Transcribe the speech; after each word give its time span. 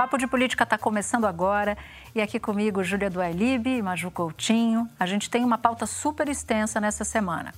Papo 0.00 0.16
de 0.16 0.26
Política 0.26 0.64
está 0.64 0.78
começando 0.78 1.26
agora 1.26 1.76
e 2.14 2.22
aqui 2.22 2.40
comigo 2.40 2.82
Júlia 2.82 3.10
Duailib 3.10 3.66
e 3.66 3.82
Maju 3.82 4.10
Coutinho. 4.10 4.88
A 4.98 5.04
gente 5.04 5.28
tem 5.28 5.44
uma 5.44 5.58
pauta 5.58 5.84
super 5.84 6.26
extensa 6.26 6.80
nessa 6.80 7.04
semana. 7.04 7.52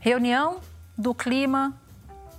Reunião 0.00 0.60
do 0.96 1.14
clima 1.14 1.74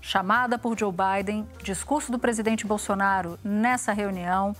chamada 0.01 0.57
por 0.57 0.75
Joe 0.75 0.91
Biden, 0.91 1.47
discurso 1.61 2.11
do 2.11 2.17
presidente 2.17 2.65
Bolsonaro 2.65 3.37
nessa 3.43 3.93
reunião. 3.93 4.55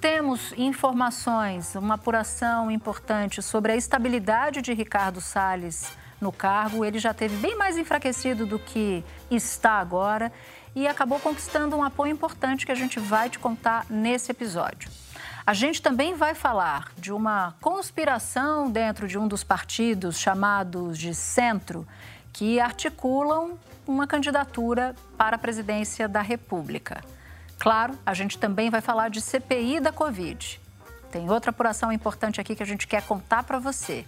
Temos 0.00 0.54
informações, 0.56 1.74
uma 1.74 1.96
apuração 1.96 2.70
importante 2.70 3.42
sobre 3.42 3.72
a 3.72 3.76
estabilidade 3.76 4.62
de 4.62 4.72
Ricardo 4.72 5.20
Salles 5.20 5.92
no 6.18 6.32
cargo. 6.32 6.82
Ele 6.82 6.98
já 6.98 7.12
teve 7.12 7.36
bem 7.36 7.58
mais 7.58 7.76
enfraquecido 7.76 8.46
do 8.46 8.58
que 8.58 9.04
está 9.30 9.72
agora 9.72 10.32
e 10.74 10.86
acabou 10.86 11.18
conquistando 11.18 11.76
um 11.76 11.82
apoio 11.82 12.12
importante 12.12 12.64
que 12.64 12.72
a 12.72 12.76
gente 12.76 12.98
vai 12.98 13.28
te 13.28 13.38
contar 13.38 13.86
nesse 13.88 14.30
episódio. 14.30 14.90
A 15.46 15.54
gente 15.54 15.82
também 15.82 16.14
vai 16.14 16.34
falar 16.34 16.92
de 16.96 17.12
uma 17.12 17.54
conspiração 17.60 18.70
dentro 18.70 19.08
de 19.08 19.18
um 19.18 19.26
dos 19.26 19.42
partidos 19.42 20.18
chamados 20.18 20.98
de 20.98 21.14
centro, 21.14 21.86
que 22.32 22.60
articulam 22.60 23.58
uma 23.86 24.06
candidatura 24.06 24.94
para 25.16 25.36
a 25.36 25.38
presidência 25.38 26.08
da 26.08 26.22
República. 26.22 27.02
Claro, 27.58 27.98
a 28.06 28.14
gente 28.14 28.38
também 28.38 28.70
vai 28.70 28.80
falar 28.80 29.10
de 29.10 29.20
CPI 29.20 29.80
da 29.80 29.92
Covid. 29.92 30.60
Tem 31.10 31.28
outra 31.28 31.50
apuração 31.50 31.90
importante 31.90 32.40
aqui 32.40 32.54
que 32.54 32.62
a 32.62 32.66
gente 32.66 32.86
quer 32.86 33.02
contar 33.02 33.42
para 33.42 33.58
você. 33.58 34.06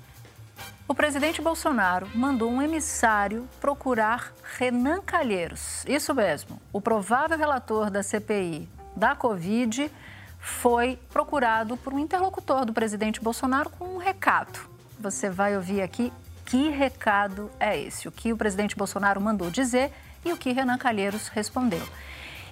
O 0.88 0.94
presidente 0.94 1.40
Bolsonaro 1.40 2.06
mandou 2.14 2.50
um 2.50 2.60
emissário 2.60 3.48
procurar 3.60 4.32
Renan 4.58 5.00
Calheiros. 5.00 5.84
Isso 5.86 6.14
mesmo, 6.14 6.60
o 6.72 6.80
provável 6.80 7.38
relator 7.38 7.90
da 7.90 8.02
CPI 8.02 8.68
da 8.94 9.16
Covid 9.16 9.90
foi 10.38 10.98
procurado 11.10 11.76
por 11.76 11.94
um 11.94 11.98
interlocutor 11.98 12.64
do 12.64 12.72
presidente 12.72 13.20
Bolsonaro 13.20 13.70
com 13.70 13.84
um 13.86 13.96
recado. 13.96 14.58
Você 14.98 15.30
vai 15.30 15.56
ouvir 15.56 15.80
aqui 15.80 16.12
que 16.44 16.68
recado 16.68 17.50
é 17.58 17.80
esse, 17.80 18.06
o 18.06 18.12
que 18.12 18.32
o 18.32 18.36
presidente 18.36 18.76
Bolsonaro 18.76 19.20
mandou 19.20 19.50
dizer 19.50 19.92
e 20.24 20.32
o 20.32 20.36
que 20.36 20.52
Renan 20.52 20.76
Calheiros 20.76 21.28
respondeu. 21.28 21.82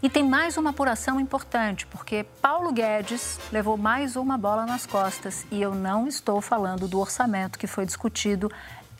E 0.02 0.08
tem 0.08 0.26
mais 0.26 0.56
uma 0.56 0.70
apuração 0.70 1.20
importante, 1.20 1.86
porque 1.86 2.24
Paulo 2.40 2.72
Guedes 2.72 3.38
levou 3.52 3.76
mais 3.76 4.16
uma 4.16 4.38
bola 4.38 4.64
nas 4.64 4.86
costas 4.86 5.44
e 5.50 5.60
eu 5.60 5.74
não 5.74 6.08
estou 6.08 6.40
falando 6.40 6.88
do 6.88 6.98
orçamento 6.98 7.58
que 7.58 7.66
foi 7.66 7.84
discutido 7.84 8.50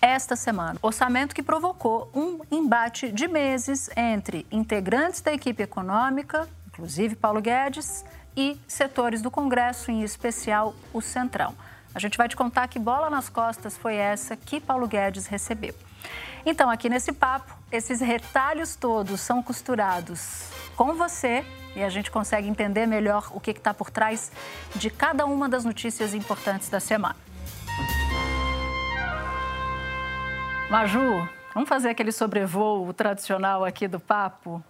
esta 0.03 0.37
semana. 0.37 0.79
Orçamento 0.83 1.35
que 1.35 1.43
provocou 1.43 2.11
um 2.15 2.41
embate 2.51 3.11
de 3.11 3.27
meses 3.27 3.89
entre 3.97 4.47
integrantes 4.53 5.23
da 5.23 5.33
equipe 5.33 5.63
econômica, 5.63 6.47
inclusive 6.67 7.17
Paulo 7.17 7.41
Guedes, 7.41 8.05
e 8.37 8.61
setores 8.69 9.23
do 9.23 9.31
Congresso, 9.31 9.91
em 9.91 10.03
especial 10.03 10.75
o 10.93 11.01
Centrão. 11.01 11.55
A 11.95 11.99
gente 11.99 12.19
vai 12.19 12.29
te 12.29 12.37
contar 12.37 12.69
que 12.69 12.79
bola 12.79 13.09
nas 13.09 13.31
costas 13.31 13.75
foi 13.75 13.97
essa 13.97 14.37
que 14.37 14.61
Paulo 14.61 14.87
Guedes 14.87 15.27
recebeu. 15.27 15.75
Então, 16.45 16.69
aqui 16.69 16.91
nesse 16.91 17.13
papo, 17.13 17.57
esses 17.73 18.01
retalhos 18.01 18.77
todos 18.77 19.21
são 19.21 19.43
costurados 19.43 20.51
com 20.81 20.95
você 20.95 21.45
e 21.77 21.83
a 21.83 21.91
gente 21.91 22.11
consegue 22.11 22.49
entender 22.49 22.87
melhor 22.87 23.31
o 23.35 23.39
que 23.39 23.51
está 23.51 23.75
por 23.75 23.91
trás 23.91 24.33
de 24.75 24.89
cada 24.89 25.27
uma 25.27 25.47
das 25.47 25.63
notícias 25.63 26.15
importantes 26.15 26.71
da 26.71 26.81
semana. 26.81 27.17
Maju, 30.71 31.29
vamos 31.53 31.69
fazer 31.69 31.91
aquele 31.91 32.11
sobrevoo 32.11 32.95
tradicional 32.95 33.63
aqui 33.63 33.87
do 33.87 34.01
papo? 34.01 34.65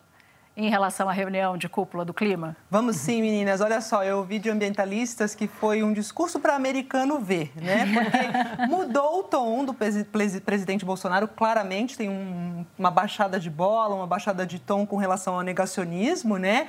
Em 0.60 0.68
relação 0.68 1.08
à 1.08 1.12
reunião 1.12 1.56
de 1.56 1.68
cúpula 1.68 2.04
do 2.04 2.12
clima? 2.12 2.54
Vamos 2.70 2.96
sim, 2.96 3.22
meninas. 3.22 3.60
Olha 3.60 3.80
só, 3.80 4.04
eu 4.04 4.18
ouvi 4.18 4.38
de 4.38 4.50
ambientalistas 4.50 5.34
que 5.34 5.48
foi 5.48 5.82
um 5.82 5.92
discurso 5.92 6.38
para 6.38 6.54
americano 6.54 7.18
ver, 7.18 7.50
né? 7.56 7.86
Porque 7.92 8.66
mudou 8.68 9.20
o 9.20 9.22
tom 9.22 9.64
do 9.64 9.74
presidente 9.74 10.84
Bolsonaro, 10.84 11.26
claramente 11.26 11.96
tem 11.96 12.10
um, 12.10 12.64
uma 12.78 12.90
baixada 12.90 13.40
de 13.40 13.48
bola, 13.48 13.94
uma 13.94 14.06
baixada 14.06 14.46
de 14.46 14.58
tom 14.58 14.86
com 14.86 14.96
relação 14.96 15.34
ao 15.34 15.40
negacionismo, 15.40 16.36
né? 16.36 16.68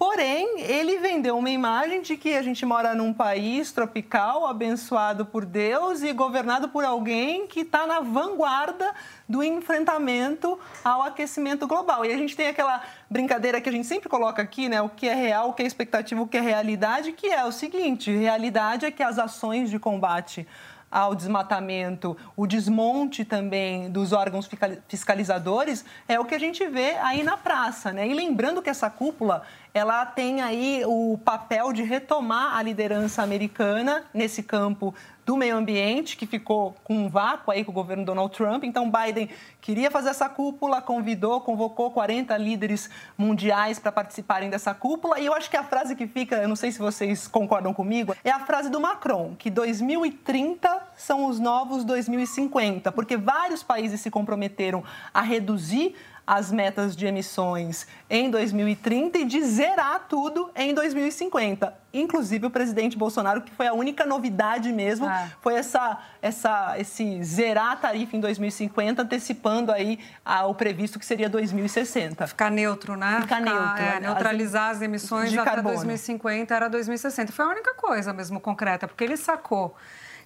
Porém, 0.00 0.62
ele 0.62 0.96
vendeu 0.96 1.36
uma 1.36 1.50
imagem 1.50 2.00
de 2.00 2.16
que 2.16 2.34
a 2.34 2.40
gente 2.40 2.64
mora 2.64 2.94
num 2.94 3.12
país 3.12 3.70
tropical, 3.70 4.46
abençoado 4.46 5.26
por 5.26 5.44
Deus 5.44 6.00
e 6.00 6.10
governado 6.14 6.70
por 6.70 6.86
alguém 6.86 7.46
que 7.46 7.60
está 7.60 7.86
na 7.86 8.00
vanguarda 8.00 8.94
do 9.28 9.44
enfrentamento 9.44 10.58
ao 10.82 11.02
aquecimento 11.02 11.66
global. 11.66 12.02
E 12.06 12.14
a 12.14 12.16
gente 12.16 12.34
tem 12.34 12.46
aquela 12.46 12.82
brincadeira 13.10 13.60
que 13.60 13.68
a 13.68 13.72
gente 13.72 13.86
sempre 13.86 14.08
coloca 14.08 14.40
aqui, 14.40 14.70
né? 14.70 14.80
O 14.80 14.88
que 14.88 15.06
é 15.06 15.12
real, 15.14 15.50
o 15.50 15.52
que 15.52 15.62
é 15.62 15.66
expectativa, 15.66 16.22
o 16.22 16.26
que 16.26 16.38
é 16.38 16.40
realidade, 16.40 17.12
que 17.12 17.26
é 17.26 17.44
o 17.44 17.52
seguinte: 17.52 18.10
realidade 18.10 18.86
é 18.86 18.90
que 18.90 19.02
as 19.02 19.18
ações 19.18 19.68
de 19.68 19.78
combate 19.78 20.48
ao 20.90 21.14
desmatamento, 21.14 22.16
o 22.36 22.46
desmonte 22.46 23.24
também 23.24 23.90
dos 23.90 24.12
órgãos 24.12 24.48
fiscalizadores, 24.88 25.84
é 26.08 26.18
o 26.18 26.24
que 26.24 26.34
a 26.34 26.38
gente 26.38 26.66
vê 26.66 26.96
aí 26.96 27.22
na 27.22 27.36
praça, 27.36 27.92
né? 27.92 28.08
E 28.08 28.12
lembrando 28.12 28.60
que 28.60 28.68
essa 28.68 28.90
cúpula, 28.90 29.42
ela 29.72 30.04
tem 30.04 30.42
aí 30.42 30.82
o 30.84 31.16
papel 31.24 31.72
de 31.72 31.82
retomar 31.82 32.56
a 32.56 32.62
liderança 32.62 33.22
americana 33.22 34.04
nesse 34.12 34.42
campo 34.42 34.92
do 35.30 35.36
meio 35.36 35.56
ambiente, 35.56 36.16
que 36.16 36.26
ficou 36.26 36.74
com 36.82 37.04
um 37.04 37.08
vácuo 37.08 37.52
aí 37.52 37.62
com 37.62 37.70
o 37.70 37.74
governo 37.74 38.04
Donald 38.04 38.36
Trump. 38.36 38.64
Então, 38.64 38.90
Biden 38.90 39.30
queria 39.60 39.88
fazer 39.88 40.08
essa 40.08 40.28
cúpula, 40.28 40.82
convidou, 40.82 41.40
convocou 41.40 41.92
40 41.92 42.36
líderes 42.36 42.90
mundiais 43.16 43.78
para 43.78 43.92
participarem 43.92 44.50
dessa 44.50 44.74
cúpula. 44.74 45.20
E 45.20 45.26
eu 45.26 45.32
acho 45.32 45.48
que 45.48 45.56
a 45.56 45.62
frase 45.62 45.94
que 45.94 46.08
fica, 46.08 46.34
eu 46.34 46.48
não 46.48 46.56
sei 46.56 46.72
se 46.72 46.80
vocês 46.80 47.28
concordam 47.28 47.72
comigo, 47.72 48.12
é 48.24 48.30
a 48.32 48.40
frase 48.40 48.68
do 48.68 48.80
Macron, 48.80 49.36
que 49.38 49.50
2030 49.50 50.82
são 50.96 51.26
os 51.26 51.38
novos 51.38 51.84
2050, 51.84 52.90
porque 52.90 53.16
vários 53.16 53.62
países 53.62 54.00
se 54.00 54.10
comprometeram 54.10 54.82
a 55.14 55.20
reduzir 55.20 55.94
as 56.26 56.52
metas 56.52 56.94
de 56.94 57.06
emissões 57.06 57.86
em 58.08 58.30
2030 58.30 59.18
e 59.18 59.24
de 59.24 59.42
zerar 59.42 60.06
tudo 60.08 60.50
em 60.54 60.72
2050. 60.74 61.74
Inclusive 61.92 62.46
o 62.46 62.50
presidente 62.50 62.96
Bolsonaro, 62.96 63.42
que 63.42 63.50
foi 63.50 63.66
a 63.66 63.72
única 63.72 64.06
novidade 64.06 64.72
mesmo, 64.72 65.06
ah. 65.06 65.28
foi 65.40 65.54
essa, 65.54 65.98
essa, 66.22 66.76
esse 66.78 67.22
zerar 67.24 67.72
a 67.72 67.76
tarifa 67.76 68.16
em 68.16 68.20
2050, 68.20 69.02
antecipando 69.02 69.72
aí 69.72 69.98
o 70.46 70.54
previsto 70.54 70.98
que 70.98 71.04
seria 71.04 71.28
2060. 71.28 72.28
Ficar 72.28 72.50
neutro, 72.50 72.96
né? 72.96 73.20
Ficar, 73.22 73.38
Ficar 73.38 73.40
neutro. 73.40 73.82
É, 73.82 74.00
neutralizar 74.00 74.70
as, 74.70 74.76
as 74.76 74.82
emissões 74.82 75.30
de 75.30 75.38
até 75.38 75.50
carbono. 75.50 75.74
2050 75.74 76.54
era 76.54 76.68
2060. 76.68 77.32
Foi 77.32 77.44
a 77.44 77.48
única 77.48 77.74
coisa 77.74 78.12
mesmo 78.12 78.38
concreta, 78.38 78.86
porque 78.86 79.02
ele 79.02 79.16
sacou 79.16 79.74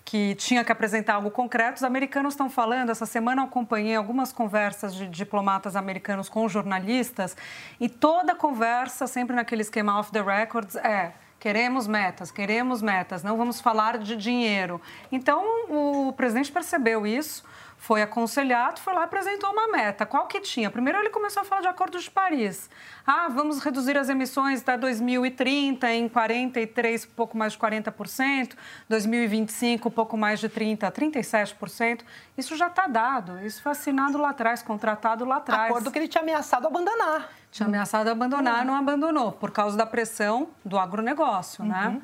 que 0.04 0.34
tinha 0.34 0.62
que 0.62 0.70
apresentar 0.70 1.14
algo 1.14 1.30
concreto. 1.30 1.76
Os 1.76 1.82
americanos 1.82 2.34
estão 2.34 2.50
falando, 2.50 2.90
essa 2.90 3.06
semana 3.06 3.42
eu 3.42 3.46
acompanhei 3.46 3.96
algumas 3.96 4.32
conversas 4.32 4.94
de 4.94 5.06
diplomatas 5.08 5.76
americanos 5.76 6.28
com 6.28 6.46
jornalistas 6.48 7.36
e 7.80 7.88
toda 7.88 8.34
conversa, 8.34 9.06
sempre 9.06 9.34
naquele 9.34 9.62
esquema 9.62 9.98
off 9.98 10.12
the 10.12 10.20
records, 10.20 10.76
é 10.76 11.12
queremos 11.40 11.86
metas, 11.86 12.30
queremos 12.30 12.80
metas, 12.80 13.22
não 13.22 13.36
vamos 13.36 13.60
falar 13.60 13.98
de 13.98 14.16
dinheiro. 14.16 14.80
Então, 15.12 15.44
o 15.68 16.12
presidente 16.14 16.50
percebeu 16.50 17.06
isso 17.06 17.44
foi 17.84 18.00
aconselhado, 18.00 18.80
foi 18.80 18.94
lá 18.94 19.02
e 19.02 19.04
apresentou 19.04 19.50
uma 19.50 19.68
meta. 19.68 20.06
Qual 20.06 20.26
que 20.26 20.40
tinha? 20.40 20.70
Primeiro 20.70 20.98
ele 21.00 21.10
começou 21.10 21.42
a 21.42 21.44
falar 21.44 21.60
de 21.60 21.68
Acordo 21.68 21.98
de 21.98 22.10
Paris. 22.10 22.70
Ah, 23.06 23.28
vamos 23.28 23.58
reduzir 23.58 23.98
as 23.98 24.08
emissões 24.08 24.62
até 24.62 24.78
2030 24.78 25.92
em 25.92 26.08
43, 26.08 27.04
pouco 27.04 27.36
mais 27.36 27.52
de 27.52 27.58
40%, 27.58 28.54
2025, 28.88 29.90
pouco 29.90 30.16
mais 30.16 30.40
de 30.40 30.48
30, 30.48 30.90
37%. 30.90 32.00
Isso 32.38 32.56
já 32.56 32.68
está 32.68 32.86
dado, 32.86 33.38
isso 33.44 33.62
foi 33.62 33.72
assinado 33.72 34.16
lá 34.16 34.30
atrás, 34.30 34.62
contratado 34.62 35.26
lá 35.26 35.36
atrás. 35.36 35.70
Acordo 35.70 35.90
que 35.90 35.98
ele 35.98 36.08
tinha 36.08 36.22
ameaçado 36.22 36.66
abandonar. 36.66 37.28
Tinha 37.50 37.66
ameaçado 37.66 38.08
abandonar, 38.08 38.60
uhum. 38.60 38.64
não 38.64 38.74
abandonou, 38.76 39.30
por 39.30 39.50
causa 39.50 39.76
da 39.76 39.84
pressão 39.84 40.48
do 40.64 40.78
agronegócio, 40.78 41.62
né? 41.62 41.88
uhum. 41.88 41.94
né? 41.96 42.02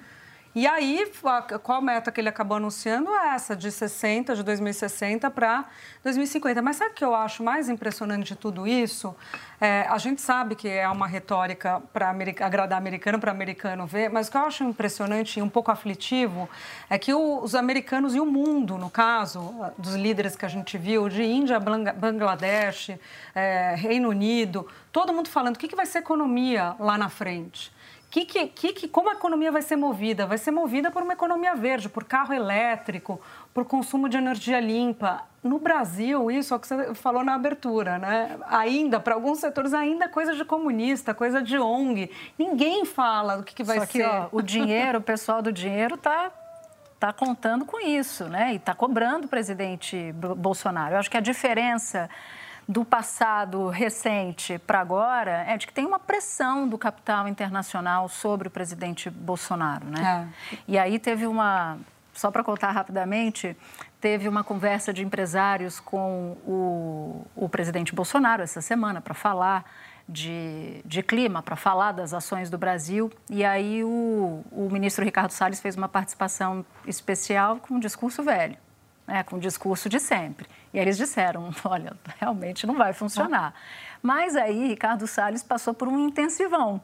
E 0.52 0.66
aí, 0.66 1.08
qual 1.62 1.78
a 1.78 1.80
meta 1.80 2.10
que 2.10 2.20
ele 2.20 2.28
acabou 2.28 2.56
anunciando 2.56 3.08
é 3.14 3.34
essa, 3.36 3.54
de 3.54 3.70
60, 3.70 4.34
de 4.34 4.42
2060 4.42 5.30
para 5.30 5.64
2050. 6.02 6.60
Mas 6.60 6.74
sabe 6.74 6.90
o 6.90 6.94
que 6.94 7.04
eu 7.04 7.14
acho 7.14 7.44
mais 7.44 7.68
impressionante 7.68 8.30
de 8.30 8.36
tudo 8.36 8.66
isso? 8.66 9.14
É, 9.60 9.86
a 9.88 9.96
gente 9.98 10.20
sabe 10.20 10.56
que 10.56 10.66
é 10.66 10.88
uma 10.88 11.06
retórica 11.06 11.80
para 11.92 12.10
agradar 12.10 12.76
americano, 12.76 13.20
para 13.20 13.30
americano 13.30 13.86
ver, 13.86 14.10
mas 14.10 14.26
o 14.26 14.32
que 14.32 14.36
eu 14.36 14.40
acho 14.40 14.64
impressionante 14.64 15.38
e 15.38 15.42
um 15.42 15.48
pouco 15.48 15.70
aflitivo 15.70 16.48
é 16.88 16.98
que 16.98 17.14
o, 17.14 17.40
os 17.40 17.54
americanos 17.54 18.16
e 18.16 18.20
o 18.20 18.26
mundo, 18.26 18.76
no 18.76 18.90
caso, 18.90 19.54
dos 19.78 19.94
líderes 19.94 20.34
que 20.34 20.44
a 20.44 20.48
gente 20.48 20.76
viu, 20.76 21.08
de 21.08 21.22
Índia, 21.22 21.60
Bangladesh, 21.60 22.98
é, 23.36 23.76
Reino 23.76 24.08
Unido, 24.08 24.66
todo 24.90 25.12
mundo 25.12 25.28
falando 25.28 25.54
o 25.54 25.58
que, 25.60 25.68
que 25.68 25.76
vai 25.76 25.86
ser 25.86 25.98
economia 25.98 26.74
lá 26.80 26.98
na 26.98 27.08
frente. 27.08 27.70
Que, 28.10 28.24
que, 28.24 28.72
que, 28.72 28.88
como 28.88 29.08
a 29.08 29.12
economia 29.12 29.52
vai 29.52 29.62
ser 29.62 29.76
movida? 29.76 30.26
Vai 30.26 30.36
ser 30.36 30.50
movida 30.50 30.90
por 30.90 31.00
uma 31.00 31.12
economia 31.12 31.54
verde, 31.54 31.88
por 31.88 32.02
carro 32.02 32.34
elétrico, 32.34 33.20
por 33.54 33.64
consumo 33.64 34.08
de 34.08 34.16
energia 34.16 34.58
limpa. 34.58 35.22
No 35.44 35.60
Brasil, 35.60 36.28
isso 36.28 36.52
é 36.52 36.56
o 36.56 36.60
que 36.60 36.66
você 36.66 36.92
falou 36.94 37.22
na 37.22 37.34
abertura, 37.34 37.98
né? 37.98 38.36
Ainda, 38.48 38.98
para 38.98 39.14
alguns 39.14 39.38
setores, 39.38 39.72
ainda 39.72 40.06
é 40.06 40.08
coisa 40.08 40.34
de 40.34 40.44
comunista, 40.44 41.14
coisa 41.14 41.40
de 41.40 41.56
ONG. 41.56 42.10
Ninguém 42.36 42.84
fala 42.84 43.36
do 43.36 43.44
que, 43.44 43.54
que 43.54 43.62
vai 43.62 43.78
Só 43.78 43.86
ser. 43.86 44.04
Ó, 44.04 44.28
o 44.32 44.42
dinheiro, 44.42 44.98
o 44.98 45.02
pessoal 45.02 45.40
do 45.40 45.52
dinheiro 45.52 45.94
está 45.94 46.32
tá 46.98 47.12
contando 47.12 47.64
com 47.64 47.78
isso, 47.78 48.24
né? 48.24 48.52
E 48.52 48.56
está 48.56 48.74
cobrando 48.74 49.26
o 49.26 49.28
presidente 49.28 50.12
Bolsonaro. 50.36 50.94
Eu 50.94 50.98
acho 50.98 51.10
que 51.10 51.16
a 51.16 51.20
diferença 51.20 52.10
do 52.70 52.84
passado 52.84 53.68
recente 53.68 54.56
para 54.60 54.78
agora 54.78 55.44
é 55.48 55.56
de 55.56 55.66
que 55.66 55.72
tem 55.72 55.84
uma 55.84 55.98
pressão 55.98 56.68
do 56.68 56.78
capital 56.78 57.26
internacional 57.26 58.08
sobre 58.08 58.46
o 58.46 58.50
presidente 58.50 59.10
Bolsonaro, 59.10 59.86
né? 59.86 60.30
É. 60.52 60.56
E 60.68 60.78
aí 60.78 61.00
teve 61.00 61.26
uma, 61.26 61.78
só 62.14 62.30
para 62.30 62.44
contar 62.44 62.70
rapidamente, 62.70 63.56
teve 64.00 64.28
uma 64.28 64.44
conversa 64.44 64.92
de 64.92 65.02
empresários 65.02 65.80
com 65.80 66.36
o, 66.46 67.26
o 67.34 67.48
presidente 67.48 67.92
Bolsonaro 67.92 68.40
essa 68.40 68.60
semana 68.60 69.00
para 69.00 69.14
falar 69.14 69.64
de, 70.08 70.80
de 70.84 71.02
clima, 71.02 71.42
para 71.42 71.56
falar 71.56 71.90
das 71.90 72.14
ações 72.14 72.48
do 72.48 72.56
Brasil. 72.56 73.10
E 73.28 73.44
aí 73.44 73.82
o, 73.82 74.44
o 74.52 74.68
ministro 74.70 75.04
Ricardo 75.04 75.32
Salles 75.32 75.58
fez 75.58 75.74
uma 75.74 75.88
participação 75.88 76.64
especial 76.86 77.56
com 77.56 77.74
um 77.74 77.80
discurso 77.80 78.22
velho 78.22 78.56
né, 79.10 79.24
com 79.24 79.36
o 79.36 79.40
discurso 79.40 79.88
de 79.88 79.98
sempre. 79.98 80.46
E 80.72 80.78
eles 80.78 80.96
disseram: 80.96 81.50
olha, 81.64 81.92
realmente 82.18 82.66
não 82.66 82.76
vai 82.76 82.92
funcionar. 82.92 83.52
Mas 84.00 84.36
aí, 84.36 84.68
Ricardo 84.68 85.06
Salles 85.06 85.42
passou 85.42 85.74
por 85.74 85.88
um 85.88 85.98
intensivão 85.98 86.80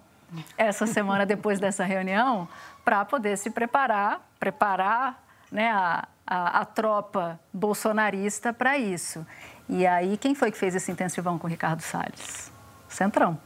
essa 0.58 0.87
semana 0.87 1.25
depois 1.26 1.61
dessa 1.61 1.84
reunião 1.84 2.49
para 2.84 3.05
poder 3.05 3.38
se 3.38 3.50
preparar, 3.50 4.20
preparar 4.38 5.23
né, 5.50 5.70
a, 5.70 6.08
a, 6.26 6.61
a 6.61 6.64
tropa 6.64 7.38
bolsonarista 7.52 8.52
para 8.52 8.76
isso. 8.76 9.25
E 9.69 9.87
aí, 9.87 10.17
quem 10.17 10.34
foi 10.34 10.50
que 10.50 10.58
fez 10.58 10.75
esse 10.75 10.90
intensivão 10.90 11.38
com 11.38 11.46
o 11.46 11.50
Ricardo 11.50 11.81
Salles? 11.81 12.52
Centrão. 12.88 13.38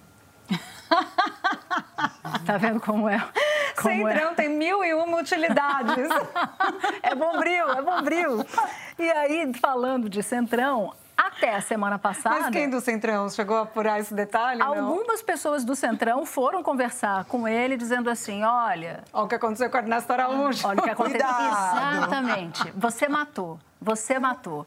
tá 2.44 2.56
vendo 2.59 2.81
como 2.81 3.09
é? 3.09 3.23
Como 3.76 4.08
Centrão 4.08 4.31
é? 4.31 4.34
tem 4.34 4.49
mil 4.49 4.84
e 4.84 4.94
uma 4.94 5.19
utilidades. 5.19 6.08
é 7.02 7.14
bombril, 7.14 7.70
é 7.70 7.82
bombril. 7.82 8.46
E 8.99 9.11
aí, 9.11 9.52
falando 9.55 10.08
de 10.08 10.22
Centrão, 10.22 10.93
até 11.17 11.55
a 11.55 11.61
semana 11.61 11.99
passada. 11.99 12.40
Mas 12.40 12.50
quem 12.50 12.69
do 12.69 12.81
Centrão 12.81 13.28
chegou 13.28 13.58
a 13.58 13.62
apurar 13.62 14.00
esse 14.00 14.14
detalhe? 14.14 14.62
Algumas 14.62 15.20
não? 15.20 15.26
pessoas 15.26 15.64
do 15.64 15.76
Centrão 15.76 16.25
foram 16.25 16.62
conversar 16.62 17.25
com 17.26 17.46
ele, 17.46 17.76
dizendo 17.76 18.08
assim: 18.08 18.43
olha. 18.43 19.05
Olha 19.12 19.25
o 19.25 19.28
que 19.28 19.34
aconteceu 19.34 19.69
com 19.70 19.76
a 19.76 19.81
Ernesto 19.81 20.12
Araújo. 20.12 20.67
Olha 20.67 20.81
o 20.81 20.82
que 20.82 20.90
aconteceu. 20.90 21.26
Cuidado. 21.26 21.96
Exatamente. 21.96 22.72
Você 22.75 23.08
matou. 23.08 23.58
Você 23.81 24.19
matou. 24.19 24.67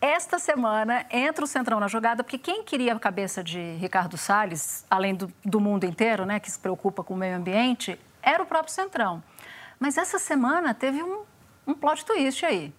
Esta 0.00 0.38
semana 0.38 1.06
entra 1.10 1.44
o 1.44 1.46
Centrão 1.46 1.78
na 1.78 1.86
jogada, 1.86 2.24
porque 2.24 2.36
quem 2.36 2.64
queria 2.64 2.92
a 2.92 2.98
cabeça 2.98 3.42
de 3.42 3.76
Ricardo 3.76 4.16
Salles, 4.16 4.84
além 4.90 5.14
do, 5.14 5.32
do 5.44 5.60
mundo 5.60 5.84
inteiro, 5.84 6.26
né, 6.26 6.40
que 6.40 6.50
se 6.50 6.58
preocupa 6.58 7.04
com 7.04 7.14
o 7.14 7.16
meio 7.16 7.36
ambiente, 7.36 7.96
era 8.22 8.42
o 8.42 8.46
próprio 8.46 8.72
Centrão. 8.72 9.22
Mas 9.78 9.98
essa 9.98 10.18
semana 10.18 10.72
teve 10.72 11.02
um, 11.02 11.22
um 11.66 11.74
plot 11.74 12.04
twist 12.04 12.44
aí. 12.46 12.72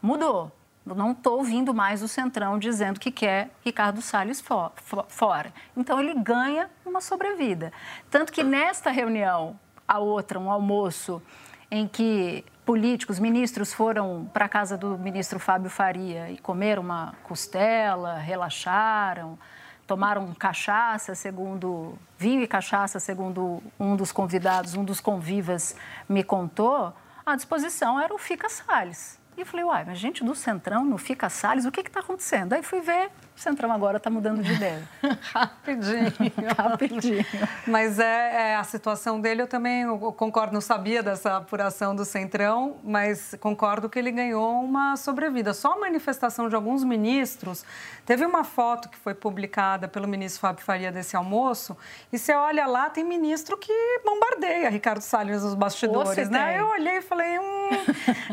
Mudou. 0.00 0.52
Não 0.84 1.12
estou 1.12 1.38
ouvindo 1.38 1.72
mais 1.72 2.02
o 2.02 2.08
Centrão 2.08 2.58
dizendo 2.58 2.98
que 2.98 3.10
quer 3.10 3.50
Ricardo 3.64 4.02
Salles 4.02 4.40
for, 4.40 4.72
for, 4.76 5.06
fora. 5.08 5.54
Então, 5.76 6.00
ele 6.00 6.12
ganha 6.14 6.68
uma 6.84 7.00
sobrevida. 7.00 7.72
Tanto 8.10 8.32
que 8.32 8.42
nesta 8.42 8.90
reunião, 8.90 9.58
a 9.86 10.00
outra, 10.00 10.40
um 10.40 10.50
almoço, 10.50 11.22
em 11.70 11.86
que 11.86 12.44
políticos, 12.66 13.18
ministros 13.18 13.72
foram 13.72 14.28
para 14.32 14.44
a 14.44 14.48
casa 14.48 14.76
do 14.76 14.98
ministro 14.98 15.38
Fábio 15.38 15.70
Faria 15.70 16.30
e 16.30 16.38
comeram 16.38 16.82
uma 16.82 17.14
costela, 17.22 18.14
relaxaram, 18.16 19.38
tomaram 19.86 20.32
cachaça, 20.34 21.14
segundo 21.14 21.98
vinho 22.18 22.42
e 22.42 22.46
cachaça, 22.46 23.00
segundo 23.00 23.62
um 23.78 23.96
dos 23.96 24.12
convidados, 24.12 24.74
um 24.74 24.84
dos 24.84 25.00
convivas 25.00 25.76
me 26.08 26.22
contou, 26.22 26.94
a 27.24 27.36
disposição 27.36 28.00
era 28.00 28.14
o 28.14 28.18
Fica 28.18 28.48
Salles. 28.48 29.20
E 29.36 29.40
eu 29.40 29.46
falei, 29.46 29.64
uai, 29.64 29.84
mas 29.84 29.98
gente 29.98 30.22
do 30.22 30.34
Centrão 30.34 30.84
no 30.84 30.98
Fica 30.98 31.28
Salles, 31.30 31.64
o 31.64 31.72
que 31.72 31.80
está 31.80 32.00
acontecendo? 32.00 32.52
Aí 32.52 32.62
fui 32.62 32.80
ver, 32.80 33.10
Centrão 33.42 33.72
agora 33.72 33.96
está 33.96 34.08
mudando 34.08 34.42
de 34.42 34.52
ideia. 34.52 34.82
Rapidinho. 35.34 36.12
Rapidinho. 36.56 37.26
Mas 37.66 37.98
é, 37.98 38.52
é, 38.52 38.56
a 38.56 38.64
situação 38.64 39.20
dele, 39.20 39.42
eu 39.42 39.46
também 39.46 39.86
concordo, 40.16 40.52
não 40.52 40.60
sabia 40.60 41.02
dessa 41.02 41.38
apuração 41.38 41.94
do 41.94 42.04
Centrão, 42.04 42.76
mas 42.84 43.34
concordo 43.40 43.88
que 43.88 43.98
ele 43.98 44.10
ganhou 44.10 44.62
uma 44.62 44.96
sobrevida. 44.96 45.52
Só 45.52 45.72
a 45.72 45.80
manifestação 45.80 46.48
de 46.48 46.54
alguns 46.54 46.84
ministros, 46.84 47.64
teve 48.06 48.24
uma 48.24 48.44
foto 48.44 48.88
que 48.88 48.96
foi 48.98 49.14
publicada 49.14 49.88
pelo 49.88 50.06
ministro 50.06 50.40
Fábio 50.40 50.64
Faria 50.64 50.92
desse 50.92 51.16
almoço, 51.16 51.76
e 52.12 52.18
você 52.18 52.34
olha 52.34 52.66
lá, 52.66 52.90
tem 52.90 53.04
ministro 53.04 53.56
que 53.56 53.72
bombardeia 54.04 54.68
Ricardo 54.68 55.02
Salles 55.02 55.42
nos 55.42 55.54
bastidores, 55.54 56.28
né? 56.28 56.58
Eu 56.58 56.68
olhei 56.68 56.98
e 56.98 57.02
falei, 57.02 57.38
hum, 57.38 57.70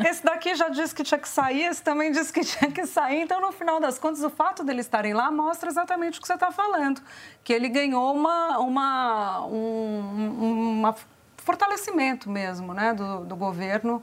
esse 0.06 0.24
daqui 0.24 0.54
já 0.54 0.68
disse 0.68 0.94
que 0.94 1.02
tinha 1.02 1.18
que 1.18 1.28
sair, 1.28 1.64
esse 1.64 1.82
também 1.82 2.12
disse 2.12 2.32
que 2.32 2.40
tinha 2.40 2.70
que 2.70 2.86
sair, 2.86 3.20
então 3.22 3.40
no 3.40 3.52
final 3.52 3.80
das 3.80 3.98
contas, 3.98 4.22
o 4.22 4.30
fato 4.30 4.62
deles 4.62 4.86
estarem 5.00 5.14
lá 5.14 5.30
mostra 5.30 5.68
exatamente 5.68 6.18
o 6.18 6.22
que 6.22 6.26
você 6.26 6.34
está 6.34 6.52
falando, 6.52 7.00
que 7.42 7.52
ele 7.52 7.68
ganhou 7.68 8.14
uma, 8.14 8.58
uma, 8.58 9.46
um 9.46 10.78
uma 10.78 10.94
fortalecimento 11.38 12.28
mesmo 12.30 12.74
né, 12.74 12.92
do, 12.92 13.24
do 13.24 13.34
governo 13.34 14.02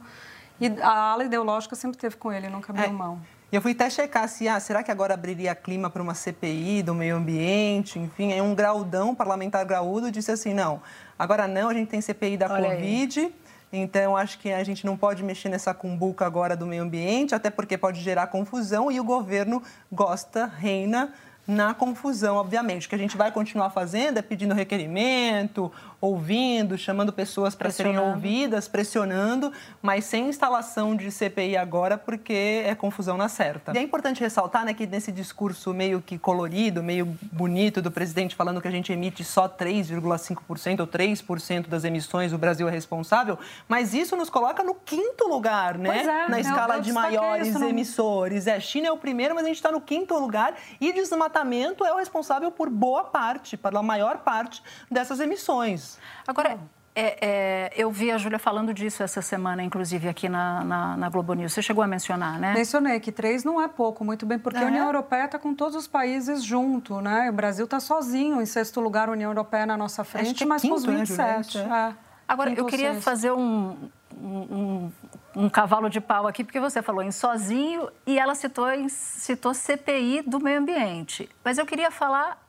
e 0.60 0.66
a 0.82 1.12
ala 1.12 1.24
ideológica 1.24 1.76
sempre 1.76 1.96
teve 1.96 2.16
com 2.16 2.32
ele, 2.32 2.48
nunca 2.48 2.72
abriu 2.72 2.86
é. 2.86 2.92
mão. 2.92 3.20
E 3.50 3.56
eu 3.56 3.62
fui 3.62 3.72
até 3.72 3.88
checar 3.88 4.28
se, 4.28 4.46
ah, 4.46 4.60
será 4.60 4.82
que 4.82 4.90
agora 4.90 5.14
abriria 5.14 5.54
clima 5.54 5.88
para 5.88 6.02
uma 6.02 6.14
CPI 6.14 6.82
do 6.82 6.94
meio 6.94 7.16
ambiente? 7.16 7.98
Enfim, 7.98 8.32
aí 8.32 8.42
um 8.42 8.54
graudão, 8.54 9.14
parlamentar 9.14 9.64
graúdo, 9.64 10.10
disse 10.10 10.30
assim, 10.30 10.52
não, 10.52 10.82
agora 11.18 11.48
não, 11.48 11.70
a 11.70 11.74
gente 11.74 11.88
tem 11.88 12.00
CPI 12.00 12.36
da 12.36 12.52
Olha 12.52 12.70
Covid... 12.70 13.20
Aí 13.20 13.47
então, 13.72 14.16
acho 14.16 14.38
que 14.38 14.50
a 14.50 14.64
gente 14.64 14.86
não 14.86 14.96
pode 14.96 15.22
mexer 15.22 15.48
nessa 15.48 15.74
cumbuca 15.74 16.24
agora 16.24 16.56
do 16.56 16.66
meio 16.66 16.82
ambiente, 16.82 17.34
até 17.34 17.50
porque 17.50 17.76
pode 17.76 18.00
gerar 18.00 18.28
confusão 18.28 18.90
e 18.90 18.98
o 18.98 19.04
governo 19.04 19.62
gosta, 19.92 20.46
reina 20.46 21.12
na 21.48 21.72
confusão, 21.72 22.36
obviamente. 22.36 22.86
O 22.86 22.90
que 22.90 22.94
a 22.94 22.98
gente 22.98 23.16
vai 23.16 23.32
continuar 23.32 23.70
fazendo 23.70 24.18
é 24.18 24.22
pedindo 24.22 24.54
requerimento, 24.54 25.72
ouvindo, 25.98 26.76
chamando 26.76 27.10
pessoas 27.10 27.54
para 27.54 27.70
serem 27.70 27.98
ouvidas, 27.98 28.68
pressionando, 28.68 29.50
mas 29.80 30.04
sem 30.04 30.28
instalação 30.28 30.94
de 30.94 31.10
CPI 31.10 31.56
agora, 31.56 31.96
porque 31.96 32.62
é 32.66 32.74
confusão 32.74 33.16
na 33.16 33.28
certa. 33.28 33.72
E 33.72 33.78
é 33.78 33.82
importante 33.82 34.20
ressaltar 34.20 34.64
né, 34.64 34.74
que 34.74 34.86
nesse 34.86 35.10
discurso 35.10 35.72
meio 35.72 36.02
que 36.02 36.18
colorido, 36.18 36.82
meio 36.82 37.06
bonito 37.32 37.80
do 37.80 37.90
presidente 37.90 38.36
falando 38.36 38.60
que 38.60 38.68
a 38.68 38.70
gente 38.70 38.92
emite 38.92 39.24
só 39.24 39.48
3,5% 39.48 40.80
ou 40.80 40.86
3% 40.86 41.66
das 41.66 41.82
emissões, 41.82 42.32
o 42.34 42.38
Brasil 42.38 42.68
é 42.68 42.70
responsável, 42.70 43.38
mas 43.66 43.94
isso 43.94 44.14
nos 44.16 44.28
coloca 44.28 44.62
no 44.62 44.74
quinto 44.74 45.26
lugar, 45.26 45.78
né? 45.78 46.02
É, 46.02 46.28
na 46.28 46.40
escala 46.40 46.78
de 46.78 46.92
maiores 46.92 47.48
isso, 47.48 47.64
emissores. 47.64 48.46
É, 48.46 48.60
China 48.60 48.88
é 48.88 48.92
o 48.92 48.98
primeiro, 48.98 49.34
mas 49.34 49.44
a 49.44 49.48
gente 49.48 49.56
está 49.56 49.72
no 49.72 49.80
quinto 49.80 50.16
lugar 50.18 50.54
e 50.78 50.92
desmatamento 51.38 51.84
é 51.84 51.92
o 51.92 51.96
responsável 51.96 52.50
por 52.50 52.68
boa 52.68 53.04
parte, 53.04 53.56
pela 53.56 53.82
maior 53.82 54.18
parte 54.18 54.62
dessas 54.90 55.20
emissões. 55.20 55.98
Agora, 56.26 56.58
é, 56.94 57.18
é, 57.20 57.72
eu 57.76 57.90
vi 57.92 58.10
a 58.10 58.18
Júlia 58.18 58.38
falando 58.38 58.74
disso 58.74 59.02
essa 59.02 59.22
semana, 59.22 59.62
inclusive 59.62 60.08
aqui 60.08 60.28
na, 60.28 60.64
na, 60.64 60.96
na, 60.96 61.08
Globo 61.08 61.34
News. 61.34 61.52
Você 61.52 61.62
chegou 61.62 61.84
a 61.84 61.86
mencionar, 61.86 62.38
né? 62.38 62.54
Mencionei 62.54 62.98
que 62.98 63.12
três 63.12 63.44
não 63.44 63.62
é 63.62 63.68
pouco, 63.68 64.04
muito 64.04 64.26
bem, 64.26 64.38
porque 64.38 64.58
a 64.58 64.66
União 64.66 64.86
Europeia 64.86 65.26
está 65.26 65.38
com 65.38 65.54
todos 65.54 65.76
os 65.76 65.86
países 65.86 66.42
junto, 66.42 67.00
né? 67.00 67.30
O 67.30 67.32
Brasil 67.32 67.66
está 67.66 67.78
sozinho 67.78 68.42
em 68.42 68.46
sexto 68.46 68.80
lugar, 68.80 69.08
a 69.08 69.12
União 69.12 69.30
Europeia 69.30 69.64
na 69.64 69.76
nossa 69.76 70.02
frente, 70.02 70.42
é 70.42 70.46
mas 70.46 70.62
com 70.62 70.72
os 70.72 70.84
27. 70.84 71.58
Né, 71.58 71.94
é. 71.94 72.08
Agora, 72.26 72.52
eu 72.52 72.66
queria 72.66 73.00
fazer 73.00 73.32
um, 73.32 73.88
um, 74.20 74.90
um, 75.38 75.48
cavalo 75.48 75.88
de 75.88 76.00
pau 76.00 76.26
aqui, 76.26 76.42
porque 76.42 76.60
você 76.60 76.82
falou 76.82 77.02
em 77.02 77.12
sozinho 77.12 77.88
e 78.06 78.18
ela 78.18 78.34
citou, 78.34 78.66
citou 78.88 79.54
CPI 79.54 80.22
do 80.22 80.40
meio 80.40 80.58
ambiente. 80.58 81.28
Mas 81.44 81.58
eu 81.58 81.66
queria 81.66 81.90
falar 81.90 82.42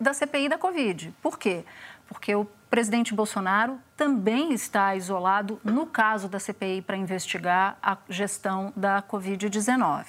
da 0.00 0.12
CPI 0.12 0.48
da 0.48 0.58
Covid. 0.58 1.14
Por 1.22 1.38
quê? 1.38 1.64
porque 2.06 2.34
o 2.34 2.44
presidente 2.68 3.14
Bolsonaro 3.14 3.78
também 3.96 4.52
está 4.52 4.94
isolado 4.94 5.60
no 5.64 5.86
caso 5.86 6.28
da 6.28 6.38
CPI 6.38 6.82
para 6.82 6.96
investigar 6.96 7.78
a 7.82 7.96
gestão 8.08 8.72
da 8.74 9.02
Covid-19. 9.02 10.06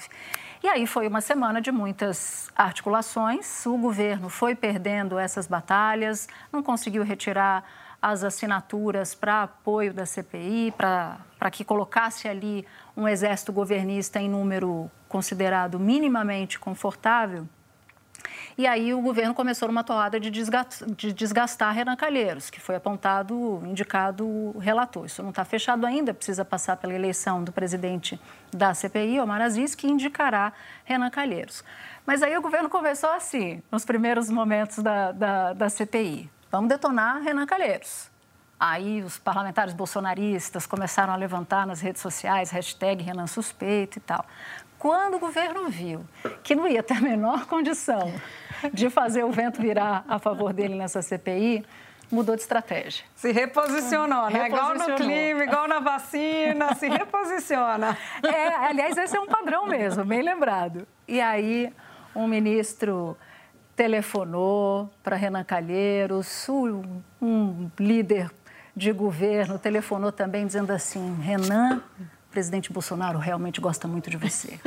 E 0.62 0.68
aí 0.68 0.86
foi 0.86 1.06
uma 1.06 1.20
semana 1.20 1.60
de 1.60 1.70
muitas 1.70 2.50
articulações. 2.56 3.64
O 3.66 3.76
governo 3.76 4.28
foi 4.28 4.54
perdendo 4.54 5.18
essas 5.18 5.46
batalhas, 5.46 6.28
não 6.52 6.62
conseguiu 6.62 7.04
retirar 7.04 7.64
as 8.00 8.22
assinaturas 8.22 9.14
para 9.14 9.42
apoio 9.44 9.92
da 9.92 10.06
CPI, 10.06 10.72
para 10.76 11.50
que 11.50 11.64
colocasse 11.64 12.28
ali 12.28 12.66
um 12.96 13.08
exército 13.08 13.52
governista 13.52 14.20
em 14.20 14.28
número 14.28 14.90
considerado 15.08 15.78
minimamente 15.78 16.58
confortável. 16.58 17.46
E 18.58 18.66
aí 18.66 18.94
o 18.94 19.00
governo 19.02 19.34
começou 19.34 19.68
uma 19.68 19.84
toada 19.84 20.18
de 20.18 20.30
desgastar, 20.30 20.88
de 20.90 21.12
desgastar 21.12 21.74
Renan 21.74 21.94
Calheiros, 21.94 22.48
que 22.48 22.58
foi 22.58 22.74
apontado, 22.74 23.62
indicado 23.66 24.56
relator. 24.58 25.04
Isso 25.04 25.22
não 25.22 25.30
está 25.30 25.44
fechado 25.44 25.84
ainda, 25.84 26.14
precisa 26.14 26.44
passar 26.44 26.78
pela 26.78 26.94
eleição 26.94 27.44
do 27.44 27.52
presidente 27.52 28.18
da 28.50 28.72
CPI, 28.72 29.20
Omar 29.20 29.42
Aziz, 29.42 29.74
que 29.74 29.86
indicará 29.86 30.52
Renan 30.84 31.10
Calheiros. 31.10 31.62
Mas 32.06 32.22
aí 32.22 32.36
o 32.36 32.40
governo 32.40 32.70
conversou 32.70 33.10
assim, 33.10 33.62
nos 33.70 33.84
primeiros 33.84 34.30
momentos 34.30 34.78
da, 34.78 35.12
da, 35.12 35.52
da 35.52 35.68
CPI. 35.68 36.30
Vamos 36.56 36.70
detonar 36.70 37.20
Renan 37.20 37.44
Calheiros. 37.44 38.10
Aí 38.58 39.02
os 39.02 39.18
parlamentares 39.18 39.74
bolsonaristas 39.74 40.66
começaram 40.66 41.12
a 41.12 41.16
levantar 41.16 41.66
nas 41.66 41.82
redes 41.82 42.00
sociais 42.00 42.50
hashtag 42.50 43.02
Renan 43.02 43.26
suspeito 43.26 43.98
e 43.98 44.00
tal. 44.00 44.24
Quando 44.78 45.16
o 45.16 45.18
governo 45.18 45.68
viu 45.68 46.02
que 46.42 46.54
não 46.54 46.66
ia 46.66 46.82
ter 46.82 46.96
a 46.96 47.00
menor 47.02 47.44
condição 47.44 48.10
de 48.72 48.88
fazer 48.88 49.22
o 49.22 49.30
vento 49.30 49.60
virar 49.60 50.02
a 50.08 50.18
favor 50.18 50.54
dele 50.54 50.74
nessa 50.76 51.02
CPI, 51.02 51.62
mudou 52.10 52.34
de 52.34 52.40
estratégia. 52.40 53.04
Se 53.14 53.30
reposicionou, 53.32 54.30
né? 54.30 54.46
Igual 54.46 54.76
no 54.76 54.94
clima, 54.94 55.44
igual 55.44 55.68
na 55.68 55.80
vacina, 55.80 56.74
se 56.74 56.88
reposiciona. 56.88 57.98
É, 58.22 58.48
aliás, 58.66 58.96
esse 58.96 59.14
é 59.14 59.20
um 59.20 59.26
padrão 59.26 59.66
mesmo, 59.66 60.06
bem 60.06 60.22
lembrado. 60.22 60.88
E 61.06 61.20
aí, 61.20 61.70
um 62.14 62.26
ministro 62.26 63.14
telefonou 63.76 64.90
para 65.02 65.14
Renan 65.14 65.44
Calheiros, 65.44 66.48
um 67.20 67.70
líder 67.78 68.30
de 68.74 68.90
governo 68.92 69.58
telefonou 69.58 70.10
também 70.10 70.46
dizendo 70.46 70.70
assim: 70.70 71.16
Renan, 71.20 71.82
presidente 72.30 72.70
Bolsonaro 72.70 73.18
realmente 73.18 73.60
gosta 73.62 73.88
muito 73.88 74.10
de 74.10 74.18
você. 74.18 74.60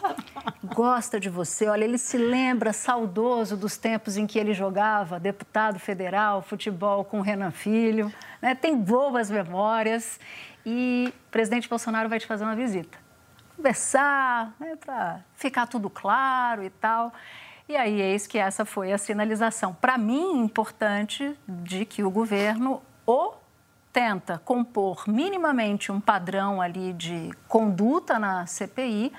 gosta 0.74 1.20
de 1.20 1.28
você. 1.28 1.68
Olha, 1.68 1.84
ele 1.84 1.98
se 1.98 2.16
lembra 2.16 2.72
saudoso 2.72 3.54
dos 3.54 3.76
tempos 3.76 4.16
em 4.16 4.26
que 4.26 4.38
ele 4.38 4.54
jogava 4.54 5.20
deputado 5.20 5.78
federal, 5.78 6.40
futebol 6.40 7.04
com 7.04 7.18
o 7.18 7.22
Renan 7.22 7.50
Filho. 7.50 8.10
Né? 8.40 8.54
Tem 8.54 8.74
boas 8.74 9.30
memórias. 9.30 10.18
E 10.64 11.12
o 11.28 11.30
presidente 11.30 11.68
Bolsonaro 11.68 12.08
vai 12.08 12.18
te 12.18 12.26
fazer 12.26 12.44
uma 12.44 12.56
visita. 12.56 12.96
Conversar, 13.56 14.54
né? 14.58 14.76
para 14.76 15.20
ficar 15.34 15.66
tudo 15.66 15.90
claro 15.90 16.62
e 16.64 16.70
tal. 16.70 17.12
E 17.68 17.76
aí, 17.76 18.00
eis 18.00 18.26
que 18.26 18.38
essa 18.38 18.64
foi 18.64 18.92
a 18.92 18.98
sinalização, 18.98 19.72
para 19.72 19.96
mim, 19.96 20.40
importante, 20.40 21.38
de 21.46 21.84
que 21.84 22.02
o 22.02 22.10
governo 22.10 22.82
ou 23.06 23.40
tenta 23.92 24.40
compor 24.44 25.04
minimamente 25.06 25.92
um 25.92 26.00
padrão 26.00 26.60
ali 26.60 26.92
de 26.92 27.30
conduta 27.46 28.18
na 28.18 28.46
CPI 28.46 29.12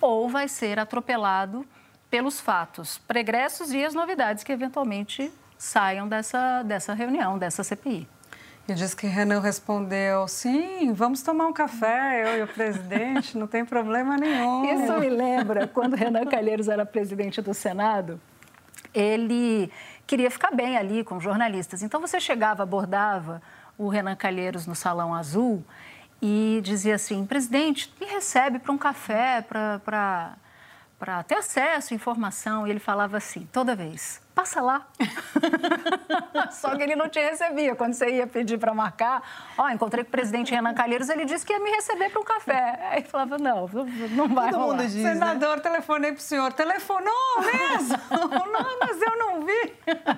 ou 0.00 0.28
vai 0.28 0.48
ser 0.48 0.78
atropelado 0.78 1.64
pelos 2.10 2.40
fatos 2.40 2.98
pregressos 2.98 3.72
e 3.72 3.84
as 3.84 3.94
novidades 3.94 4.42
que 4.42 4.52
eventualmente 4.52 5.32
saiam 5.56 6.08
dessa, 6.08 6.62
dessa 6.62 6.92
reunião, 6.92 7.38
dessa 7.38 7.62
CPI. 7.62 8.08
E 8.68 8.74
diz 8.74 8.94
que 8.94 9.06
Renan 9.06 9.40
respondeu: 9.40 10.26
sim, 10.26 10.92
vamos 10.92 11.22
tomar 11.22 11.46
um 11.46 11.52
café, 11.52 12.24
eu 12.24 12.40
e 12.40 12.42
o 12.42 12.48
presidente, 12.48 13.38
não 13.38 13.46
tem 13.46 13.64
problema 13.64 14.16
nenhum. 14.16 14.64
Isso 14.64 14.92
me 14.98 15.08
lembra 15.08 15.68
quando 15.68 15.94
Renan 15.94 16.24
Calheiros 16.24 16.68
era 16.68 16.84
presidente 16.84 17.40
do 17.40 17.54
Senado, 17.54 18.20
ele 18.92 19.70
queria 20.04 20.30
ficar 20.30 20.50
bem 20.50 20.76
ali 20.76 21.04
com 21.04 21.20
jornalistas. 21.20 21.82
Então 21.82 22.00
você 22.00 22.18
chegava, 22.18 22.64
abordava 22.64 23.40
o 23.78 23.88
Renan 23.88 24.16
Calheiros 24.16 24.66
no 24.66 24.74
Salão 24.74 25.14
Azul 25.14 25.64
e 26.20 26.60
dizia 26.64 26.96
assim: 26.96 27.24
presidente, 27.24 27.94
me 28.00 28.06
recebe 28.06 28.58
para 28.58 28.72
um 28.72 28.78
café, 28.78 29.42
para 29.42 30.36
ter 31.22 31.36
acesso 31.36 31.92
à 31.92 31.94
informação. 31.94 32.66
E 32.66 32.70
ele 32.70 32.80
falava 32.80 33.16
assim, 33.16 33.46
toda 33.52 33.76
vez: 33.76 34.20
passa 34.36 34.60
lá. 34.60 34.86
Só 36.52 36.76
que 36.76 36.82
ele 36.82 36.94
não 36.94 37.08
te 37.08 37.18
recebia. 37.18 37.74
Quando 37.74 37.94
você 37.94 38.10
ia 38.10 38.26
pedir 38.26 38.58
para 38.58 38.74
marcar, 38.74 39.22
ó, 39.56 39.70
encontrei 39.70 40.04
com 40.04 40.08
o 40.08 40.10
presidente 40.10 40.54
Renan 40.54 40.74
Calheiros, 40.74 41.08
ele 41.08 41.24
disse 41.24 41.44
que 41.44 41.54
ia 41.54 41.58
me 41.58 41.70
receber 41.70 42.10
para 42.10 42.20
um 42.20 42.24
café. 42.24 42.86
Aí 42.90 43.02
falava, 43.02 43.38
não, 43.38 43.66
não 44.10 44.28
vai 44.28 44.50
Todo 44.50 44.60
rolar. 44.60 44.76
Mundo 44.76 44.86
diz, 44.86 44.92
Senador, 44.92 45.56
né? 45.56 45.62
telefonei 45.62 46.12
para 46.12 46.18
o 46.18 46.22
senhor. 46.22 46.52
Telefonou 46.52 47.40
mesmo? 47.40 47.96
não, 48.52 48.78
mas 48.78 49.00
eu 49.00 49.18
não 49.18 49.40
vi. 49.40 49.72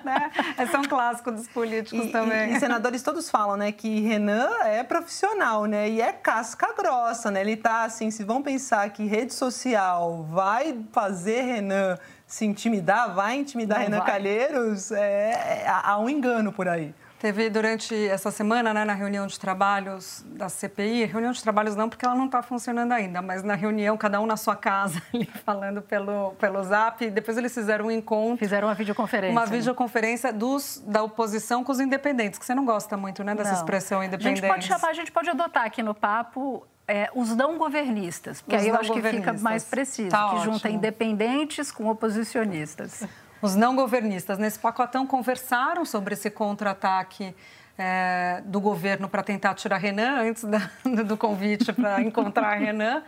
né? 0.05 0.33
Esse 0.59 0.75
é 0.75 0.79
um 0.81 0.85
clássico 0.85 1.31
dos 1.31 1.47
políticos 1.47 2.07
e, 2.07 2.11
também. 2.11 2.55
E, 2.55 2.57
e, 2.57 2.61
senadores 2.61 3.01
todos 3.03 3.31
falam, 3.31 3.57
né, 3.57 3.71
que 3.71 4.01
Renan 4.01 4.51
é 4.65 4.83
profissional, 4.83 5.67
né, 5.67 5.89
e 5.89 6.01
é 6.01 6.13
casca 6.13 6.75
grossa, 6.77 7.31
né? 7.31 7.41
Ele 7.41 7.57
tá 7.57 7.85
assim, 7.85 8.11
se 8.11 8.25
vão 8.25 8.43
pensar 8.43 8.91
que 8.91 9.05
rede 9.05 9.33
social 9.33 10.25
vai 10.25 10.77
fazer 10.93 11.43
Renan 11.43 11.97
se 12.29 12.45
intimidar, 12.45 13.15
vai 13.15 13.39
intimidar 13.39 13.79
não 13.79 13.85
Renan 13.87 13.99
vai. 13.99 14.07
Calheiros, 14.07 14.93
é, 14.93 15.63
é, 15.65 15.67
há 15.67 15.99
um 15.99 16.11
engano 16.11 16.53
por 16.53 16.69
aí. 16.69 16.95
Teve 17.19 17.51
durante 17.51 17.97
essa 18.07 18.31
semana, 18.31 18.73
né, 18.73 18.85
na 18.85 18.95
reunião 18.95 19.27
de 19.27 19.41
trabalhos 19.41 20.25
da 20.29 20.49
CPI, 20.49 21.07
reunião 21.07 21.33
de 21.33 21.43
trabalhos 21.43 21.75
não, 21.75 21.89
porque 21.89 22.05
ela 22.05 22.15
não 22.15 22.27
está 22.27 22.43
funcionando 22.43 22.93
ainda, 22.93 23.21
mas 23.21 23.43
na 23.43 23.57
reunião, 23.57 23.97
cada 23.97 24.21
um 24.21 24.27
na 24.27 24.37
sua 24.37 24.55
casa, 24.55 25.03
ali 25.13 25.25
falando 25.45 25.83
pelo, 25.83 26.33
pelo 26.35 26.63
zap. 26.63 27.11
Depois 27.11 27.37
eles 27.37 27.53
fizeram 27.53 27.87
um 27.87 27.91
encontro. 27.91 28.37
Fizeram 28.37 28.69
uma 28.69 28.75
videoconferência. 28.75 29.33
Uma 29.33 29.47
videoconferência 29.47 30.33
dos, 30.33 30.81
da 30.87 31.03
oposição 31.03 31.65
com 31.65 31.73
os 31.73 31.81
independentes, 31.81 32.39
que 32.39 32.45
você 32.45 32.55
não 32.55 32.65
gosta 32.65 32.97
muito, 32.97 33.25
né, 33.25 33.35
dessa 33.35 33.51
não. 33.51 33.59
expressão 33.59 34.05
independente. 34.05 34.39
A 34.39 34.43
gente 34.43 34.55
pode 34.55 34.67
chamar, 34.67 34.91
a 34.91 34.95
gente 34.95 35.11
pode 35.11 35.31
adotar 35.31 35.65
aqui 35.65 35.83
no 35.83 35.95
papo 35.95 36.65
é, 36.89 37.11
os 37.15 37.37
não 37.37 37.59
governistas, 37.59 38.41
porque 38.41 38.57
os 38.57 38.63
aí 38.63 38.69
eu 38.69 38.75
acho 38.75 38.91
que 38.91 39.03
fica 39.03 39.35
mais 39.35 39.63
preciso, 39.63 40.09
tá 40.09 40.31
que 40.31 40.37
ótimo. 40.37 40.55
junta 40.55 40.71
independentes 40.71 41.71
com 41.71 41.87
oposicionistas. 41.89 43.07
Os 43.41 43.55
não 43.55 43.77
governistas, 43.77 44.37
nesse 44.37 44.59
pacotão, 44.59 45.07
conversaram 45.07 45.85
sobre 45.85 46.15
esse 46.15 46.29
contra-ataque 46.29 47.33
é, 47.79 48.43
do 48.45 48.61
governo 48.61 49.09
para 49.09 49.23
tentar 49.23 49.55
tirar 49.55 49.77
Renan, 49.77 50.23
antes 50.23 50.43
da, 50.43 50.69
do 51.05 51.17
convite 51.17 51.73
para 51.73 52.03
encontrar 52.03 52.55
Renan. 52.59 53.01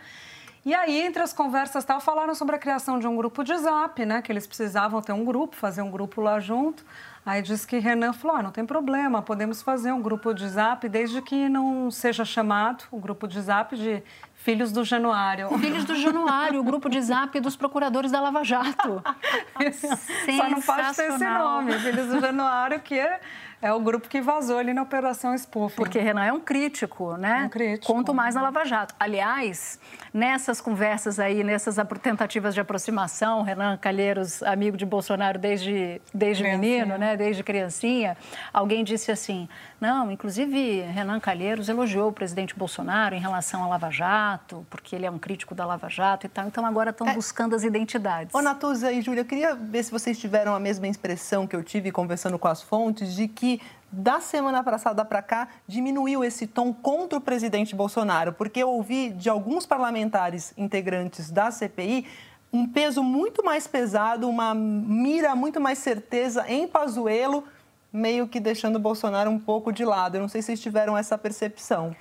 E 0.63 0.73
aí, 0.73 1.01
entre 1.01 1.21
as 1.21 1.33
conversas 1.33 1.83
tal, 1.83 1.99
falaram 1.99 2.33
sobre 2.33 2.55
a 2.55 2.59
criação 2.59 2.97
de 2.97 3.07
um 3.07 3.15
grupo 3.17 3.43
de 3.43 3.57
zap, 3.57 4.05
né? 4.05 4.21
Que 4.21 4.31
eles 4.31 4.47
precisavam 4.47 5.01
ter 5.01 5.11
um 5.11 5.25
grupo, 5.25 5.55
fazer 5.55 5.81
um 5.81 5.91
grupo 5.91 6.21
lá 6.21 6.39
junto. 6.39 6.85
Aí 7.25 7.41
disse 7.41 7.67
que 7.67 7.77
Renan 7.77 8.13
falou: 8.13 8.37
ah, 8.37 8.43
não 8.43 8.51
tem 8.51 8.65
problema, 8.65 9.21
podemos 9.21 9.61
fazer 9.61 9.91
um 9.91 10.01
grupo 10.01 10.33
de 10.33 10.47
zap, 10.49 10.87
desde 10.89 11.21
que 11.21 11.47
não 11.47 11.91
seja 11.91 12.25
chamado 12.25 12.85
o 12.91 12.99
grupo 12.99 13.27
de 13.27 13.39
zap 13.41 13.75
de 13.75 14.01
Filhos 14.33 14.71
do 14.71 14.83
Januário. 14.83 15.47
Filhos 15.59 15.85
do 15.85 15.95
Januário, 15.95 16.59
o 16.59 16.63
grupo 16.63 16.89
de 16.89 16.99
zap 16.99 17.39
dos 17.39 17.55
procuradores 17.55 18.11
da 18.11 18.19
Lava 18.19 18.43
Jato. 18.43 19.03
Só 20.35 20.49
não 20.49 20.61
pode 20.61 20.95
ter 20.95 21.11
esse 21.11 21.23
nome, 21.23 21.77
Filhos 21.77 22.07
do 22.07 22.19
Januário, 22.19 22.79
que 22.79 22.97
é 22.97 23.19
é 23.61 23.71
o 23.71 23.79
grupo 23.79 24.09
que 24.09 24.19
vazou 24.19 24.57
ali 24.57 24.73
na 24.73 24.81
Operação 24.81 25.37
Spoofing. 25.37 25.75
Porque 25.75 25.99
Renan 25.99 26.25
é 26.25 26.33
um 26.33 26.39
crítico, 26.39 27.15
né? 27.15 27.43
Um 27.45 27.49
crítico. 27.49 27.93
Quanto 27.93 28.13
mais 28.13 28.35
na 28.35 28.41
Lava 28.41 28.65
Jato. 28.65 28.95
Aliás, 28.99 29.79
nessas 30.13 30.59
conversas 30.59 31.19
aí, 31.19 31.43
nessas 31.43 31.75
tentativas 32.01 32.53
de 32.53 32.59
aproximação, 32.59 33.43
Renan 33.43 33.77
Calheiros, 33.77 34.41
amigo 34.43 34.75
de 34.75 34.85
Bolsonaro 34.85 35.37
desde, 35.37 36.01
desde 36.13 36.43
menino, 36.43 36.97
né? 36.97 37.15
Desde 37.15 37.43
criancinha, 37.43 38.17
alguém 38.51 38.83
disse 38.83 39.11
assim, 39.11 39.47
não, 39.81 40.11
inclusive 40.11 40.81
Renan 40.81 41.19
Calheiros 41.19 41.67
elogiou 41.67 42.09
o 42.09 42.13
presidente 42.13 42.55
Bolsonaro 42.55 43.15
em 43.15 43.19
relação 43.19 43.63
à 43.63 43.67
Lava 43.67 43.89
Jato, 43.89 44.63
porque 44.69 44.95
ele 44.95 45.07
é 45.07 45.11
um 45.11 45.17
crítico 45.17 45.55
da 45.55 45.65
Lava 45.65 45.89
Jato 45.89 46.27
e 46.27 46.29
tal. 46.29 46.45
Então 46.45 46.63
agora 46.63 46.91
estão 46.91 47.07
é... 47.07 47.15
buscando 47.15 47.55
as 47.55 47.63
identidades. 47.63 48.33
Ô, 48.33 48.43
Natuza 48.43 48.91
e 48.91 49.01
Júlia, 49.01 49.21
eu 49.21 49.25
queria 49.25 49.55
ver 49.55 49.81
se 49.81 49.91
vocês 49.91 50.19
tiveram 50.19 50.53
a 50.53 50.59
mesma 50.59 50.87
expressão 50.87 51.47
que 51.47 51.55
eu 51.55 51.63
tive 51.63 51.91
conversando 51.91 52.37
com 52.37 52.47
as 52.47 52.61
fontes 52.61 53.15
de 53.15 53.27
que 53.27 53.59
da 53.91 54.21
semana 54.21 54.63
passada 54.63 55.03
para 55.03 55.21
cá 55.21 55.47
diminuiu 55.67 56.23
esse 56.23 56.45
tom 56.45 56.71
contra 56.71 57.17
o 57.17 57.21
presidente 57.21 57.75
Bolsonaro, 57.75 58.33
porque 58.33 58.61
eu 58.61 58.69
ouvi 58.69 59.09
de 59.09 59.29
alguns 59.29 59.65
parlamentares 59.65 60.53
integrantes 60.55 61.31
da 61.31 61.49
CPI 61.49 62.05
um 62.53 62.67
peso 62.67 63.01
muito 63.01 63.43
mais 63.43 63.65
pesado, 63.65 64.27
uma 64.27 64.53
mira 64.53 65.35
muito 65.35 65.59
mais 65.59 65.77
certeza 65.79 66.45
em 66.47 66.67
Pazuello, 66.67 67.45
meio 67.91 68.27
que 68.27 68.39
deixando 68.39 68.77
o 68.77 68.79
Bolsonaro 68.79 69.29
um 69.29 69.39
pouco 69.39 69.71
de 69.71 69.83
lado. 69.83 70.15
Eu 70.15 70.21
não 70.21 70.27
sei 70.27 70.41
se 70.41 70.47
vocês 70.47 70.61
tiveram 70.61 70.97
essa 70.97 71.17
percepção. 71.17 71.95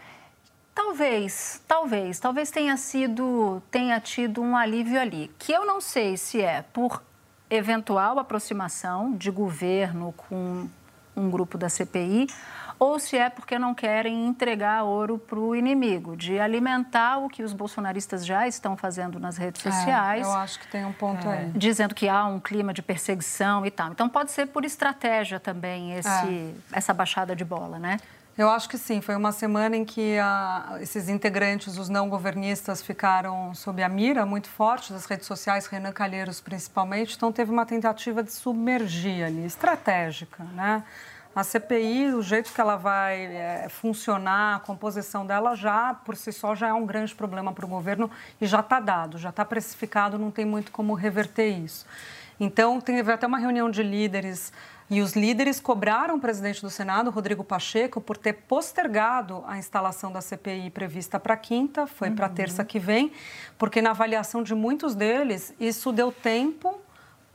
Talvez, 0.75 1.61
talvez, 1.67 2.21
talvez 2.21 2.51
tenha 2.51 2.77
sido, 2.77 3.63
tenha 3.71 4.01
tido 4.01 4.41
um 4.41 4.57
alívio 4.57 5.01
ali, 5.01 5.31
que 5.39 5.53
eu 5.53 5.67
não 5.67 5.81
sei 5.81 6.17
se 6.17 6.41
é 6.41 6.63
por 6.63 7.03
eventual 7.51 8.19
aproximação 8.19 9.13
de 9.13 9.31
governo 9.31 10.15
com 10.17 10.69
um 11.17 11.29
grupo 11.29 11.59
da 11.59 11.69
CPI, 11.69 12.29
ou 12.81 12.99
se 12.99 13.17
é 13.19 13.29
porque 13.29 13.59
não 13.59 13.75
querem 13.75 14.27
entregar 14.27 14.83
ouro 14.85 15.19
para 15.19 15.39
o 15.39 15.55
inimigo, 15.55 16.17
de 16.17 16.41
alimentar 16.41 17.19
o 17.19 17.29
que 17.29 17.43
os 17.43 17.53
bolsonaristas 17.53 18.25
já 18.25 18.49
estão 18.49 18.75
fazendo 18.75 19.21
nas 19.21 19.37
redes 19.37 19.65
É, 19.67 19.71
sociais. 19.71 20.27
eu 20.27 20.33
acho 20.33 20.59
que 20.59 20.67
tem 20.67 20.87
um 20.87 20.93
ponto 20.93 21.29
aí. 21.29 21.51
Dizendo 21.55 21.95
que 21.95 22.09
há 22.09 22.25
um 22.25 22.41
clima 22.41 22.73
de 22.73 22.81
perseguição 22.81 23.67
e 23.67 23.71
tal. 23.71 23.93
Então 23.93 24.09
pode 24.09 24.33
ser 24.33 24.47
por 24.47 24.65
estratégia 24.65 25.39
também 25.39 25.93
esse, 25.93 26.09
É. 26.09 26.51
essa 26.73 26.95
baixada 26.95 27.37
de 27.37 27.45
bola, 27.45 27.79
né? 27.79 27.99
Eu 28.39 28.49
acho 28.49 28.67
que 28.71 28.79
sim. 28.79 29.03
Foi 29.03 29.15
uma 29.15 29.33
semana 29.33 29.77
em 29.77 29.85
que 29.85 30.17
a, 30.19 30.79
esses 30.81 31.11
integrantes, 31.11 31.77
os 31.77 31.91
não 31.91 32.09
governistas, 32.09 32.81
ficaram 32.81 33.53
sob 33.55 33.83
a 33.83 33.89
mira 33.91 34.25
muito 34.25 34.49
forte 34.49 34.91
das 34.91 35.05
redes 35.05 35.27
sociais, 35.27 35.67
Renan 35.67 35.93
Calheiros 35.93 36.41
principalmente. 36.41 37.15
Então 37.17 37.31
teve 37.31 37.51
uma 37.51 37.67
tentativa 37.67 38.23
de 38.23 38.33
submergir 38.33 39.27
ali, 39.27 39.45
estratégica, 39.45 40.43
né? 40.55 40.83
A 41.35 41.45
CPI, 41.45 42.13
o 42.13 42.23
jeito 42.23 42.53
que 42.53 42.61
ela 42.61 42.77
vai 42.77 43.25
é, 43.25 43.69
funcionar, 43.69 44.57
a 44.57 44.59
composição 44.59 45.25
dela 45.25 45.55
já, 45.55 45.95
por 45.95 46.17
si 46.17 46.33
só, 46.33 46.57
já 46.57 46.69
é 46.69 46.73
um 46.73 46.85
grande 46.85 47.15
problema 47.15 47.53
para 47.53 47.65
o 47.65 47.69
governo 47.69 48.11
e 48.41 48.47
já 48.47 48.61
está 48.61 48.81
dado, 48.81 49.17
já 49.17 49.29
está 49.29 49.45
precificado, 49.45 50.19
não 50.19 50.31
tem 50.33 50.45
muito 50.45 50.73
como 50.73 50.93
reverter 50.93 51.49
isso. 51.49 51.87
Então, 52.39 52.81
teve 52.81 53.13
até 53.13 53.27
uma 53.27 53.39
reunião 53.39 53.71
de 53.71 53.83
líderes 53.83 54.53
e 54.91 55.01
os 55.01 55.15
líderes 55.15 55.61
cobraram 55.61 56.17
o 56.17 56.21
presidente 56.21 56.61
do 56.61 56.69
Senado, 56.69 57.11
Rodrigo 57.11 57.45
Pacheco, 57.45 58.01
por 58.01 58.17
ter 58.17 58.33
postergado 58.33 59.45
a 59.47 59.57
instalação 59.57 60.11
da 60.11 60.21
CPI 60.21 60.69
prevista 60.71 61.21
para 61.21 61.37
quinta, 61.37 61.87
foi 61.87 62.11
para 62.11 62.29
terça 62.29 62.65
que 62.65 62.81
vem, 62.81 63.13
porque 63.57 63.81
na 63.81 63.91
avaliação 63.91 64.43
de 64.43 64.53
muitos 64.53 64.97
deles, 64.97 65.55
isso 65.61 65.93
deu 65.93 66.11
tempo 66.11 66.81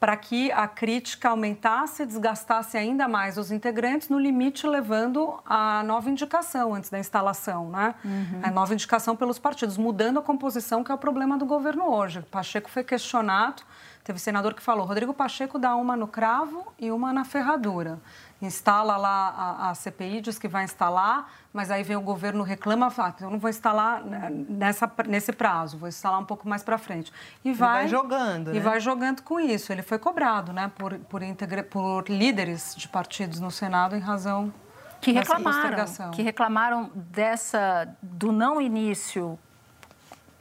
para 0.05 0.15
que 0.15 0.51
a 0.51 0.67
crítica 0.67 1.29
aumentasse 1.29 2.03
e 2.03 2.05
desgastasse 2.05 2.77
ainda 2.77 3.07
mais 3.07 3.39
os 3.39 3.51
integrantes, 3.51 4.07
no 4.07 4.19
limite 4.19 4.67
levando 4.67 5.41
a 5.43 5.81
nova 5.81 6.11
indicação 6.11 6.75
antes 6.75 6.91
da 6.91 6.99
instalação, 6.99 7.71
né? 7.71 7.95
A 8.43 8.51
nova 8.51 8.71
indicação 8.75 9.15
pelos 9.15 9.39
partidos, 9.39 9.77
mudando 9.77 10.19
a 10.19 10.21
composição, 10.21 10.83
que 10.83 10.91
é 10.91 10.93
o 10.93 10.97
problema 10.99 11.39
do 11.39 11.45
governo 11.47 11.91
hoje. 11.91 12.21
Pacheco 12.29 12.69
foi 12.69 12.83
questionado, 12.83 13.63
teve 14.05 14.19
senador 14.19 14.53
que 14.53 14.61
falou, 14.61 14.85
Rodrigo 14.85 15.13
Pacheco 15.13 15.57
dá 15.59 15.75
uma 15.75 15.97
no 15.97 16.07
cravo 16.07 16.71
e 16.79 16.91
uma 16.91 17.11
na 17.11 17.25
ferradura. 17.25 17.99
Instala 18.41 18.95
lá 18.97 19.29
a, 19.35 19.69
a 19.71 19.73
CPI, 19.75 20.21
diz 20.21 20.37
que 20.37 20.47
vai 20.47 20.63
instalar, 20.63 21.27
mas 21.51 21.71
aí 21.71 21.81
vem 21.81 21.95
o 21.95 22.01
governo 22.01 22.43
reclama, 22.43 22.91
fala, 22.91 23.15
"Ah, 23.19 23.23
eu 23.23 23.31
não 23.31 23.39
vou 23.39 23.49
instalar 23.49 24.03
né, 24.05 24.29
nessa, 24.47 24.89
nesse 25.07 25.33
prazo, 25.33 25.77
vou 25.79 25.89
instalar 25.89 26.19
um 26.19 26.25
pouco 26.25 26.47
mais 26.47 26.61
para 26.61 26.77
frente. 26.77 27.11
E 27.43 27.51
vai, 27.51 27.79
vai 27.81 27.87
jogando, 27.87 28.51
E 28.51 28.53
né? 28.55 28.59
vai 28.59 28.79
jogando 28.79 29.23
com 29.23 29.39
isso. 29.39 29.71
Ele 29.73 29.81
foi 29.81 29.97
cobrado 29.97 30.53
né, 30.53 30.71
por, 30.77 30.93
por, 30.99 31.23
integra- 31.23 31.63
por 31.63 32.07
líderes 32.07 32.75
de 32.77 32.87
partidos 32.87 33.39
no 33.39 33.49
Senado 33.49 33.95
em 33.95 33.99
razão 33.99 34.53
que 35.01 35.11
dessa 35.13 35.35
reclamaram, 35.35 36.11
que 36.11 36.21
reclamaram 36.21 36.91
dessa 36.93 37.87
do 38.01 38.31
não 38.31 38.61
início 38.61 39.39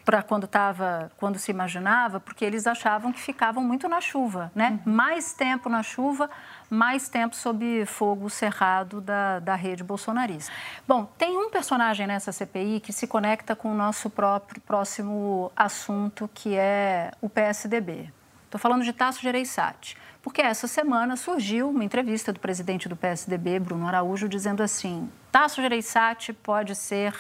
para 0.04 0.23
quando 0.23 0.44
estava, 0.44 1.11
quando 1.16 1.38
se 1.38 1.50
imaginava, 1.50 2.20
porque 2.20 2.44
eles 2.44 2.66
achavam 2.66 3.12
que 3.12 3.20
ficavam 3.20 3.64
muito 3.64 3.88
na 3.88 4.00
chuva, 4.00 4.52
né? 4.54 4.78
Mais 4.84 5.32
tempo 5.32 5.68
na 5.68 5.82
chuva, 5.82 6.28
mais 6.68 7.08
tempo 7.08 7.34
sob 7.34 7.87
fogo 7.87 8.28
cerrado 8.28 9.00
da, 9.00 9.40
da 9.40 9.54
rede 9.54 9.82
bolsonarista. 9.82 10.52
Bom, 10.87 11.06
tem 11.16 11.37
um 11.37 11.50
personagem 11.50 12.06
nessa 12.06 12.32
CPI 12.32 12.80
que 12.80 12.92
se 12.92 13.06
conecta 13.06 13.56
com 13.56 13.73
o 13.73 13.75
nosso 13.75 14.11
próprio 14.11 14.61
próximo 14.61 15.50
assunto, 15.56 16.28
que 16.34 16.54
é 16.54 17.11
o 17.20 17.28
PSDB. 17.28 18.12
Estou 18.44 18.61
falando 18.61 18.84
de 18.84 18.92
Tasso 18.92 19.20
Gereissati, 19.20 19.96
porque 20.23 20.40
essa 20.40 20.68
semana 20.68 21.16
surgiu 21.16 21.70
uma 21.70 21.84
entrevista 21.84 22.32
do 22.32 22.38
presidente 22.38 22.88
do 22.88 22.96
PSDB, 22.96 23.58
Bruno 23.58 23.88
Araújo, 23.88 24.28
dizendo 24.28 24.62
assim: 24.62 25.11
Tasso 25.32 25.61
Gereissati 25.61 26.32
pode 26.32 26.75
ser 26.75 27.14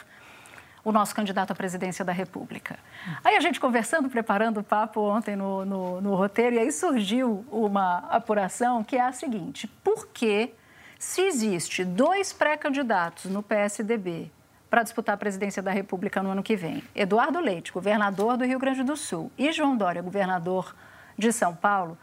o 0.84 0.92
nosso 0.92 1.14
candidato 1.14 1.50
à 1.50 1.54
presidência 1.54 2.04
da 2.04 2.12
República. 2.12 2.78
Aí 3.24 3.36
a 3.36 3.40
gente 3.40 3.58
conversando, 3.58 4.10
preparando 4.10 4.60
o 4.60 4.64
papo 4.64 5.00
ontem 5.00 5.34
no, 5.34 5.64
no, 5.64 6.00
no 6.00 6.14
roteiro, 6.14 6.56
e 6.56 6.58
aí 6.58 6.70
surgiu 6.70 7.44
uma 7.50 7.98
apuração 8.10 8.84
que 8.84 8.96
é 8.96 9.00
a 9.00 9.12
seguinte: 9.12 9.66
por 9.82 10.08
que, 10.08 10.52
se 10.98 11.22
existe 11.22 11.84
dois 11.84 12.32
pré-candidatos 12.32 13.30
no 13.30 13.42
PSDB 13.42 14.30
para 14.68 14.82
disputar 14.82 15.14
a 15.14 15.18
presidência 15.18 15.62
da 15.62 15.70
República 15.70 16.22
no 16.22 16.30
ano 16.30 16.42
que 16.42 16.56
vem, 16.56 16.82
Eduardo 16.94 17.40
Leite, 17.40 17.72
governador 17.72 18.36
do 18.36 18.44
Rio 18.44 18.58
Grande 18.58 18.82
do 18.82 18.96
Sul, 18.96 19.30
e 19.38 19.52
João 19.52 19.76
Dória, 19.76 20.02
governador 20.02 20.74
de 21.16 21.32
São 21.32 21.54
Paulo, 21.54 21.96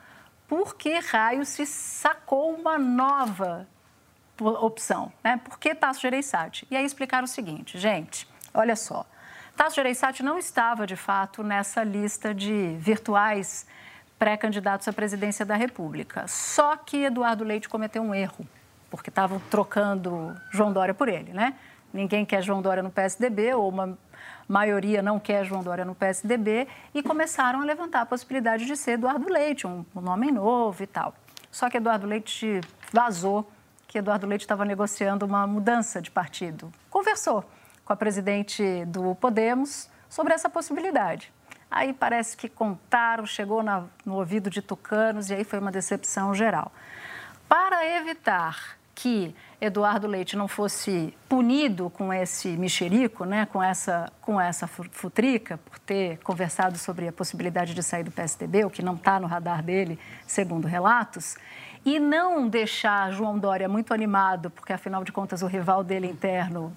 por 0.48 0.76
que 0.76 1.00
raio 1.00 1.46
se 1.46 1.66
sacou 1.66 2.54
uma 2.54 2.78
nova 2.78 3.68
opção, 4.40 5.12
né? 5.24 5.40
Por 5.44 5.60
que 5.60 5.76
Tasso 5.76 6.02
Gereissati? 6.02 6.66
E 6.72 6.76
aí 6.76 6.86
explicaram 6.86 7.26
o 7.26 7.28
seguinte, 7.28 7.78
gente, 7.78 8.28
olha 8.54 8.76
só. 8.76 9.06
Tasso 9.56 9.76
Gereissati 9.76 10.24
não 10.24 10.38
estava, 10.38 10.88
de 10.88 10.96
fato, 10.96 11.44
nessa 11.44 11.84
lista 11.84 12.34
de 12.34 12.76
virtuais 12.80 13.68
pré-candidatos 14.18 14.88
à 14.88 14.94
presidência 14.94 15.46
da 15.46 15.56
República. 15.56 16.28
Só 16.28 16.76
que 16.78 17.04
Eduardo 17.04 17.44
Leite 17.44 17.68
cometeu 17.68 18.02
um 18.02 18.14
erro, 18.14 18.48
porque 18.90 19.10
estavam 19.10 19.40
trocando 19.50 20.36
João 20.52 20.72
Dória 20.72 20.94
por 20.94 21.10
ele, 21.10 21.34
né? 21.34 21.56
Ninguém 21.94 22.26
quer 22.26 22.42
João 22.42 22.62
Dória 22.62 22.82
no 22.82 22.90
PSDB, 22.90 23.54
ou 23.54 23.68
uma 23.68 23.98
maioria 24.48 25.02
não 25.02 25.20
quer 25.20 25.44
João 25.44 25.62
Dória 25.62 25.84
no 25.84 25.94
PSDB, 25.94 26.68
e 26.94 27.04
começaram 27.04 27.62
a 27.62 27.66
levantar 27.66 28.02
a 28.02 28.06
possibilidade 28.06 28.66
de 28.66 28.76
ser 28.78 28.92
Eduardo 28.92 29.28
Leite, 29.32 29.68
um, 29.68 29.86
um 29.96 30.02
nome 30.02 30.32
novo 30.32 30.82
e 30.82 30.88
tal. 30.88 31.14
Só 31.52 31.70
que 31.70 31.78
Eduardo 31.78 32.08
Leite 32.08 32.62
vazou 32.94 33.50
que 33.88 33.98
Eduardo 33.98 34.26
Leite 34.26 34.42
estava 34.42 34.64
negociando 34.64 35.26
uma 35.26 35.46
mudança 35.46 36.02
de 36.02 36.10
partido. 36.10 36.72
Conversou 36.90 37.44
com 37.86 37.94
a 37.94 37.96
presidente 37.96 38.86
do 38.86 39.16
Podemos 39.16 39.90
sobre 40.10 40.34
essa 40.34 40.50
possibilidade. 40.50 41.32
Aí 41.70 41.94
parece 41.94 42.36
que 42.36 42.50
contaram, 42.50 43.26
chegou 43.26 43.64
na, 43.64 43.86
no 44.06 44.16
ouvido 44.16 44.50
de 44.50 44.62
tucanos 44.62 45.30
e 45.30 45.34
aí 45.34 45.44
foi 45.44 45.60
uma 45.60 45.72
decepção 45.72 46.36
geral. 46.36 46.72
Para 47.48 47.86
evitar 47.98 48.78
que 48.94 49.34
Eduardo 49.60 50.06
Leite 50.06 50.36
não 50.36 50.48
fosse 50.48 51.14
punido 51.30 51.90
com 51.90 52.14
esse 52.14 52.50
mexerico, 52.50 53.26
né, 53.26 53.46
com 53.46 53.64
essa, 53.64 54.12
com 54.22 54.40
essa 54.40 54.68
futrica, 54.68 55.58
por 55.58 55.80
ter 55.80 56.18
conversado 56.20 56.78
sobre 56.78 57.08
a 57.08 57.12
possibilidade 57.12 57.74
de 57.74 57.82
sair 57.82 58.04
do 58.04 58.12
PSDB, 58.12 58.66
o 58.66 58.70
que 58.70 58.84
não 58.84 58.96
está 58.96 59.20
no 59.20 59.28
radar 59.28 59.64
dele, 59.64 59.98
segundo 60.28 60.68
relatos, 60.68 61.36
e 61.86 62.00
não 62.00 62.48
deixar 62.48 63.12
João 63.12 63.40
Dória 63.40 63.68
muito 63.68 63.94
animado, 63.94 64.50
porque 64.50 64.74
afinal 64.74 65.04
de 65.04 65.12
contas 65.12 65.42
o 65.42 65.48
rival 65.48 65.84
dele 65.84 66.08
interno 66.08 66.76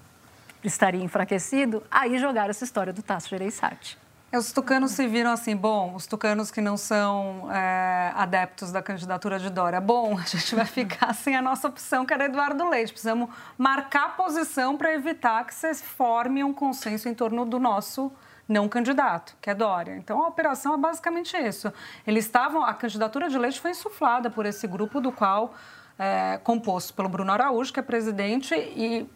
estaria 0.67 1.03
enfraquecido, 1.03 1.83
aí 1.89 2.17
jogaram 2.17 2.49
essa 2.49 2.63
história 2.63 2.91
do 2.91 3.01
Tasso 3.01 3.29
Gereissati. 3.29 3.97
Os 4.33 4.51
tucanos 4.51 4.91
se 4.91 5.07
viram 5.07 5.31
assim, 5.31 5.55
bom, 5.55 5.95
os 5.95 6.05
tucanos 6.05 6.51
que 6.51 6.59
não 6.59 6.75
são 6.75 7.49
é, 7.51 8.11
adeptos 8.15 8.71
da 8.71 8.81
candidatura 8.81 9.39
de 9.39 9.49
Dória, 9.49 9.79
bom, 9.79 10.17
a 10.19 10.23
gente 10.23 10.53
vai 10.55 10.65
ficar 10.65 11.13
sem 11.13 11.35
a 11.35 11.41
nossa 11.41 11.67
opção, 11.67 12.05
que 12.05 12.13
era 12.13 12.25
Eduardo 12.25 12.67
Leite. 12.67 12.91
Precisamos 12.91 13.29
marcar 13.57 14.17
posição 14.17 14.75
para 14.75 14.93
evitar 14.93 15.45
que 15.45 15.53
se 15.53 15.73
forme 15.75 16.43
um 16.43 16.53
consenso 16.53 17.07
em 17.07 17.13
torno 17.13 17.45
do 17.45 17.59
nosso 17.59 18.11
não 18.47 18.67
candidato, 18.67 19.35
que 19.41 19.49
é 19.49 19.55
Dória. 19.55 19.95
Então, 19.95 20.21
a 20.21 20.27
operação 20.27 20.73
é 20.73 20.77
basicamente 20.77 21.37
isso. 21.37 21.71
Eles 22.05 22.25
estavam, 22.25 22.63
a 22.63 22.73
candidatura 22.73 23.29
de 23.29 23.37
Leite 23.37 23.61
foi 23.61 23.71
insuflada 23.71 24.29
por 24.29 24.45
esse 24.45 24.67
grupo 24.67 24.99
do 24.99 25.11
qual, 25.11 25.53
é, 25.97 26.39
composto 26.43 26.93
pelo 26.93 27.07
Bruno 27.07 27.31
Araújo, 27.31 27.71
que 27.71 27.79
é 27.79 27.83
presidente, 27.83 28.53
e 28.53 29.09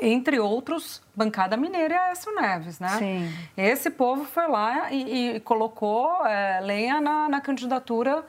entre 0.00 0.38
outros, 0.38 1.02
bancada 1.14 1.56
mineira 1.56 1.94
e 1.94 1.98
Aécio 1.98 2.34
Neves, 2.34 2.78
né? 2.78 2.88
Sim. 2.98 3.34
Esse 3.56 3.90
povo 3.90 4.24
foi 4.24 4.46
lá 4.48 4.90
e, 4.90 5.36
e 5.36 5.40
colocou 5.40 6.24
é, 6.26 6.60
lenha 6.60 7.00
na, 7.00 7.28
na, 7.28 7.40
candidatura 7.40 8.24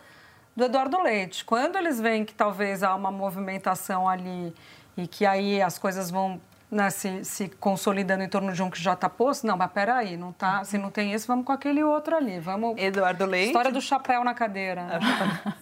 do 0.55 0.65
Eduardo 0.65 1.01
Leite. 1.01 1.45
Quando 1.45 1.77
eles 1.77 1.99
veem 1.99 2.25
que 2.25 2.33
talvez 2.33 2.83
há 2.83 2.93
uma 2.95 3.11
movimentação 3.11 4.07
ali 4.07 4.53
e 4.97 5.07
que 5.07 5.25
aí 5.25 5.61
as 5.61 5.77
coisas 5.77 6.09
vão 6.09 6.39
né, 6.69 6.89
se, 6.89 7.23
se, 7.23 7.47
consolidando 7.47 8.23
em 8.23 8.29
torno 8.29 8.51
de 8.51 8.61
um 8.61 8.69
que 8.69 8.81
já 8.81 8.93
está 8.93 9.07
posto, 9.07 9.45
não, 9.45 9.55
mas 9.55 9.71
peraí, 9.71 10.17
não 10.17 10.31
tá, 10.31 10.63
se 10.63 10.77
não 10.77 10.89
tem 10.89 11.13
esse, 11.13 11.27
vamos 11.27 11.45
com 11.45 11.51
aquele 11.51 11.83
outro 11.83 12.15
ali. 12.15 12.39
Vamos... 12.39 12.75
Eduardo 12.77 13.25
Leite. 13.25 13.47
História 13.47 13.71
do 13.71 13.81
chapéu 13.81 14.23
na 14.23 14.33
cadeira. 14.33 14.99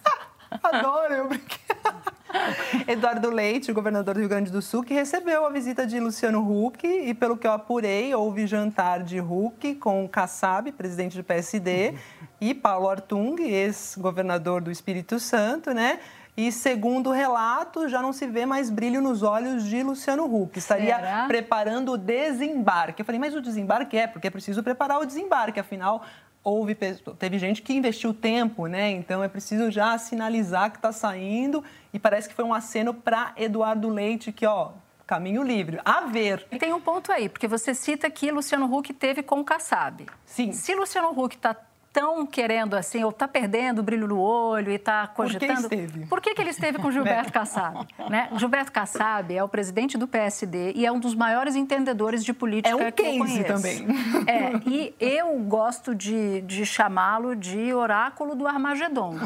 Adoro, 0.62 1.14
eu 1.14 1.28
brinquei. 1.28 1.58
Eduardo 2.86 3.30
Leite, 3.30 3.72
governador 3.72 4.14
do 4.14 4.20
Rio 4.20 4.28
Grande 4.28 4.50
do 4.50 4.60
Sul, 4.60 4.82
que 4.82 4.94
recebeu 4.94 5.46
a 5.46 5.50
visita 5.50 5.86
de 5.86 5.98
Luciano 6.00 6.40
Huck 6.40 6.86
e, 6.86 7.14
pelo 7.14 7.36
que 7.36 7.46
eu 7.46 7.52
apurei, 7.52 8.14
houve 8.14 8.46
jantar 8.46 9.02
de 9.02 9.20
Huck 9.20 9.74
com 9.76 10.08
Kassab, 10.08 10.72
presidente 10.72 11.16
do 11.16 11.24
PSD, 11.24 11.94
e 12.40 12.54
Paulo 12.54 12.88
Artung, 12.88 13.40
ex-governador 13.40 14.60
do 14.60 14.70
Espírito 14.70 15.18
Santo, 15.18 15.72
né? 15.72 16.00
E, 16.36 16.50
segundo 16.50 17.10
o 17.10 17.12
relato, 17.12 17.88
já 17.88 18.02
não 18.02 18.12
se 18.12 18.26
vê 18.26 18.44
mais 18.44 18.68
brilho 18.68 19.00
nos 19.00 19.22
olhos 19.22 19.64
de 19.64 19.84
Luciano 19.84 20.24
Huck. 20.24 20.58
Estaria 20.58 20.96
Será? 20.96 21.26
preparando 21.28 21.92
o 21.92 21.98
desembarque. 21.98 23.02
Eu 23.02 23.06
falei, 23.06 23.20
mas 23.20 23.36
o 23.36 23.40
desembarque 23.40 23.96
é, 23.96 24.08
porque 24.08 24.26
é 24.26 24.30
preciso 24.30 24.60
preparar 24.60 24.98
o 24.98 25.06
desembarque, 25.06 25.60
afinal 25.60 26.04
houve 26.44 26.76
teve 27.18 27.38
gente 27.38 27.62
que 27.62 27.72
investiu 27.72 28.12
tempo, 28.12 28.66
né? 28.66 28.90
Então 28.90 29.24
é 29.24 29.28
preciso 29.28 29.70
já 29.70 29.96
sinalizar 29.96 30.70
que 30.70 30.76
está 30.76 30.92
saindo 30.92 31.64
e 31.94 31.98
parece 31.98 32.28
que 32.28 32.34
foi 32.34 32.44
um 32.44 32.52
aceno 32.52 32.92
para 32.92 33.32
Eduardo 33.36 33.88
Leite 33.88 34.32
que 34.32 34.44
ó 34.44 34.72
caminho 35.06 35.42
livre. 35.42 35.80
A 35.84 36.02
ver. 36.02 36.46
E 36.50 36.58
tem 36.58 36.72
um 36.72 36.80
ponto 36.80 37.12
aí, 37.12 37.28
porque 37.28 37.46
você 37.46 37.74
cita 37.74 38.10
que 38.10 38.30
Luciano 38.30 38.74
Huck 38.74 38.92
teve 38.94 39.22
com 39.22 39.40
o 39.40 39.44
Kassab. 39.44 40.06
Sim. 40.24 40.50
Se 40.52 40.74
Luciano 40.74 41.10
Huck 41.10 41.36
está 41.36 41.54
tão 41.94 42.26
querendo 42.26 42.74
assim, 42.74 43.04
ou 43.04 43.10
está 43.10 43.28
perdendo 43.28 43.78
o 43.78 43.82
brilho 43.84 44.08
no 44.08 44.18
olho 44.18 44.72
e 44.72 44.74
está 44.74 45.06
cogitando. 45.06 45.62
Por 45.62 45.68
que 45.68 45.74
esteve? 45.76 46.06
Por 46.06 46.20
que, 46.20 46.34
que 46.34 46.42
ele 46.42 46.50
esteve 46.50 46.78
com 46.78 46.90
Gilberto 46.90 47.30
Kassab? 47.32 47.86
né? 48.10 48.28
Gilberto 48.34 48.72
Kassab 48.72 49.32
é 49.32 49.42
o 49.44 49.48
presidente 49.48 49.96
do 49.96 50.08
PSD 50.08 50.72
e 50.74 50.84
é 50.84 50.90
um 50.90 50.98
dos 50.98 51.14
maiores 51.14 51.54
entendedores 51.54 52.24
de 52.24 52.34
política 52.34 52.68
é 52.68 52.74
um 52.74 52.90
que 52.90 53.00
eu 53.00 53.18
conheço. 53.18 53.44
também. 53.44 53.86
É, 54.26 54.68
e 54.68 54.94
eu 54.98 55.38
gosto 55.40 55.94
de, 55.94 56.40
de 56.40 56.66
chamá-lo 56.66 57.36
de 57.36 57.72
oráculo 57.72 58.34
do 58.34 58.48
Armagedon. 58.48 59.16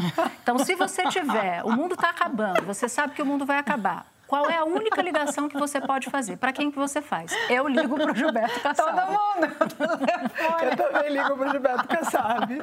Então, 0.42 0.58
se 0.58 0.74
você 0.74 1.04
tiver, 1.04 1.64
o 1.64 1.72
mundo 1.72 1.94
está 1.94 2.10
acabando, 2.10 2.62
você 2.66 2.86
sabe 2.86 3.14
que 3.14 3.22
o 3.22 3.26
mundo 3.26 3.46
vai 3.46 3.58
acabar. 3.58 4.06
Qual 4.28 4.48
é 4.50 4.58
a 4.58 4.64
única 4.64 5.00
ligação 5.00 5.48
que 5.48 5.58
você 5.58 5.80
pode 5.80 6.10
fazer? 6.10 6.36
Para 6.36 6.52
quem 6.52 6.70
que 6.70 6.78
você 6.78 7.00
faz? 7.00 7.32
Eu 7.48 7.66
ligo 7.66 7.96
para 7.96 8.12
o 8.12 8.14
Gilberto 8.14 8.60
Kassab. 8.60 8.90
Todo 8.90 9.06
mundo. 9.06 9.56
Eu 10.62 10.76
também 10.76 11.10
ligo 11.10 11.34
para 11.34 11.48
o 11.48 11.50
Gilberto 11.50 11.88
Kassab. 11.88 12.62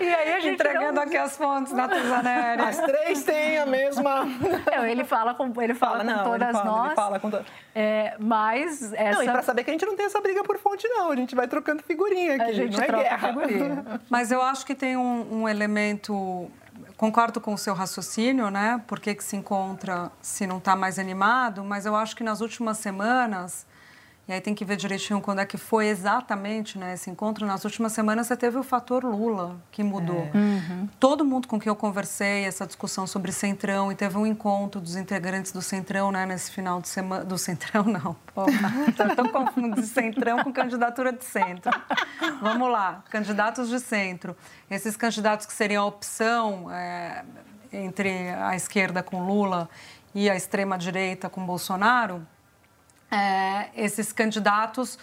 E 0.00 0.14
aí 0.14 0.32
a 0.32 0.40
gente 0.40 0.54
entregando 0.54 0.94
não... 0.94 1.02
aqui 1.02 1.16
as 1.16 1.36
fontes 1.36 1.74
da 1.74 1.86
Tuzaneri. 1.86 2.62
As 2.62 2.78
três 2.78 3.22
têm 3.22 3.58
a 3.58 3.66
mesma. 3.66 4.24
Não, 4.24 4.86
ele 4.86 5.04
fala 5.04 5.34
com 5.34 5.52
ele 5.60 5.74
fala, 5.74 5.98
fala 5.98 6.04
não, 6.04 6.18
com 6.18 6.30
todas 6.30 6.48
ele 6.48 6.58
fala, 6.58 6.64
nós. 6.64 6.86
Ele 6.86 6.94
fala 6.94 7.20
com 7.20 7.30
to... 7.30 7.44
é, 7.74 8.14
mas 8.18 8.94
essa... 8.94 9.18
Não, 9.18 9.24
e 9.24 9.30
para 9.30 9.42
saber 9.42 9.64
que 9.64 9.70
a 9.70 9.74
gente 9.74 9.84
não 9.84 9.94
tem 9.94 10.06
essa 10.06 10.22
briga 10.22 10.42
por 10.42 10.56
fonte 10.56 10.88
não, 10.88 11.10
a 11.10 11.16
gente 11.16 11.34
vai 11.34 11.46
trocando 11.46 11.82
figurinha 11.82 12.36
aqui, 12.36 12.50
a 12.50 12.52
gente 12.54 12.76
não 12.78 12.84
é 12.84 12.88
guerra. 12.88 13.28
Figurinha. 13.28 13.84
Mas 14.08 14.32
eu 14.32 14.40
acho 14.40 14.64
que 14.64 14.74
tem 14.74 14.96
um, 14.96 15.42
um 15.42 15.48
elemento 15.48 16.50
concordo 17.02 17.40
com 17.40 17.52
o 17.52 17.58
seu 17.58 17.74
raciocínio, 17.74 18.48
né? 18.48 18.80
Por 18.86 19.00
que, 19.00 19.12
que 19.12 19.24
se 19.24 19.34
encontra 19.34 20.12
se 20.20 20.46
não 20.46 20.58
está 20.58 20.76
mais 20.76 21.00
animado, 21.00 21.64
mas 21.64 21.84
eu 21.84 21.96
acho 21.96 22.14
que 22.14 22.22
nas 22.22 22.40
últimas 22.40 22.78
semanas 22.78 23.66
e 24.28 24.32
aí 24.32 24.40
tem 24.40 24.54
que 24.54 24.64
ver 24.64 24.76
direitinho 24.76 25.20
quando 25.20 25.40
é 25.40 25.44
que 25.44 25.58
foi 25.58 25.88
exatamente 25.88 26.78
né, 26.78 26.94
esse 26.94 27.10
encontro. 27.10 27.44
Nas 27.44 27.64
últimas 27.64 27.92
semanas 27.92 28.28
você 28.28 28.36
teve 28.36 28.56
o 28.56 28.62
fator 28.62 29.04
Lula 29.04 29.60
que 29.72 29.82
mudou. 29.82 30.28
É. 30.32 30.36
Uhum. 30.36 30.88
Todo 31.00 31.24
mundo 31.24 31.48
com 31.48 31.58
quem 31.58 31.68
eu 31.68 31.74
conversei, 31.74 32.44
essa 32.44 32.64
discussão 32.64 33.04
sobre 33.04 33.32
Centrão, 33.32 33.90
e 33.90 33.96
teve 33.96 34.16
um 34.16 34.24
encontro 34.24 34.80
dos 34.80 34.94
integrantes 34.94 35.50
do 35.50 35.60
Centrão 35.60 36.12
né, 36.12 36.24
nesse 36.24 36.52
final 36.52 36.80
de 36.80 36.88
semana. 36.88 37.24
Do 37.24 37.36
Centrão, 37.36 37.82
não. 37.84 38.16
Estou 38.88 39.28
confundindo 39.28 39.82
Centrão 39.82 40.44
com 40.44 40.52
candidatura 40.52 41.12
de 41.12 41.24
centro. 41.24 41.72
Vamos 42.40 42.70
lá, 42.70 43.02
candidatos 43.10 43.68
de 43.68 43.80
centro. 43.80 44.36
Esses 44.70 44.96
candidatos 44.96 45.46
que 45.46 45.52
seriam 45.52 45.82
a 45.82 45.86
opção 45.86 46.70
é, 46.70 47.24
entre 47.72 48.30
a 48.30 48.54
esquerda 48.54 49.02
com 49.02 49.26
Lula 49.26 49.68
e 50.14 50.30
a 50.30 50.36
extrema-direita 50.36 51.28
com 51.28 51.44
Bolsonaro 51.44 52.24
é, 53.12 53.68
esses 53.76 54.12
candidatos 54.12 54.98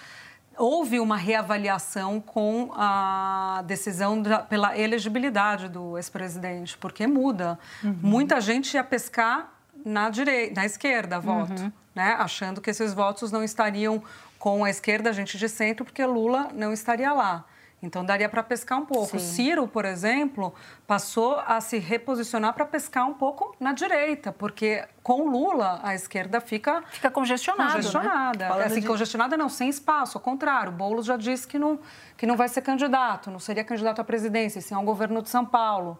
houve 0.58 1.00
uma 1.00 1.16
reavaliação 1.16 2.20
com 2.20 2.72
a 2.74 3.64
decisão 3.66 4.22
da, 4.22 4.40
pela 4.40 4.78
elegibilidade 4.78 5.70
do 5.70 5.98
ex-presidente, 5.98 6.78
porque 6.78 7.08
muda. 7.08 7.58
Uhum. 7.82 7.98
Muita 8.02 8.42
gente 8.42 8.74
ia 8.74 8.84
pescar 8.84 9.54
na 9.86 10.10
direita, 10.10 10.56
na 10.56 10.66
esquerda, 10.66 11.20
voto, 11.20 11.62
uhum. 11.62 11.72
né? 11.96 12.16
achando 12.20 12.60
que 12.60 12.70
esses 12.70 12.94
votos 12.94 13.32
não 13.32 13.42
estariam 13.42 14.04
com 14.38 14.66
a 14.66 14.70
esquerda, 14.70 15.14
gente 15.14 15.38
de 15.38 15.48
centro, 15.48 15.86
porque 15.86 16.04
Lula 16.06 16.50
não 16.54 16.74
estaria 16.74 17.14
lá. 17.14 17.46
Então 17.82 18.04
daria 18.04 18.28
para 18.28 18.44
pescar 18.44 18.78
um 18.78 18.86
pouco. 18.86 19.18
Sim. 19.18 19.20
Ciro, 19.20 19.68
por 19.68 19.86
exemplo, 19.86 20.54
passou 20.86 21.40
a 21.46 21.62
se 21.62 21.78
reposicionar 21.78 22.54
para 22.54 22.66
pescar 22.66 23.08
um 23.08 23.14
pouco 23.14 23.56
na 23.60 23.72
direita, 23.72 24.34
porque 24.34 24.86
com 25.02 25.30
Lula 25.30 25.80
a 25.82 25.96
esquerda 25.96 26.42
fica 26.42 26.84
fica 26.92 27.10
congestionada. 27.10 27.74
Congestionada. 27.74 28.50
Né? 28.56 28.66
Assim, 28.66 28.82
de... 28.82 28.88
congestionada 28.88 29.38
não, 29.38 29.48
sem 29.48 29.70
espaço. 29.70 30.18
Ao 30.18 30.22
contrário, 30.22 30.72
Boulos 30.72 31.06
já 31.06 31.16
disse 31.16 31.48
que 31.48 31.58
não 31.58 31.80
que 32.18 32.26
não 32.26 32.36
vai 32.36 32.50
ser 32.50 32.62
candidato, 32.62 33.32
não 33.32 33.40
seria 33.40 33.64
candidato 33.64 34.02
à 34.02 34.04
presidência, 34.04 34.60
sim 34.60 34.74
ao 34.74 34.84
governo 34.84 35.22
de 35.22 35.30
São 35.30 35.46
Paulo. 35.46 35.98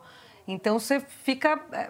Então 0.54 0.80
você 0.80 1.00
fica 1.00 1.60
é, 1.72 1.90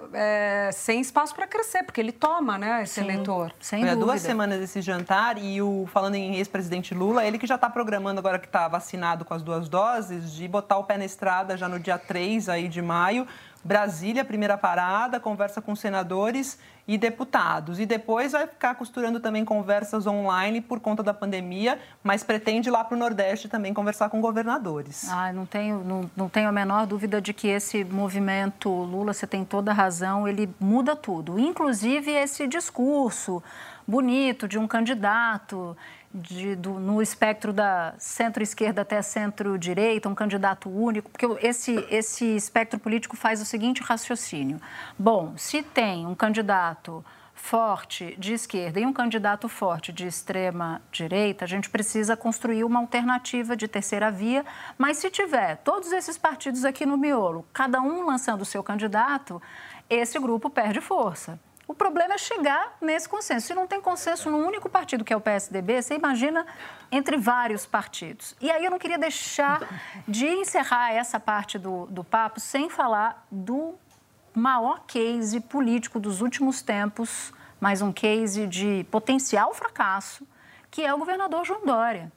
é 0.68 0.72
sem 0.72 1.00
espaço 1.00 1.34
para 1.34 1.48
crescer, 1.48 1.84
porque 1.84 2.02
ele 2.02 2.12
toma, 2.12 2.58
né, 2.58 2.84
esse 2.84 2.96
Sim, 2.96 3.02
eleitor. 3.02 3.54
Sem 3.60 3.82
Foi 3.82 3.90
há 3.90 3.96
duas 3.96 4.22
semanas 4.22 4.62
esse 4.62 4.82
jantar 4.82 5.38
e 5.38 5.62
o 5.62 5.88
falando 5.92 6.16
em 6.16 6.36
ex-presidente 6.36 6.94
Lula, 6.94 7.26
ele 7.26 7.38
que 7.38 7.48
já 7.48 7.56
está 7.56 7.70
programando 7.70 8.20
agora 8.20 8.38
que 8.38 8.48
está 8.48 8.68
vacinado 8.68 9.24
com 9.24 9.34
as 9.34 9.42
duas 9.42 9.70
doses, 9.70 10.34
de 10.34 10.48
botar 10.48 10.78
o 10.78 10.84
pé 10.84 10.98
na 10.98 11.06
estrada 11.06 11.56
já 11.56 11.70
no 11.70 11.80
dia 11.80 11.98
3 11.98 12.50
aí 12.50 12.68
de 12.68 12.82
maio 12.82 13.28
Brasília, 13.64 14.24
primeira 14.24 14.58
parada, 14.58 15.20
conversa 15.20 15.62
com 15.62 15.76
senadores 15.76 16.58
e 16.90 16.98
deputados. 16.98 17.80
E 17.80 17.86
depois 17.86 18.32
vai 18.32 18.48
ficar 18.48 18.74
costurando 18.74 19.20
também 19.20 19.46
conversas 19.46 20.08
online 20.08 20.60
por 20.60 20.80
conta 20.80 21.04
da 21.04 21.14
pandemia, 21.14 21.78
mas 22.04 22.24
pretende 22.24 22.68
ir 22.68 22.72
lá 22.72 22.84
para 22.84 22.96
o 22.96 23.00
Nordeste 23.00 23.48
também 23.48 23.72
conversar 23.76 24.10
com 24.10 24.20
governadores. 24.20 25.08
Ah, 25.08 25.32
não 25.32 25.46
tenho, 25.46 25.84
não, 25.84 26.10
não 26.18 26.28
tenho 26.28 26.50
a 26.50 26.52
menor 26.52 26.88
dúvida 26.88 27.22
de 27.22 27.32
que 27.32 27.48
esse 27.48 27.84
movimento 27.84 28.72
Lula, 28.72 29.14
você 29.14 29.28
tem 29.28 29.46
toda 29.46 29.70
a 29.70 29.74
razão, 29.74 30.28
ele 30.28 30.50
muda 30.60 30.96
tudo. 30.96 31.38
Inclusive 31.38 32.10
esse 32.10 32.48
discurso 32.48 33.44
bonito 33.88 34.48
de 34.48 34.58
um 34.58 34.68
candidato 34.68 35.78
de, 36.14 36.56
do, 36.56 36.80
no 36.80 37.02
espectro 37.02 37.54
da 37.54 37.94
centro-esquerda 37.98 38.82
até 38.82 39.02
centro-direita, 39.02 40.10
um 40.10 40.16
candidato 40.16 40.70
único, 40.70 41.10
porque 41.10 41.26
esse, 41.46 41.86
esse 41.90 42.26
espectro 42.36 42.80
político 42.80 43.16
faz 43.16 43.42
o 43.42 43.46
seguinte 43.46 43.82
raciocínio. 43.82 44.60
Bom, 44.98 45.34
se 45.38 45.62
tem 45.62 46.06
um 46.06 46.16
candidato 46.16 47.04
forte 47.34 48.16
de 48.20 48.34
esquerda 48.34 48.80
e 48.80 48.86
um 48.86 48.92
candidato 48.92 49.48
forte 49.48 49.94
de 49.94 50.06
extrema 50.06 50.82
direita, 50.92 51.46
a 51.46 51.48
gente 51.48 51.70
precisa 51.70 52.18
construir 52.18 52.64
uma 52.64 52.80
alternativa 52.80 53.56
de 53.56 53.68
terceira 53.68 54.12
via, 54.12 54.46
mas 54.78 54.98
se 54.98 55.10
tiver 55.10 55.58
todos 55.58 55.92
esses 55.92 56.18
partidos 56.18 56.66
aqui 56.66 56.86
no 56.86 56.98
miolo, 56.98 57.46
cada 57.54 57.82
um 57.82 58.06
lançando 58.06 58.42
o 58.42 58.46
seu 58.46 58.62
candidato, 58.62 59.42
esse 59.90 60.20
grupo 60.20 60.50
perde 60.50 60.82
força. 60.82 61.40
O 61.70 61.74
problema 61.76 62.16
é 62.16 62.18
chegar 62.18 62.76
nesse 62.82 63.08
consenso. 63.08 63.46
Se 63.46 63.54
não 63.54 63.68
tem 63.68 63.80
consenso 63.80 64.28
no 64.28 64.40
único 64.40 64.68
partido, 64.68 65.06
que 65.06 65.14
é 65.14 65.16
o 65.16 65.22
PSDB, 65.22 65.84
você 65.84 65.94
imagina 65.94 66.44
entre 66.92 67.16
vários 67.16 67.68
partidos. 67.68 68.36
E 68.42 68.50
aí 68.50 68.66
eu 68.66 68.72
não 68.72 68.80
queria 68.80 68.98
deixar 68.98 69.62
de 70.08 70.26
encerrar 70.26 70.92
essa 70.92 71.20
parte 71.20 71.60
do, 71.60 71.86
do 71.86 72.04
papo 72.04 72.40
sem 72.40 72.72
falar 72.72 73.24
do 73.30 73.76
maior 74.34 74.80
case 74.88 75.40
político 75.40 76.00
dos 76.00 76.22
últimos 76.22 76.64
tempos, 76.64 77.32
mais 77.62 77.84
um 77.84 77.94
case 77.94 78.48
de 78.48 78.84
potencial 78.90 79.54
fracasso, 79.54 80.28
que 80.72 80.84
é 80.84 80.92
o 80.92 80.98
governador 80.98 81.46
João 81.46 81.64
Dória. 81.64 82.12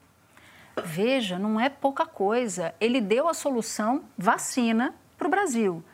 Veja, 0.83 1.39
não 1.39 1.61
é 1.61 1.69
pouca 1.69 2.07
coisa. 2.07 2.75
Ele 2.81 3.03
deu 3.03 3.29
a 3.29 3.35
solução 3.35 4.03
vacina 4.17 4.95
para 5.19 5.27
o 5.29 5.31
Brasil. 5.31 5.85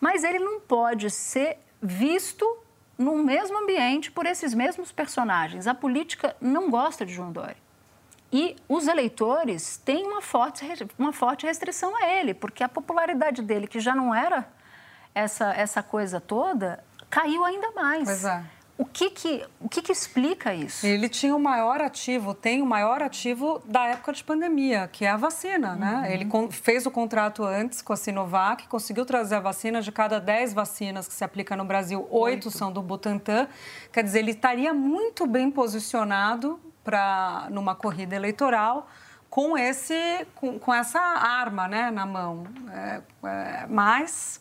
Mas 0.00 0.24
ele 0.24 0.38
não 0.38 0.58
pode 0.58 1.10
ser 1.10 1.58
visto 1.82 2.63
no 2.96 3.16
mesmo 3.22 3.58
ambiente 3.58 4.10
por 4.10 4.26
esses 4.26 4.54
mesmos 4.54 4.92
personagens. 4.92 5.66
A 5.66 5.74
política 5.74 6.36
não 6.40 6.70
gosta 6.70 7.04
de 7.04 7.12
João 7.12 7.32
Dória. 7.32 7.56
E 8.32 8.56
os 8.68 8.88
eleitores 8.88 9.76
têm 9.84 10.04
uma 10.06 10.20
forte, 10.20 10.64
uma 10.98 11.12
forte 11.12 11.46
restrição 11.46 11.94
a 11.96 12.08
ele, 12.08 12.34
porque 12.34 12.64
a 12.64 12.68
popularidade 12.68 13.42
dele, 13.42 13.66
que 13.66 13.78
já 13.78 13.94
não 13.94 14.14
era 14.14 14.48
essa, 15.14 15.52
essa 15.52 15.82
coisa 15.82 16.20
toda, 16.20 16.82
caiu 17.08 17.44
ainda 17.44 17.70
mais. 17.72 18.04
Pois 18.04 18.24
é. 18.24 18.44
O 18.76 18.84
que 18.84 19.08
que, 19.10 19.44
o 19.60 19.68
que 19.68 19.80
que 19.80 19.92
explica 19.92 20.52
isso? 20.52 20.84
Ele 20.84 21.08
tinha 21.08 21.34
o 21.34 21.38
maior 21.38 21.80
ativo, 21.80 22.34
tem 22.34 22.60
o 22.60 22.66
maior 22.66 23.02
ativo 23.02 23.62
da 23.64 23.84
época 23.86 24.12
de 24.12 24.24
pandemia, 24.24 24.88
que 24.88 25.04
é 25.04 25.10
a 25.10 25.16
vacina, 25.16 25.76
né? 25.76 25.94
uhum. 25.94 26.00
né? 26.02 26.12
Ele 26.12 26.28
fez 26.50 26.84
o 26.84 26.90
contrato 26.90 27.44
antes 27.44 27.80
com 27.80 27.92
a 27.92 27.96
Sinovac, 27.96 28.66
conseguiu 28.66 29.06
trazer 29.06 29.36
a 29.36 29.40
vacina 29.40 29.80
de 29.80 29.92
cada 29.92 30.18
10 30.18 30.54
vacinas 30.54 31.06
que 31.06 31.14
se 31.14 31.22
aplica 31.22 31.54
no 31.54 31.64
Brasil, 31.64 32.04
oito 32.10 32.50
são 32.50 32.72
do 32.72 32.82
Butantan. 32.82 33.46
Quer 33.92 34.02
dizer, 34.02 34.18
ele 34.18 34.32
estaria 34.32 34.74
muito 34.74 35.24
bem 35.24 35.52
posicionado 35.52 36.58
para 36.82 37.46
numa 37.50 37.76
corrida 37.76 38.16
eleitoral 38.16 38.88
com 39.30 39.56
esse 39.56 40.26
com, 40.34 40.58
com 40.58 40.74
essa 40.74 41.00
arma, 41.00 41.68
né, 41.68 41.90
na 41.92 42.06
mão. 42.06 42.44
É, 42.72 43.00
é, 43.24 43.66
mas 43.68 44.40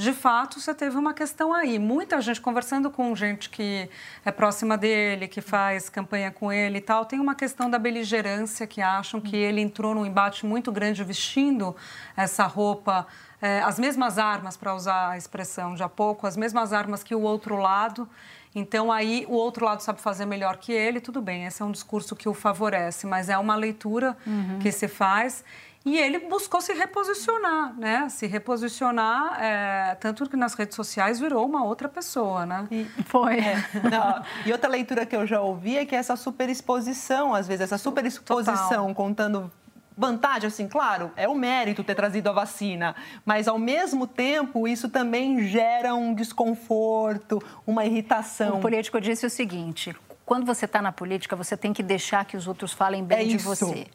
de 0.00 0.14
fato, 0.14 0.58
você 0.58 0.74
teve 0.74 0.96
uma 0.96 1.12
questão 1.12 1.52
aí. 1.52 1.78
Muita 1.78 2.22
gente 2.22 2.40
conversando 2.40 2.90
com 2.90 3.14
gente 3.14 3.50
que 3.50 3.86
é 4.24 4.32
próxima 4.32 4.78
dele, 4.78 5.28
que 5.28 5.42
faz 5.42 5.90
campanha 5.90 6.30
com 6.30 6.50
ele 6.50 6.78
e 6.78 6.80
tal, 6.80 7.04
tem 7.04 7.20
uma 7.20 7.34
questão 7.34 7.68
da 7.68 7.78
beligerância, 7.78 8.66
que 8.66 8.80
acham 8.80 9.20
que 9.20 9.36
ele 9.36 9.60
entrou 9.60 9.94
num 9.94 10.06
embate 10.06 10.46
muito 10.46 10.72
grande 10.72 11.04
vestindo 11.04 11.76
essa 12.16 12.46
roupa, 12.46 13.06
é, 13.42 13.60
as 13.60 13.78
mesmas 13.78 14.18
armas, 14.18 14.56
para 14.56 14.74
usar 14.74 15.10
a 15.10 15.18
expressão 15.18 15.74
de 15.74 15.82
há 15.82 15.88
pouco, 15.88 16.26
as 16.26 16.34
mesmas 16.34 16.72
armas 16.72 17.02
que 17.02 17.14
o 17.14 17.20
outro 17.20 17.56
lado. 17.56 18.08
Então, 18.54 18.90
aí 18.90 19.26
o 19.28 19.34
outro 19.34 19.66
lado 19.66 19.80
sabe 19.82 20.00
fazer 20.00 20.24
melhor 20.24 20.56
que 20.56 20.72
ele, 20.72 20.98
tudo 20.98 21.20
bem, 21.20 21.44
esse 21.44 21.60
é 21.60 21.64
um 21.64 21.70
discurso 21.70 22.16
que 22.16 22.26
o 22.26 22.32
favorece, 22.32 23.06
mas 23.06 23.28
é 23.28 23.36
uma 23.36 23.54
leitura 23.54 24.16
uhum. 24.26 24.58
que 24.60 24.72
se 24.72 24.88
faz 24.88 25.44
E 25.84 25.96
ele 25.96 26.18
buscou 26.18 26.60
se 26.60 26.74
reposicionar, 26.74 27.74
né? 27.78 28.06
Se 28.10 28.26
reposicionar, 28.26 29.42
é, 29.42 29.94
tanto 29.94 30.28
que 30.28 30.36
nas 30.36 30.52
redes 30.52 30.76
sociais 30.76 31.18
virou 31.18 31.46
uma 31.46 31.64
outra 31.64 31.88
pessoa, 31.88 32.44
né? 32.44 32.68
E, 32.70 32.84
Foi. 33.06 33.38
É, 33.38 33.56
não, 33.90 34.22
e 34.44 34.52
outra 34.52 34.68
leitura 34.68 35.06
que 35.06 35.16
eu 35.16 35.26
já 35.26 35.40
ouvi 35.40 35.78
é 35.78 35.86
que 35.86 35.96
essa 35.96 36.16
superexposição, 36.16 37.34
às 37.34 37.48
vezes, 37.48 37.62
essa 37.62 37.78
superexposição 37.78 38.88
Total. 38.88 38.94
contando 38.94 39.50
vantagem, 39.96 40.48
assim, 40.48 40.68
claro, 40.68 41.12
é 41.16 41.28
o 41.28 41.34
mérito 41.34 41.84
ter 41.84 41.94
trazido 41.94 42.28
a 42.28 42.32
vacina, 42.32 42.94
mas 43.24 43.48
ao 43.48 43.58
mesmo 43.58 44.06
tempo 44.06 44.66
isso 44.66 44.88
também 44.88 45.46
gera 45.46 45.94
um 45.94 46.14
desconforto, 46.14 47.42
uma 47.66 47.84
irritação. 47.84 48.58
O 48.58 48.60
político 48.60 49.00
disse 49.00 49.26
o 49.26 49.30
seguinte: 49.30 49.94
quando 50.24 50.46
você 50.46 50.64
está 50.64 50.80
na 50.80 50.92
política, 50.92 51.34
você 51.36 51.56
tem 51.56 51.72
que 51.72 51.82
deixar 51.82 52.24
que 52.24 52.36
os 52.36 52.46
outros 52.46 52.72
falem 52.72 53.04
bem 53.04 53.20
é 53.20 53.24
de 53.24 53.38
você. 53.38 53.88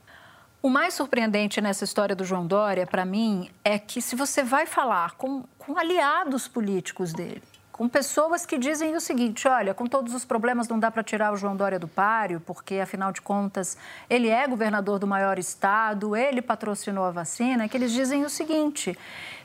O 0.65 0.69
mais 0.71 0.95
surpreendente 0.95 1.62
nessa 1.62 1.84
história 1.84 2.15
do 2.15 2.25
João 2.25 2.47
Dória, 2.47 2.88
para 2.88 3.06
mim, 3.06 3.51
é 3.63 3.78
que 3.78 4.01
se 4.01 4.15
você 4.15 4.41
vai 4.41 4.65
falar 4.65 5.12
com, 5.12 5.43
com 5.60 5.78
aliados 5.78 6.47
políticos 6.47 7.13
dele, 7.13 7.43
com 7.71 7.88
pessoas 7.88 8.47
que 8.47 8.58
dizem 8.58 8.95
o 8.95 8.99
seguinte: 8.99 9.47
olha, 9.47 9.75
com 9.75 9.86
todos 9.86 10.15
os 10.15 10.25
problemas 10.25 10.67
não 10.67 10.80
dá 10.80 10.89
para 10.89 11.04
tirar 11.04 11.32
o 11.32 11.38
João 11.38 11.56
Dória 11.56 11.78
do 11.78 11.88
páreo, 11.88 12.39
porque 12.39 12.80
afinal 12.80 13.12
de 13.12 13.21
contas 13.21 13.78
ele 14.10 14.28
é 14.28 14.47
governador 14.47 14.97
do 14.97 15.06
maior 15.06 15.38
estado, 15.38 16.15
ele 16.15 16.41
patrocinou 16.41 17.06
a 17.06 17.12
vacina, 17.12 17.69
que 17.69 17.78
eles 17.78 17.91
dizem 17.91 18.25
o 18.25 18.30
seguinte: 18.30 18.97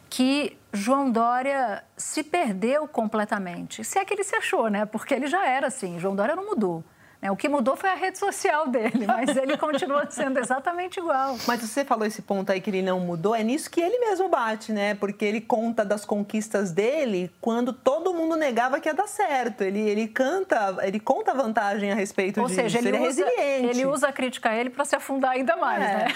que 0.08 0.56
João 0.72 1.10
Dória 1.10 1.84
se 1.98 2.22
perdeu 2.22 2.88
completamente. 2.88 3.84
Se 3.84 3.98
é 3.98 4.06
que 4.06 4.14
ele 4.14 4.24
se 4.24 4.36
achou, 4.36 4.68
né? 4.68 4.86
Porque 4.86 5.12
ele 5.12 5.26
já 5.26 5.46
era 5.46 5.66
assim, 5.66 6.00
João 6.00 6.16
Dória 6.16 6.34
não 6.34 6.46
mudou. 6.46 6.82
Né? 7.20 7.30
O 7.30 7.36
que 7.36 7.48
mudou 7.48 7.76
foi 7.76 7.90
a 7.90 7.94
rede 7.94 8.18
social 8.18 8.68
dele, 8.68 9.06
mas 9.06 9.36
ele 9.36 9.56
continua 9.58 10.10
sendo 10.10 10.38
exatamente 10.38 10.98
igual. 10.98 11.36
Mas 11.46 11.60
você 11.60 11.84
falou 11.84 12.06
esse 12.06 12.22
ponto 12.22 12.50
aí 12.50 12.60
que 12.60 12.70
ele 12.70 12.82
não 12.82 13.00
mudou, 13.00 13.34
é 13.34 13.42
nisso 13.42 13.70
que 13.70 13.80
ele 13.80 13.98
mesmo 13.98 14.28
bate, 14.28 14.72
né? 14.72 14.94
Porque 14.94 15.24
ele 15.24 15.40
conta 15.40 15.84
das 15.84 16.04
conquistas 16.04 16.72
dele 16.72 17.30
quando 17.40 17.72
todo 17.72 18.14
mundo 18.14 18.36
negava 18.36 18.80
que 18.80 18.88
ia 18.88 18.94
dar 18.94 19.06
certo. 19.06 19.62
Ele, 19.62 19.80
ele 19.80 20.08
canta, 20.08 20.76
ele 20.82 20.98
conta 20.98 21.34
vantagem 21.34 21.92
a 21.92 21.94
respeito 21.94 22.40
Ou 22.40 22.46
disso. 22.46 22.60
Ou 22.60 22.64
seja, 22.64 22.78
ele, 22.78 22.88
ele 22.88 22.96
é 22.96 23.08
usa, 23.08 23.22
é 23.22 23.26
resiliente. 23.26 23.78
Ele 23.78 23.86
usa 23.86 24.08
a 24.08 24.12
crítica 24.12 24.50
a 24.50 24.56
ele 24.56 24.70
para 24.70 24.84
se 24.84 24.96
afundar 24.96 25.32
ainda 25.32 25.56
mais, 25.56 25.82
é. 25.82 25.96
né? 25.96 26.06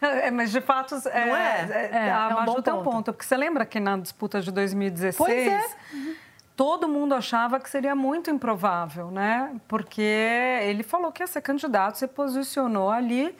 é, 0.26 0.30
mas 0.30 0.50
de 0.50 0.60
fato, 0.60 0.94
é, 1.08 1.26
não 1.26 1.36
é? 1.36 1.68
é, 1.70 1.90
é 1.92 2.10
a 2.10 2.28
é 2.30 2.34
um 2.34 2.46
Maju 2.46 2.62
tem 2.62 2.72
um 2.72 2.82
ponto. 2.82 3.12
Porque 3.12 3.26
você 3.26 3.36
lembra 3.36 3.66
que 3.66 3.78
na 3.78 3.96
disputa 3.98 4.40
de 4.40 4.50
2016... 4.50 5.16
Pois 5.16 5.46
é. 5.46 5.66
Uhum 5.92 6.29
todo 6.60 6.86
mundo 6.86 7.14
achava 7.14 7.58
que 7.58 7.70
seria 7.70 7.94
muito 7.94 8.30
improvável, 8.30 9.10
né? 9.10 9.58
Porque 9.66 10.02
ele 10.02 10.82
falou 10.82 11.10
que 11.10 11.22
ia 11.22 11.26
ser 11.26 11.40
candidato, 11.40 11.96
se 11.96 12.06
posicionou 12.06 12.90
ali 12.90 13.34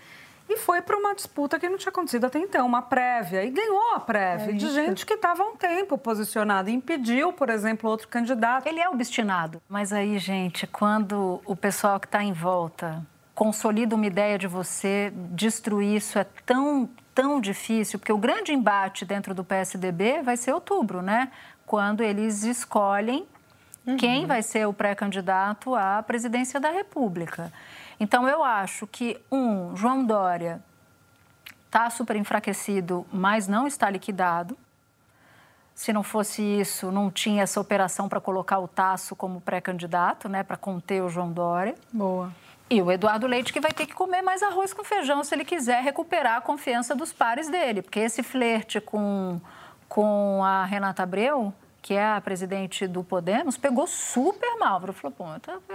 e 0.49 0.57
foi 0.57 0.81
para 0.81 0.97
uma 0.97 1.15
disputa 1.15 1.61
que 1.61 1.69
não 1.69 1.77
tinha 1.77 1.91
acontecido 1.91 2.25
até 2.25 2.39
então, 2.39 2.67
uma 2.67 2.81
prévia. 2.81 3.45
E 3.45 3.51
ganhou 3.51 3.95
a 3.95 4.01
prévia, 4.01 4.53
é 4.53 4.55
de 4.55 4.71
gente 4.71 5.05
que 5.05 5.13
estava 5.13 5.43
há 5.43 5.47
um 5.49 5.55
tempo 5.55 5.99
posicionada. 5.99 6.71
Impediu, 6.71 7.31
por 7.31 7.51
exemplo, 7.51 7.91
outro 7.91 8.09
candidato. 8.09 8.67
Ele 8.67 8.81
é 8.81 8.89
obstinado. 8.89 9.61
Mas 9.69 9.93
aí, 9.93 10.17
gente, 10.17 10.67
quando 10.67 11.43
o 11.45 11.55
pessoal 11.55 12.01
que 12.01 12.07
está 12.07 12.25
em 12.25 12.33
volta 12.33 13.07
consolida 13.35 13.95
uma 13.95 14.07
ideia 14.07 14.39
de 14.39 14.47
você, 14.47 15.13
destruir 15.15 15.97
isso 15.97 16.19
é 16.19 16.25
tão, 16.47 16.89
tão 17.15 17.39
difícil, 17.39 17.99
porque 17.99 18.13
o 18.13 18.19
grande 18.19 18.53
embate 18.53 19.05
dentro 19.05 19.35
do 19.35 19.45
PSDB 19.45 20.23
vai 20.23 20.39
ser 20.39 20.55
outubro, 20.55 21.03
né? 21.03 21.31
Quando 21.71 22.01
eles 22.01 22.43
escolhem 22.43 23.25
uhum. 23.87 23.97
quem 23.97 24.27
vai 24.27 24.43
ser 24.43 24.67
o 24.67 24.73
pré-candidato 24.73 25.73
à 25.77 26.03
presidência 26.03 26.59
da 26.59 26.69
República. 26.69 27.53
Então, 28.01 28.29
eu 28.29 28.43
acho 28.43 28.89
que, 28.89 29.17
um, 29.31 29.77
João 29.77 30.05
Dória 30.05 30.61
está 31.67 31.89
super 31.89 32.17
enfraquecido, 32.17 33.07
mas 33.13 33.47
não 33.47 33.69
está 33.69 33.89
liquidado. 33.89 34.59
Se 35.73 35.93
não 35.93 36.03
fosse 36.03 36.43
isso, 36.43 36.91
não 36.91 37.09
tinha 37.09 37.45
essa 37.45 37.61
operação 37.61 38.09
para 38.09 38.21
colocar 38.21 38.59
o 38.59 38.67
Tasso 38.67 39.15
como 39.15 39.41
pré-candidato, 39.41 40.29
né, 40.29 40.43
para 40.43 40.57
conter 40.57 41.05
o 41.05 41.09
João 41.09 41.31
Dória. 41.31 41.77
Boa. 41.93 42.33
E 42.69 42.83
o 42.83 42.91
Eduardo 42.91 43.29
Leite 43.29 43.53
que 43.53 43.61
vai 43.61 43.71
ter 43.71 43.87
que 43.87 43.95
comer 43.95 44.23
mais 44.23 44.43
arroz 44.43 44.73
com 44.73 44.83
feijão 44.83 45.23
se 45.23 45.33
ele 45.37 45.45
quiser 45.45 45.85
recuperar 45.85 46.39
a 46.39 46.41
confiança 46.41 46.97
dos 46.97 47.13
pares 47.13 47.49
dele, 47.49 47.81
porque 47.81 48.01
esse 48.01 48.25
flerte 48.25 48.81
com 48.81 49.41
com 49.91 50.45
a 50.45 50.65
Renata 50.65 51.03
Abreu, 51.03 51.53
que 51.83 51.95
é 51.95 52.15
a 52.15 52.21
presidente 52.21 52.87
do 52.87 53.03
Podemos, 53.03 53.57
pegou 53.57 53.89
super 53.89 54.57
mal. 54.57 54.81
Falou, 54.93 55.13
pô, 55.13 55.25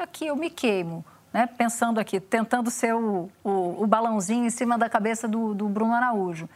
aqui 0.02 0.26
eu 0.28 0.38
me 0.38 0.50
queimo. 0.50 1.04
Né? 1.34 1.46
Pensando 1.46 2.00
aqui, 2.00 2.18
tentando 2.18 2.72
ser 2.72 2.96
o, 2.96 3.30
o, 3.44 3.84
o 3.84 3.86
balãozinho 3.86 4.46
em 4.46 4.50
cima 4.50 4.78
da 4.78 4.90
cabeça 4.90 5.28
do, 5.28 5.54
do 5.54 5.68
Bruno 5.68 5.94
Araújo. 5.94 6.50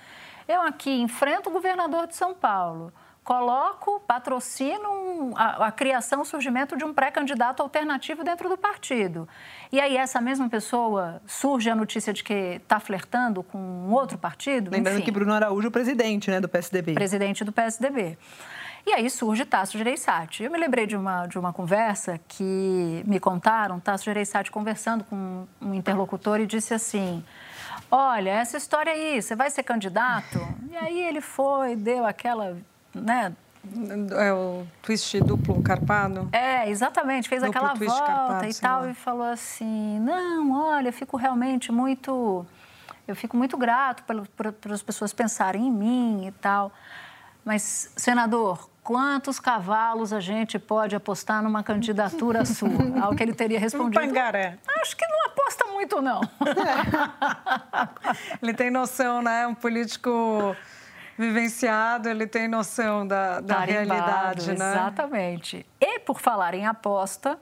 Eu 0.47 0.61
aqui 0.61 1.01
enfrento 1.01 1.49
o 1.49 1.53
governador 1.53 2.07
de 2.07 2.15
São 2.15 2.33
Paulo, 2.33 2.93
coloco, 3.25 3.99
patrocino 4.07 4.87
a, 5.35 5.67
a, 5.67 5.71
criação, 5.71 6.21
o 6.21 6.25
surgimento 6.25 6.77
de 6.77 6.83
um 6.83 6.93
pré-candidato 6.93 7.61
alternativo 7.61 8.23
dentro 8.23 8.49
do 8.49 8.57
partido. 8.57 9.27
E 9.71 9.79
aí 9.79 9.97
essa 9.97 10.19
mesma 10.21 10.49
pessoa 10.49 11.21
surge 11.25 11.69
a 11.69 11.75
notícia 11.75 12.13
de 12.13 12.23
que 12.23 12.33
está 12.33 12.79
flertando 12.79 13.43
com 13.43 13.57
um 13.57 13.91
outro 13.91 14.17
partido. 14.17 14.71
Lembrando 14.71 14.97
enfim. 14.97 15.05
que 15.05 15.11
Bruno 15.11 15.33
Araújo 15.33 15.67
é 15.67 15.69
o 15.69 15.71
presidente 15.71 16.29
né, 16.29 16.39
do 16.39 16.49
PSDB. 16.49 16.93
Presidente 16.93 17.43
do 17.43 17.51
PSDB. 17.51 18.17
E 18.85 18.93
aí 18.93 19.09
surge 19.09 19.45
Tasso 19.45 19.77
Gereissati. 19.77 20.43
Eu 20.43 20.51
me 20.51 20.57
lembrei 20.57 20.87
de 20.87 20.95
uma, 20.95 21.27
de 21.27 21.37
uma 21.37 21.53
conversa 21.53 22.19
que 22.27 23.03
me 23.05 23.19
contaram, 23.19 23.79
Tasso 23.79 24.05
Gereissati 24.05 24.49
conversando 24.49 25.03
com 25.03 25.45
um 25.61 25.73
interlocutor 25.73 26.39
e 26.39 26.45
disse 26.45 26.73
assim, 26.73 27.23
olha, 27.91 28.31
essa 28.31 28.57
história 28.57 28.91
aí, 28.91 29.21
você 29.21 29.35
vai 29.35 29.49
ser 29.49 29.63
candidato? 29.63 30.39
E 30.71 30.75
aí 30.75 31.01
ele 31.01 31.21
foi, 31.21 31.75
deu 31.75 32.05
aquela, 32.05 32.57
né, 32.93 33.33
é 34.17 34.33
o 34.33 34.65
twist 34.81 35.19
duplo 35.21 35.61
carpado? 35.61 36.29
É, 36.31 36.69
exatamente. 36.69 37.27
Fez 37.27 37.41
duplo 37.41 37.57
aquela 37.57 37.73
volta 37.73 38.05
carpado, 38.05 38.45
e 38.45 38.53
tal 38.53 38.81
lá. 38.81 38.89
e 38.89 38.93
falou 38.93 39.27
assim: 39.27 39.99
não, 39.99 40.51
olha, 40.51 40.89
eu 40.89 40.93
fico 40.93 41.17
realmente 41.17 41.71
muito. 41.71 42.45
Eu 43.07 43.15
fico 43.15 43.35
muito 43.35 43.57
grato 43.57 44.03
para 44.03 44.73
as 44.73 44.83
pessoas 44.83 45.13
pensarem 45.13 45.67
em 45.67 45.71
mim 45.71 46.27
e 46.27 46.31
tal. 46.31 46.71
Mas, 47.43 47.91
senador, 47.95 48.69
quantos 48.83 49.39
cavalos 49.39 50.13
a 50.13 50.19
gente 50.19 50.59
pode 50.59 50.95
apostar 50.95 51.41
numa 51.41 51.63
candidatura 51.63 52.45
sua? 52.49 52.69
Ao 53.01 53.15
que 53.15 53.23
ele 53.23 53.33
teria 53.33 53.59
respondido. 53.59 54.03
Um 54.03 54.07
pangaré. 54.07 54.57
Acho 54.81 54.95
que 54.95 55.07
não 55.07 55.25
aposta 55.25 55.65
muito, 55.67 56.01
não. 56.01 56.21
ele 58.41 58.53
tem 58.53 58.69
noção, 58.69 59.21
né? 59.21 59.47
Um 59.47 59.55
político 59.55 60.55
vivenciado, 61.19 62.07
ele 62.07 62.25
tem 62.25 62.47
noção 62.47 63.05
da, 63.05 63.41
da 63.41 63.59
realidade, 63.59 64.57
né? 64.57 64.71
Exatamente. 64.71 65.65
E 65.77 65.99
por 65.99 66.21
falar 66.21 66.53
em 66.53 66.65
aposta, 66.65 67.37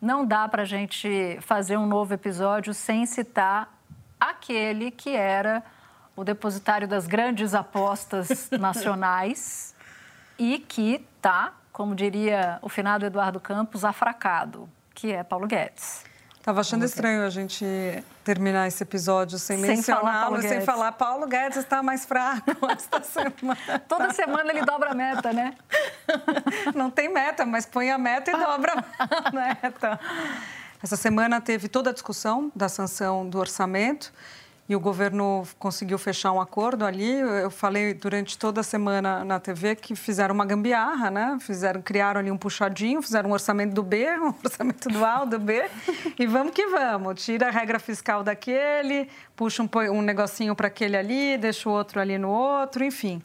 não 0.00 0.26
dá 0.26 0.46
para 0.46 0.60
a 0.62 0.66
gente 0.66 1.38
fazer 1.40 1.78
um 1.78 1.86
novo 1.86 2.12
episódio 2.12 2.74
sem 2.74 3.06
citar 3.06 3.72
aquele 4.20 4.90
que 4.90 5.16
era 5.16 5.64
o 6.14 6.22
depositário 6.22 6.86
das 6.86 7.06
grandes 7.06 7.54
apostas 7.54 8.50
nacionais 8.60 9.74
e 10.38 10.58
que 10.58 11.02
está, 11.16 11.54
como 11.72 11.94
diria 11.94 12.58
o 12.60 12.68
finado 12.68 13.06
Eduardo 13.06 13.40
Campos, 13.40 13.86
afracado, 13.86 14.68
que 14.94 15.10
é 15.10 15.24
Paulo 15.24 15.46
Guedes. 15.46 16.04
Estava 16.44 16.60
achando 16.60 16.84
estranho 16.84 17.24
a 17.24 17.30
gente 17.30 17.64
terminar 18.22 18.68
esse 18.68 18.82
episódio 18.82 19.38
sem, 19.38 19.58
sem 19.58 19.66
mencioná-lo, 19.66 20.42
sem 20.42 20.60
falar 20.60 20.92
Paulo 20.92 21.26
Guedes 21.26 21.56
está 21.56 21.82
mais 21.82 22.04
fraco 22.04 22.50
esta 22.70 23.02
semana. 23.02 23.78
Toda 23.88 24.12
semana 24.12 24.50
ele 24.50 24.62
dobra 24.62 24.90
a 24.90 24.94
meta, 24.94 25.32
né? 25.32 25.54
Não 26.76 26.90
tem 26.90 27.10
meta, 27.10 27.46
mas 27.46 27.64
põe 27.64 27.90
a 27.90 27.96
meta 27.96 28.30
e 28.30 28.36
dobra 28.36 28.74
a 28.98 29.30
meta. 29.32 29.98
Essa 30.82 30.96
semana 30.96 31.40
teve 31.40 31.66
toda 31.66 31.88
a 31.88 31.92
discussão 31.94 32.52
da 32.54 32.68
sanção 32.68 33.26
do 33.26 33.38
orçamento 33.38 34.12
e 34.66 34.74
o 34.74 34.80
governo 34.80 35.46
conseguiu 35.58 35.98
fechar 35.98 36.32
um 36.32 36.40
acordo 36.40 36.84
ali. 36.86 37.20
Eu 37.20 37.50
falei 37.50 37.92
durante 37.92 38.38
toda 38.38 38.62
a 38.62 38.64
semana 38.64 39.22
na 39.22 39.38
TV 39.38 39.76
que 39.76 39.94
fizeram 39.94 40.34
uma 40.34 40.46
gambiarra, 40.46 41.10
né? 41.10 41.36
Fizeram, 41.40 41.82
criaram 41.82 42.20
ali 42.20 42.30
um 42.30 42.36
puxadinho, 42.36 43.02
fizeram 43.02 43.30
um 43.30 43.32
orçamento 43.34 43.74
do 43.74 43.82
B, 43.82 44.08
um 44.18 44.34
orçamento 44.42 44.88
do 44.88 45.04
A, 45.04 45.24
do 45.24 45.38
B, 45.38 45.64
e 46.18 46.26
vamos 46.26 46.52
que 46.54 46.66
vamos. 46.66 47.22
Tira 47.22 47.48
a 47.48 47.50
regra 47.50 47.78
fiscal 47.78 48.22
daquele, 48.22 49.08
puxa 49.36 49.62
um, 49.62 49.68
um 49.92 50.00
negocinho 50.00 50.54
para 50.54 50.68
aquele 50.68 50.96
ali, 50.96 51.36
deixa 51.36 51.68
o 51.68 51.72
outro 51.72 52.00
ali 52.00 52.16
no 52.16 52.30
outro, 52.30 52.82
enfim. 52.82 53.22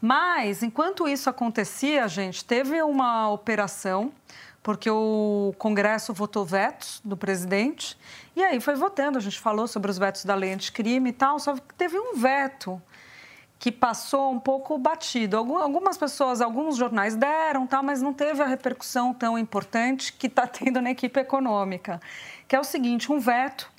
Mas, 0.00 0.62
enquanto 0.62 1.08
isso 1.08 1.30
acontecia, 1.30 2.06
gente, 2.08 2.44
teve 2.44 2.82
uma 2.82 3.30
operação 3.30 4.12
porque 4.64 4.88
o 4.90 5.54
Congresso 5.58 6.14
votou 6.14 6.42
vetos 6.42 7.02
do 7.04 7.18
presidente 7.18 7.98
e 8.34 8.42
aí 8.42 8.58
foi 8.62 8.74
votando. 8.74 9.18
A 9.18 9.20
gente 9.20 9.38
falou 9.38 9.68
sobre 9.68 9.90
os 9.90 9.98
vetos 9.98 10.24
da 10.24 10.34
lei 10.34 10.54
anticrime 10.54 11.10
e 11.10 11.12
tal, 11.12 11.38
só 11.38 11.54
que 11.54 11.74
teve 11.74 11.98
um 11.98 12.16
veto 12.16 12.80
que 13.58 13.70
passou 13.70 14.32
um 14.32 14.40
pouco 14.40 14.78
batido. 14.78 15.36
Algumas 15.36 15.98
pessoas, 15.98 16.40
alguns 16.40 16.76
jornais 16.78 17.14
deram, 17.14 17.66
tal, 17.66 17.82
mas 17.82 18.00
não 18.00 18.14
teve 18.14 18.42
a 18.42 18.46
repercussão 18.46 19.12
tão 19.12 19.38
importante 19.38 20.14
que 20.14 20.28
está 20.28 20.46
tendo 20.48 20.80
na 20.80 20.90
equipe 20.90 21.20
econômica, 21.20 22.00
que 22.48 22.56
é 22.56 22.58
o 22.58 22.64
seguinte: 22.64 23.12
um 23.12 23.20
veto 23.20 23.70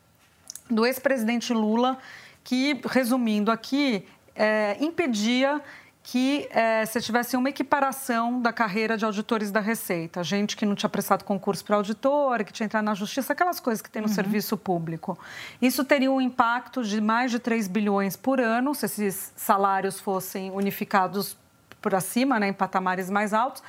do 0.69 0.85
ex-presidente 0.85 1.51
Lula 1.51 1.97
que, 2.43 2.79
resumindo 2.85 3.49
aqui, 3.51 4.07
é, 4.35 4.77
impedia 4.79 5.59
que 6.05 6.47
é, 6.51 6.85
você 6.85 7.01
tivesse 7.01 7.35
uma 7.35 7.49
equiparação 7.49 8.39
da 8.39 8.53
carreira 8.53 8.95
de 8.95 9.03
auditores 9.03 9.49
da 9.49 9.59
Receita. 9.59 10.23
Gente 10.23 10.55
que 10.55 10.63
não 10.63 10.75
tinha 10.75 10.87
prestado 10.87 11.23
concurso 11.23 11.65
para 11.65 11.77
auditor, 11.77 12.43
que 12.43 12.53
tinha 12.53 12.65
entrado 12.65 12.85
na 12.85 12.93
justiça, 12.93 13.33
aquelas 13.33 13.59
coisas 13.59 13.81
que 13.81 13.89
tem 13.89 14.03
no 14.03 14.07
uhum. 14.07 14.13
serviço 14.13 14.55
público. 14.55 15.17
Isso 15.59 15.83
teria 15.83 16.11
um 16.11 16.21
impacto 16.21 16.83
de 16.83 17.01
mais 17.01 17.31
de 17.31 17.39
3 17.39 17.67
bilhões 17.67 18.15
por 18.15 18.39
ano, 18.39 18.75
se 18.75 18.85
esses 18.85 19.33
salários 19.35 19.99
fossem 19.99 20.51
unificados 20.51 21.35
por 21.81 21.95
acima, 21.95 22.39
né, 22.39 22.49
em 22.49 22.53
patamares 22.53 23.09
mais 23.09 23.33
altos. 23.33 23.63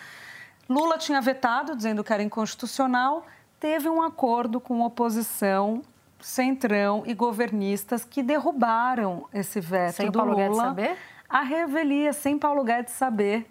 Lula 0.69 0.99
tinha 0.99 1.23
vetado, 1.23 1.75
dizendo 1.75 2.05
que 2.05 2.13
era 2.13 2.23
inconstitucional. 2.23 3.25
Teve 3.59 3.89
um 3.89 4.03
acordo 4.03 4.61
com 4.61 4.83
oposição 4.83 5.83
Centrão 6.21 7.03
e 7.07 7.15
governistas 7.15 8.05
que 8.05 8.23
derrubaram 8.23 9.27
esse 9.33 9.61
veto 9.61 9.97
Sem 9.97 10.11
do 10.11 10.19
Paulo 10.19 10.33
Lula. 10.33 10.43
Guedes 10.45 10.57
saber? 10.59 10.99
A 11.29 11.43
revelia, 11.43 12.13
sem 12.13 12.39
Paulo 12.39 12.63
Guedes 12.63 12.95
saber, 12.95 13.47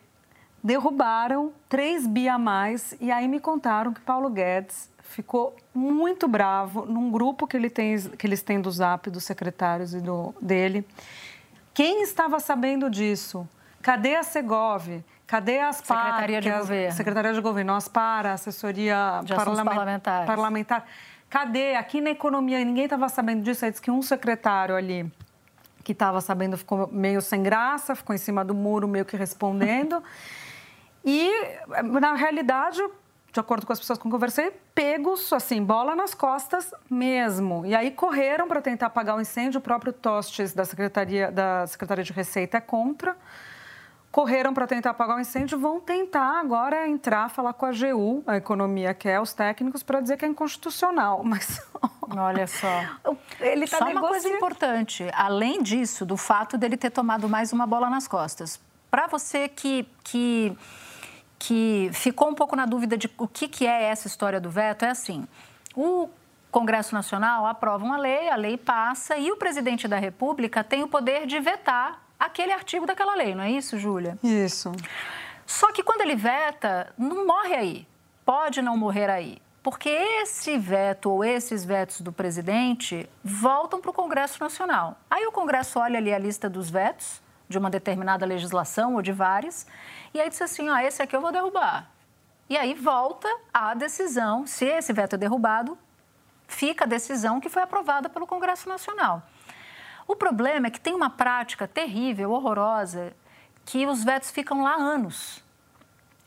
derrubaram 0.63 1.53
3 1.69 2.07
bi 2.07 2.27
a 2.27 2.37
mais 2.37 2.95
e 2.99 3.11
aí 3.11 3.27
me 3.27 3.39
contaram 3.39 3.93
que 3.93 4.01
Paulo 4.01 4.29
Guedes 4.29 4.89
ficou 5.01 5.55
muito 5.73 6.27
bravo 6.27 6.85
num 6.85 7.11
grupo 7.11 7.45
que, 7.45 7.55
ele 7.55 7.69
tem, 7.69 7.97
que 7.97 8.25
eles 8.25 8.41
têm 8.41 8.59
do 8.59 8.71
Zap, 8.71 9.09
dos 9.09 9.23
secretários 9.23 9.93
e 9.93 9.99
do, 9.99 10.33
dele. 10.41 10.85
Quem 11.73 12.01
estava 12.01 12.39
sabendo 12.39 12.89
disso? 12.89 13.47
Cadê 13.81 14.15
a 14.15 14.23
Segov? 14.23 15.03
Cadê 15.27 15.59
as 15.59 15.77
Secretaria 15.77 16.41
de 16.41 16.49
é 16.49 16.57
Governo. 16.57 16.95
Secretaria 16.95 17.33
de 17.33 17.41
Governo, 17.41 17.73
Aspara, 17.73 18.33
assessoria 18.33 19.21
de 19.23 19.35
parlamentares. 19.35 20.25
parlamentar. 20.25 20.85
Cadê? 21.29 21.75
Aqui 21.75 21.99
na 21.99 22.11
economia, 22.11 22.63
ninguém 22.63 22.85
estava 22.85 23.09
sabendo 23.09 23.43
disso. 23.43 23.65
Aí 23.65 23.71
disse 23.71 23.81
que 23.81 23.91
um 23.91 24.01
secretário 24.01 24.75
ali 24.75 25.11
que 25.85 25.91
estava 25.91 26.19
sabendo 26.19 26.57
ficou 26.57 26.89
meio 26.91 27.21
sem 27.21 27.43
graça, 27.43 27.93
ficou 27.93 28.15
em 28.15 28.17
cima 28.17 28.43
do 28.43 28.55
muro, 28.55 28.87
meio 28.87 29.05
que 29.05 29.15
respondendo. 29.15 30.03
e, 31.05 31.31
na 31.83 32.15
realidade, 32.15 32.81
de 33.31 33.39
acordo 33.39 33.67
com 33.67 33.71
as 33.71 33.79
pessoas 33.79 33.99
com 33.99 34.03
que 34.03 34.07
eu 34.07 34.11
conversei, 34.13 34.51
pegos, 34.73 35.31
assim, 35.31 35.63
bola 35.63 35.95
nas 35.95 36.15
costas 36.15 36.73
mesmo. 36.89 37.63
E 37.67 37.75
aí 37.75 37.91
correram 37.91 38.47
para 38.47 38.63
tentar 38.63 38.87
apagar 38.87 39.15
o 39.15 39.21
incêndio. 39.21 39.59
O 39.59 39.61
próprio 39.61 39.93
Tostes, 39.93 40.53
da 40.53 40.65
Secretaria, 40.65 41.31
da 41.31 41.67
Secretaria 41.67 42.03
de 42.03 42.11
Receita, 42.11 42.57
é 42.57 42.61
contra 42.61 43.15
correram 44.15 44.53
para 44.53 44.65
tentar 44.65 44.91
apagar 44.91 45.17
o 45.17 45.19
incêndio, 45.19 45.59
vão 45.59 45.77
tentar 45.77 46.39
agora 46.39 46.87
entrar, 46.87 47.29
falar 47.29 47.51
com 47.51 47.65
a 47.65 47.69
AGU, 47.69 48.23
a 48.25 48.37
economia 48.37 48.93
que 48.93 49.09
é, 49.09 49.19
os 49.19 49.33
técnicos, 49.33 49.83
para 49.83 49.99
dizer 49.99 50.15
que 50.15 50.23
é 50.23 50.27
inconstitucional. 50.29 51.21
Mas 51.27 51.61
olha 52.09 52.47
só. 52.47 52.81
Ele 53.41 53.67
tá 53.67 53.79
só 53.79 53.89
uma 53.89 53.99
coisa 53.99 54.29
importante, 54.29 55.05
além 55.13 55.61
disso, 55.61 56.05
do 56.05 56.15
fato 56.15 56.57
dele 56.57 56.77
ter 56.77 56.91
tomado 56.91 57.27
mais 57.27 57.51
uma 57.51 57.67
bola 57.67 57.89
nas 57.89 58.07
costas. 58.07 58.57
Para 58.89 59.05
você 59.07 59.49
que, 59.49 59.85
que, 60.01 60.57
que 61.37 61.89
ficou 61.91 62.29
um 62.29 62.35
pouco 62.35 62.55
na 62.55 62.65
dúvida 62.65 62.97
de 62.97 63.11
o 63.17 63.27
que, 63.27 63.49
que 63.49 63.67
é 63.67 63.83
essa 63.83 64.07
história 64.07 64.39
do 64.39 64.49
veto, 64.49 64.85
é 64.85 64.91
assim: 64.91 65.27
o 65.75 66.07
Congresso 66.49 66.95
Nacional 66.95 67.45
aprova 67.45 67.83
uma 67.83 67.97
lei, 67.97 68.29
a 68.29 68.37
lei 68.37 68.55
passa 68.55 69.17
e 69.17 69.29
o 69.29 69.35
presidente 69.35 69.89
da 69.89 69.97
República 69.97 70.63
tem 70.63 70.83
o 70.83 70.87
poder 70.87 71.27
de 71.27 71.37
vetar 71.41 72.04
aquele 72.19 72.51
artigo 72.51 72.85
daquela 72.85 73.15
lei, 73.15 73.35
não 73.35 73.43
é 73.43 73.51
isso, 73.51 73.77
Júlia? 73.77 74.17
Isso. 74.23 74.71
Só 75.45 75.71
que 75.71 75.83
quando 75.83 76.01
ele 76.01 76.15
veta, 76.15 76.93
não 76.97 77.25
morre 77.25 77.55
aí. 77.55 77.87
Pode 78.25 78.61
não 78.61 78.75
morrer 78.75 79.09
aí. 79.09 79.41
Porque 79.61 79.89
esse 79.89 80.57
veto 80.57 81.09
ou 81.09 81.23
esses 81.23 81.65
vetos 81.65 82.01
do 82.01 82.11
presidente 82.11 83.09
voltam 83.23 83.81
para 83.81 83.89
o 83.89 83.93
Congresso 83.93 84.39
Nacional. 84.39 84.97
Aí 85.09 85.25
o 85.25 85.31
Congresso 85.31 85.79
olha 85.79 85.97
ali 85.97 86.13
a 86.13 86.19
lista 86.19 86.49
dos 86.49 86.69
vetos 86.69 87.21
de 87.47 87.57
uma 87.57 87.69
determinada 87.69 88.25
legislação 88.25 88.95
ou 88.95 89.01
de 89.01 89.11
várias, 89.11 89.65
e 90.13 90.19
aí 90.19 90.29
diz 90.29 90.41
assim: 90.41 90.69
ah, 90.69 90.83
esse 90.83 91.01
aqui 91.01 91.15
eu 91.15 91.21
vou 91.21 91.31
derrubar. 91.31 91.89
E 92.49 92.57
aí 92.57 92.73
volta 92.75 93.27
a 93.53 93.73
decisão, 93.73 94.45
se 94.45 94.65
esse 94.65 94.93
veto 94.93 95.15
é 95.15 95.17
derrubado, 95.17 95.77
fica 96.47 96.85
a 96.85 96.87
decisão 96.87 97.39
que 97.39 97.49
foi 97.49 97.63
aprovada 97.63 98.07
pelo 98.07 98.27
Congresso 98.27 98.69
Nacional. 98.69 99.23
O 100.07 100.15
problema 100.15 100.67
é 100.67 100.69
que 100.69 100.79
tem 100.79 100.93
uma 100.93 101.09
prática 101.09 101.67
terrível, 101.67 102.31
horrorosa, 102.31 103.13
que 103.65 103.87
os 103.87 104.03
vetos 104.03 104.29
ficam 104.29 104.61
lá 104.61 104.75
anos. 104.75 105.43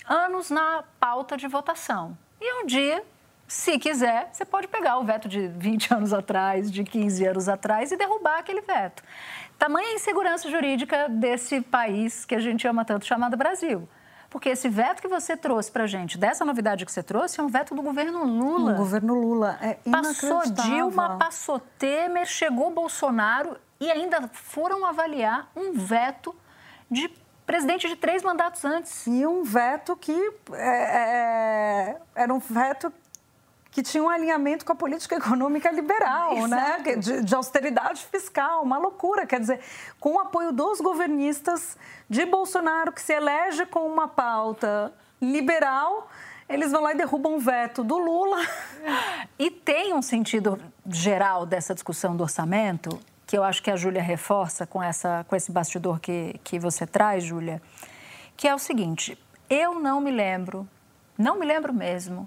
Anos 0.05 0.51
na 0.51 0.83
pauta 0.99 1.37
de 1.37 1.47
votação. 1.47 2.17
E 2.41 2.63
um 2.63 2.67
dia, 2.67 3.05
se 3.47 3.79
quiser, 3.79 4.31
você 4.33 4.45
pode 4.45 4.67
pegar 4.69 4.99
o 4.99 5.05
veto 5.05 5.29
de 5.29 5.47
20 5.49 5.95
anos 5.95 6.13
atrás, 6.13 6.71
de 6.71 6.83
15 6.83 7.25
anos 7.27 7.49
atrás 7.49 7.93
e 7.93 7.97
derrubar 7.97 8.39
aquele 8.39 8.63
veto. 8.63 9.03
Tamanha 9.59 9.95
insegurança 9.95 10.51
jurídica 10.51 11.09
desse 11.09 11.61
país 11.61 12.25
que 12.25 12.35
a 12.35 12.41
gente 12.41 12.67
ama 12.67 12.85
tanto, 12.85 13.05
chamado 13.07 13.37
Brasil. 13.37 13.89
Porque 14.31 14.51
esse 14.51 14.69
veto 14.69 15.01
que 15.01 15.09
você 15.09 15.37
trouxe 15.37 15.71
para 15.71 15.87
gente, 15.87 16.19
dessa 16.19 16.45
novidade 16.45 16.85
que 16.85 16.93
você 16.93 17.03
trouxe, 17.03 17.41
é 17.41 17.43
um 17.43 17.49
veto 17.49 17.75
do 17.75 17.83
governo 17.83 18.25
Lula. 18.25 18.73
O 18.73 18.77
governo 18.77 19.15
Lula. 19.15 19.59
É 19.63 19.79
passou 19.91 20.43
Dilma, 20.43 21.17
passou 21.17 21.59
Temer, 21.79 22.27
chegou 22.27 22.71
Bolsonaro 22.71 23.57
e 23.81 23.91
ainda 23.91 24.29
foram 24.29 24.85
avaliar 24.85 25.51
um 25.57 25.73
veto 25.73 26.35
de 26.91 27.11
presidente 27.47 27.89
de 27.89 27.97
três 27.97 28.23
mandatos 28.23 28.63
antes. 28.65 29.07
E 29.07 29.27
um 29.27 29.43
veto 29.43 29.97
que 29.97 30.13
é, 30.53 31.95
é, 31.95 31.97
era 32.15 32.35
um 32.35 32.39
veto 32.39 32.93
que 33.71 33.83
tinha 33.83 34.03
um 34.03 34.09
alinhamento 34.09 34.65
com 34.65 34.73
a 34.73 34.77
política 34.77 35.17
econômica 35.17 35.71
liberal, 35.71 36.47
né? 36.47 36.79
De, 36.99 37.23
de, 37.23 37.35
austeridade 37.35 38.05
fiscal, 38.07 38.63
uma 38.63 38.79
loucura. 38.79 39.27
Quer 39.27 39.41
dizer, 39.41 39.61
com 40.01 40.15
o 40.15 40.21
apoio 40.21 40.53
dos 40.53 40.81
governistas 40.81 41.77
de 42.09 42.25
Bolsonaro, 42.25 42.93
que 42.93 43.03
se 43.03 43.13
elege 43.13 43.67
com 43.67 43.87
uma 43.87 44.09
pauta 44.09 44.93
liberal, 45.21 46.09
eles 46.49 46.73
vão 46.73 46.83
lá 46.83 46.93
e 46.93 46.97
derrubam 46.97 47.35
um 47.35 47.39
veto 47.39 47.85
do 47.85 47.99
Lula. 47.99 48.39
E 49.39 49.51
tem 49.51 49.93
um 49.93 50.03
sentido 50.03 50.59
geral 50.87 51.45
dessa 51.45 51.75
discussão 51.75 52.17
do 52.17 52.23
orçamento 52.23 52.99
que 53.29 53.37
eu 53.37 53.45
acho 53.45 53.63
que 53.63 53.71
a 53.71 53.77
Júlia 53.77 54.03
reforça 54.03 54.67
com, 54.67 54.83
essa, 54.83 55.23
com 55.29 55.37
esse 55.37 55.53
bastidor 55.53 56.01
que, 56.01 56.41
que 56.43 56.59
você 56.59 56.87
traz, 56.87 57.23
Júlia, 57.23 57.61
que 58.35 58.49
é 58.49 58.55
o 58.55 58.59
seguinte: 58.59 59.19
eu 59.51 59.79
não 59.79 60.01
me 60.01 60.11
lembro, 60.11 60.67
não 61.17 61.39
me 61.39 61.45
lembro 61.45 61.75
mesmo, 61.75 62.27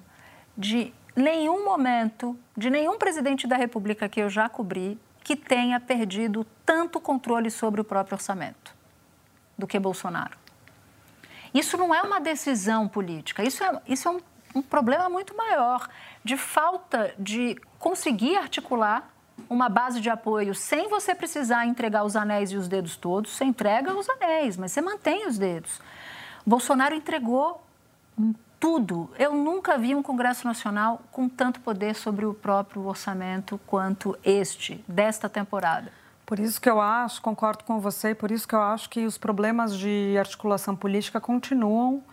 de 0.56 0.94
nenhum 1.16 1.66
momento, 1.66 2.38
de 2.56 2.70
nenhum 2.70 2.98
presidente 2.98 3.48
da 3.48 3.56
República 3.56 4.08
que 4.08 4.20
eu 4.20 4.30
já 4.30 4.48
cobri, 4.48 5.00
que 5.24 5.36
tenha 5.36 5.80
perdido 5.80 6.46
tanto 6.66 7.00
controle 7.00 7.52
sobre 7.52 7.82
o 7.82 7.84
próprio 7.84 8.16
orçamento 8.16 8.74
do 9.58 9.68
que 9.68 9.78
Bolsonaro. 9.80 10.38
Isso 11.54 11.78
não 11.78 11.94
é 11.94 12.02
uma 12.02 12.20
decisão 12.20 12.88
política, 12.88 13.44
isso 13.44 13.64
é, 13.64 13.82
isso 13.88 14.08
é 14.08 14.12
um, 14.12 14.22
um 14.56 14.62
problema 14.62 15.10
muito 15.10 15.36
maior 15.36 15.90
de 16.24 16.38
falta 16.38 17.14
de 17.20 17.58
conseguir 17.78 18.38
articular 18.38 19.10
uma 19.50 19.68
base 19.68 20.00
de 20.00 20.10
apoio 20.10 20.56
sem 20.56 20.88
você 20.88 21.14
precisar 21.14 21.66
entregar 21.66 22.04
os 22.04 22.16
anéis 22.16 22.52
e 22.52 22.58
os 22.58 22.68
dedos 22.68 22.96
todos. 22.96 23.32
Você 23.32 23.44
entrega 23.44 23.94
os 23.94 24.10
anéis, 24.10 24.56
mas 24.56 24.72
você 24.72 24.82
mantém 24.82 25.28
os 25.28 25.38
dedos. 25.38 25.82
Bolsonaro 26.46 26.96
entregou 26.96 27.62
tudo. 28.62 29.10
Eu 29.18 29.34
nunca 29.34 29.76
vi 29.76 29.96
um 29.96 30.04
Congresso 30.04 30.46
Nacional 30.46 31.02
com 31.12 31.28
tanto 31.28 31.60
poder 31.62 31.96
sobre 31.96 32.28
o 32.28 32.34
próprio 32.34 32.86
orçamento 32.86 33.60
quanto 33.66 34.16
este, 34.24 34.86
desta 34.88 35.28
temporada. 35.28 35.92
Por 36.28 36.40
isso 36.40 36.62
que 36.62 36.70
eu 36.70 36.80
acho, 36.80 37.22
concordo 37.24 37.64
com 37.64 37.80
você, 37.80 38.14
por 38.14 38.30
isso 38.30 38.48
que 38.48 38.54
eu 38.54 38.62
acho 38.62 38.88
que 38.88 39.04
os 39.04 39.18
problemas 39.18 39.76
de 39.76 40.16
articulação 40.18 40.76
política 40.76 41.20
continuam 41.20 42.04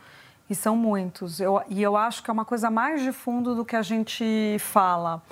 e 0.49 0.55
são 0.55 0.75
muitos. 0.75 1.39
Eu, 1.39 1.63
e 1.69 1.83
eu 1.83 1.95
acho 1.97 2.23
que 2.23 2.31
é 2.31 2.33
uma 2.33 2.47
coisa 2.47 2.71
mais 2.71 3.03
de 3.03 3.13
fundo 3.13 3.55
do 3.55 3.63
que 3.63 3.77
a 3.77 3.83
gente 3.83 4.57
fala. 4.59 5.23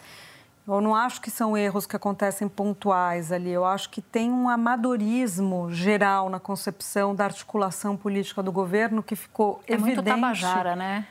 Eu 0.67 0.81
não 0.81 0.95
acho 0.95 1.21
que 1.21 1.31
são 1.31 1.57
erros 1.57 1.87
que 1.87 1.95
acontecem 1.95 2.49
pontuais 2.49 3.31
ali. 3.31 3.51
Eu 3.51 3.65
acho 3.65 3.89
que 3.89 4.03
tem 4.03 4.33
um 4.33 4.49
amadorismo 4.49 5.71
geral 5.71 6.29
na 6.29 6.41
concepção 6.41 7.15
da 7.15 7.25
articulação 7.25 7.97
política 7.97 8.43
do 8.43 8.51
governo 8.51 9.03
que 9.03 9.15
ficou 9.15 9.61
é 9.67 9.75
evidente. 9.75 9.93
É 9.93 10.03
muito 10.03 10.05
tabajara, 10.05 10.75
né? 10.75 11.07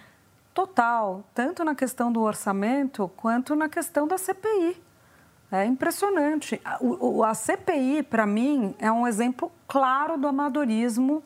Total, 0.53 1.23
tanto 1.33 1.63
na 1.63 1.73
questão 1.73 2.11
do 2.11 2.21
orçamento 2.21 3.09
quanto 3.15 3.55
na 3.55 3.69
questão 3.69 4.07
da 4.07 4.17
CPI. 4.17 4.81
É 5.51 5.65
impressionante. 5.65 6.59
A, 6.65 6.79
a 7.29 7.33
CPI, 7.33 8.03
para 8.03 8.25
mim, 8.25 8.75
é 8.79 8.91
um 8.91 9.07
exemplo 9.07 9.51
claro 9.67 10.17
do 10.17 10.27
amadorismo 10.27 11.23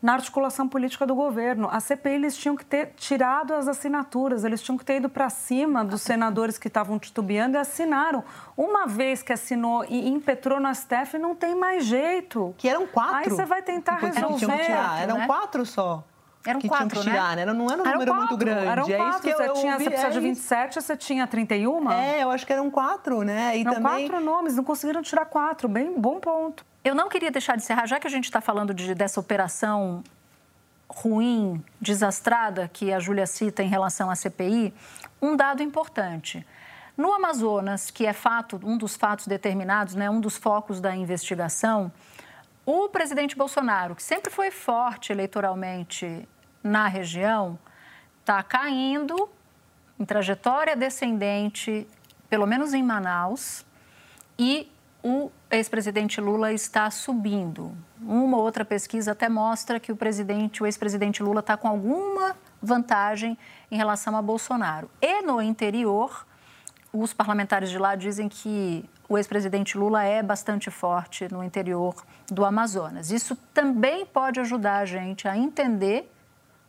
na 0.00 0.14
articulação 0.14 0.68
política 0.68 1.06
do 1.06 1.14
governo. 1.14 1.68
A 1.70 1.80
CPI 1.80 2.14
eles 2.14 2.36
tinham 2.36 2.56
que 2.56 2.64
ter 2.64 2.92
tirado 2.96 3.54
as 3.54 3.66
assinaturas, 3.68 4.44
eles 4.44 4.62
tinham 4.62 4.76
que 4.76 4.84
ter 4.84 4.96
ido 4.96 5.08
para 5.08 5.28
cima 5.30 5.84
dos 5.84 6.02
senadores 6.02 6.58
que 6.58 6.68
estavam 6.68 6.98
titubeando 6.98 7.56
e 7.56 7.60
assinaram. 7.60 8.22
Uma 8.56 8.86
vez 8.86 9.22
que 9.22 9.32
assinou 9.32 9.84
e 9.88 10.08
impetrou 10.08 10.60
no 10.60 10.72
STF, 10.74 11.18
não 11.18 11.34
tem 11.34 11.54
mais 11.54 11.84
jeito. 11.84 12.54
Que 12.58 12.68
eram 12.68 12.86
quatro. 12.86 13.16
Aí 13.16 13.30
você 13.30 13.44
vai 13.44 13.62
tentar 13.62 13.96
resolver. 13.96 14.64
Tirar. 14.64 15.02
Eram 15.02 15.18
né? 15.18 15.26
quatro 15.26 15.64
só. 15.64 16.04
Eram 16.46 16.60
que 16.60 16.68
quatro, 16.68 16.88
tinham 16.88 17.04
que 17.04 17.10
tirar, 17.10 17.36
né? 17.36 17.44
né? 17.44 17.52
Não 17.52 17.70
era 17.70 17.82
um 17.82 17.86
eram 17.86 17.92
número 17.92 18.12
quatro, 18.12 18.28
muito 18.28 18.36
grande. 18.36 18.66
Eram 18.66 18.88
é 18.88 18.96
quatro. 18.96 19.10
isso 19.10 19.20
que 19.22 19.28
eu, 19.28 19.36
você, 19.36 19.48
eu 19.48 19.52
tinha, 19.54 19.72
ouvi, 19.72 19.84
você 19.84 19.90
precisa 19.90 20.08
é 20.08 20.10
de 20.10 20.18
isso. 20.18 20.26
27, 20.28 20.74
você 20.82 20.96
tinha 20.96 21.26
31? 21.26 21.90
É, 21.90 22.22
eu 22.22 22.30
acho 22.30 22.46
que 22.46 22.52
eram 22.52 22.70
quatro, 22.70 23.22
né? 23.22 23.58
E 23.58 23.64
Não, 23.64 23.74
também... 23.74 24.08
quatro 24.08 24.24
nomes, 24.24 24.54
não 24.56 24.64
conseguiram 24.64 25.02
tirar 25.02 25.26
quatro. 25.26 25.68
Bem, 25.68 25.98
bom 25.98 26.20
ponto. 26.20 26.64
Eu 26.84 26.94
não 26.94 27.08
queria 27.08 27.30
deixar 27.30 27.56
de 27.56 27.62
encerrar, 27.62 27.86
já 27.86 27.98
que 27.98 28.06
a 28.06 28.10
gente 28.10 28.24
está 28.24 28.40
falando 28.40 28.72
de, 28.72 28.94
dessa 28.94 29.18
operação 29.18 30.04
ruim, 30.88 31.62
desastrada, 31.80 32.70
que 32.72 32.92
a 32.92 33.00
Júlia 33.00 33.26
cita 33.26 33.62
em 33.62 33.68
relação 33.68 34.10
à 34.10 34.14
CPI, 34.14 34.72
um 35.20 35.36
dado 35.36 35.62
importante. 35.62 36.46
No 36.96 37.12
Amazonas, 37.12 37.90
que 37.90 38.06
é 38.06 38.12
fato, 38.12 38.58
um 38.64 38.78
dos 38.78 38.96
fatos 38.96 39.26
determinados, 39.26 39.94
né, 39.94 40.08
um 40.08 40.20
dos 40.20 40.36
focos 40.36 40.80
da 40.80 40.94
investigação, 40.94 41.92
o 42.64 42.88
presidente 42.88 43.36
Bolsonaro, 43.36 43.94
que 43.94 44.02
sempre 44.02 44.30
foi 44.30 44.50
forte 44.50 45.12
eleitoralmente 45.12 46.26
na 46.66 46.88
região, 46.88 47.58
está 48.20 48.42
caindo 48.42 49.28
em 49.98 50.04
trajetória 50.04 50.76
descendente, 50.76 51.86
pelo 52.28 52.46
menos 52.46 52.74
em 52.74 52.82
Manaus, 52.82 53.64
e 54.38 54.70
o 55.02 55.30
ex-presidente 55.50 56.20
Lula 56.20 56.52
está 56.52 56.90
subindo. 56.90 57.72
Uma 58.02 58.36
ou 58.36 58.42
outra 58.42 58.64
pesquisa 58.64 59.12
até 59.12 59.28
mostra 59.28 59.78
que 59.78 59.92
o 59.92 59.96
presidente, 59.96 60.62
o 60.62 60.66
ex-presidente 60.66 61.22
Lula 61.22 61.40
está 61.40 61.56
com 61.56 61.68
alguma 61.68 62.36
vantagem 62.60 63.38
em 63.70 63.76
relação 63.76 64.16
a 64.16 64.22
Bolsonaro. 64.22 64.90
E 65.00 65.22
no 65.22 65.40
interior, 65.40 66.26
os 66.92 67.12
parlamentares 67.12 67.70
de 67.70 67.78
lá 67.78 67.94
dizem 67.94 68.28
que 68.28 68.84
o 69.08 69.16
ex-presidente 69.16 69.78
Lula 69.78 70.02
é 70.02 70.22
bastante 70.22 70.70
forte 70.70 71.32
no 71.32 71.44
interior 71.44 71.94
do 72.26 72.44
Amazonas. 72.44 73.10
Isso 73.10 73.36
também 73.54 74.04
pode 74.04 74.40
ajudar 74.40 74.78
a 74.78 74.84
gente 74.84 75.28
a 75.28 75.36
entender, 75.36 76.12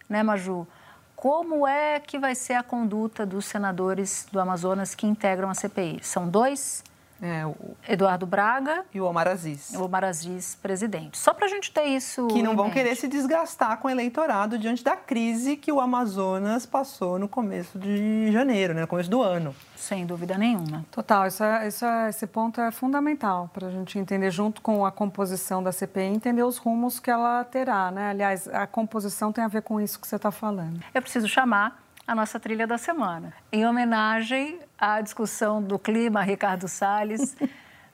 né, 0.10 0.24
Maju, 0.24 0.68
como 1.16 1.68
é 1.68 2.00
que 2.00 2.20
vai 2.20 2.36
ser 2.36 2.54
a 2.54 2.64
conduta 2.64 3.26
dos 3.26 3.46
senadores 3.46 4.28
do 4.32 4.40
Amazonas 4.40 4.94
que 4.94 5.08
integram 5.08 5.50
a 5.50 5.56
CPI. 5.56 6.00
São 6.04 6.30
dois 6.30 6.84
É, 7.22 7.46
o... 7.46 7.56
Eduardo 7.88 8.26
Braga 8.26 8.86
e 8.94 9.02
o 9.02 9.06
Omar 9.06 9.28
Aziz. 9.28 9.72
o 9.74 9.84
Omar 9.84 10.04
Aziz, 10.04 10.56
presidente. 10.56 11.18
Só 11.18 11.34
para 11.34 11.46
a 11.46 11.50
gente 11.50 11.72
ter 11.72 11.86
isso. 11.86 12.28
Que 12.28 12.44
não 12.44 12.54
em 12.54 12.56
vão 12.56 12.66
mente. 12.66 12.76
querer 12.76 12.96
se 12.96 13.08
desgastar 13.08 13.78
com 13.78 13.88
o 13.88 13.92
eleitorado 13.92 14.58
diante 14.58 14.84
da 14.84 14.96
crise 14.96 15.56
que 15.58 15.72
o 15.72 15.80
Amazonas 15.82 16.66
passou 16.66 17.18
no 17.18 17.28
começo 17.28 17.80
de 17.80 18.32
janeiro, 18.32 18.74
né? 18.74 18.82
no 18.82 18.88
começo 18.88 19.10
do 19.10 19.22
ano. 19.22 19.56
Sem 19.76 20.06
dúvida 20.06 20.38
nenhuma. 20.38 20.86
Total, 20.92 21.28
isso 21.28 21.44
é, 21.44 21.68
isso 21.68 21.86
é- 21.86 22.10
esse 22.10 22.28
ponto 22.28 22.60
é 22.62 22.72
fundamental 22.72 23.50
para 23.54 23.68
a 23.68 23.72
gente 23.72 23.98
entender, 23.98 24.30
junto 24.32 24.62
com 24.62 24.86
a 24.86 24.92
composição 24.92 25.64
da 25.64 25.72
CPI, 25.72 26.04
entender 26.06 26.44
os 26.44 26.58
rumos 26.58 27.00
que 27.00 27.10
ela 27.10 27.44
terá. 27.44 27.90
Né? 27.92 28.10
Aliás, 28.10 28.48
a 28.50 28.68
composição 28.68 29.32
tem 29.32 29.44
a 29.44 29.48
ver 29.48 29.62
com 29.62 29.80
isso 29.80 30.00
que 30.00 30.08
você 30.08 30.16
está 30.18 30.32
falando. 30.32 30.80
Eu 30.94 31.02
preciso 31.02 31.28
chamar 31.28 31.80
a 32.08 32.16
nossa 32.16 32.40
trilha 32.40 32.66
da 32.66 32.78
semana, 32.78 33.34
em 33.52 33.66
homenagem 33.68 34.60
à 34.80 35.02
discussão 35.02 35.62
do 35.62 35.78
clima, 35.78 36.22
Ricardo 36.22 36.68
Salles. 36.68 37.36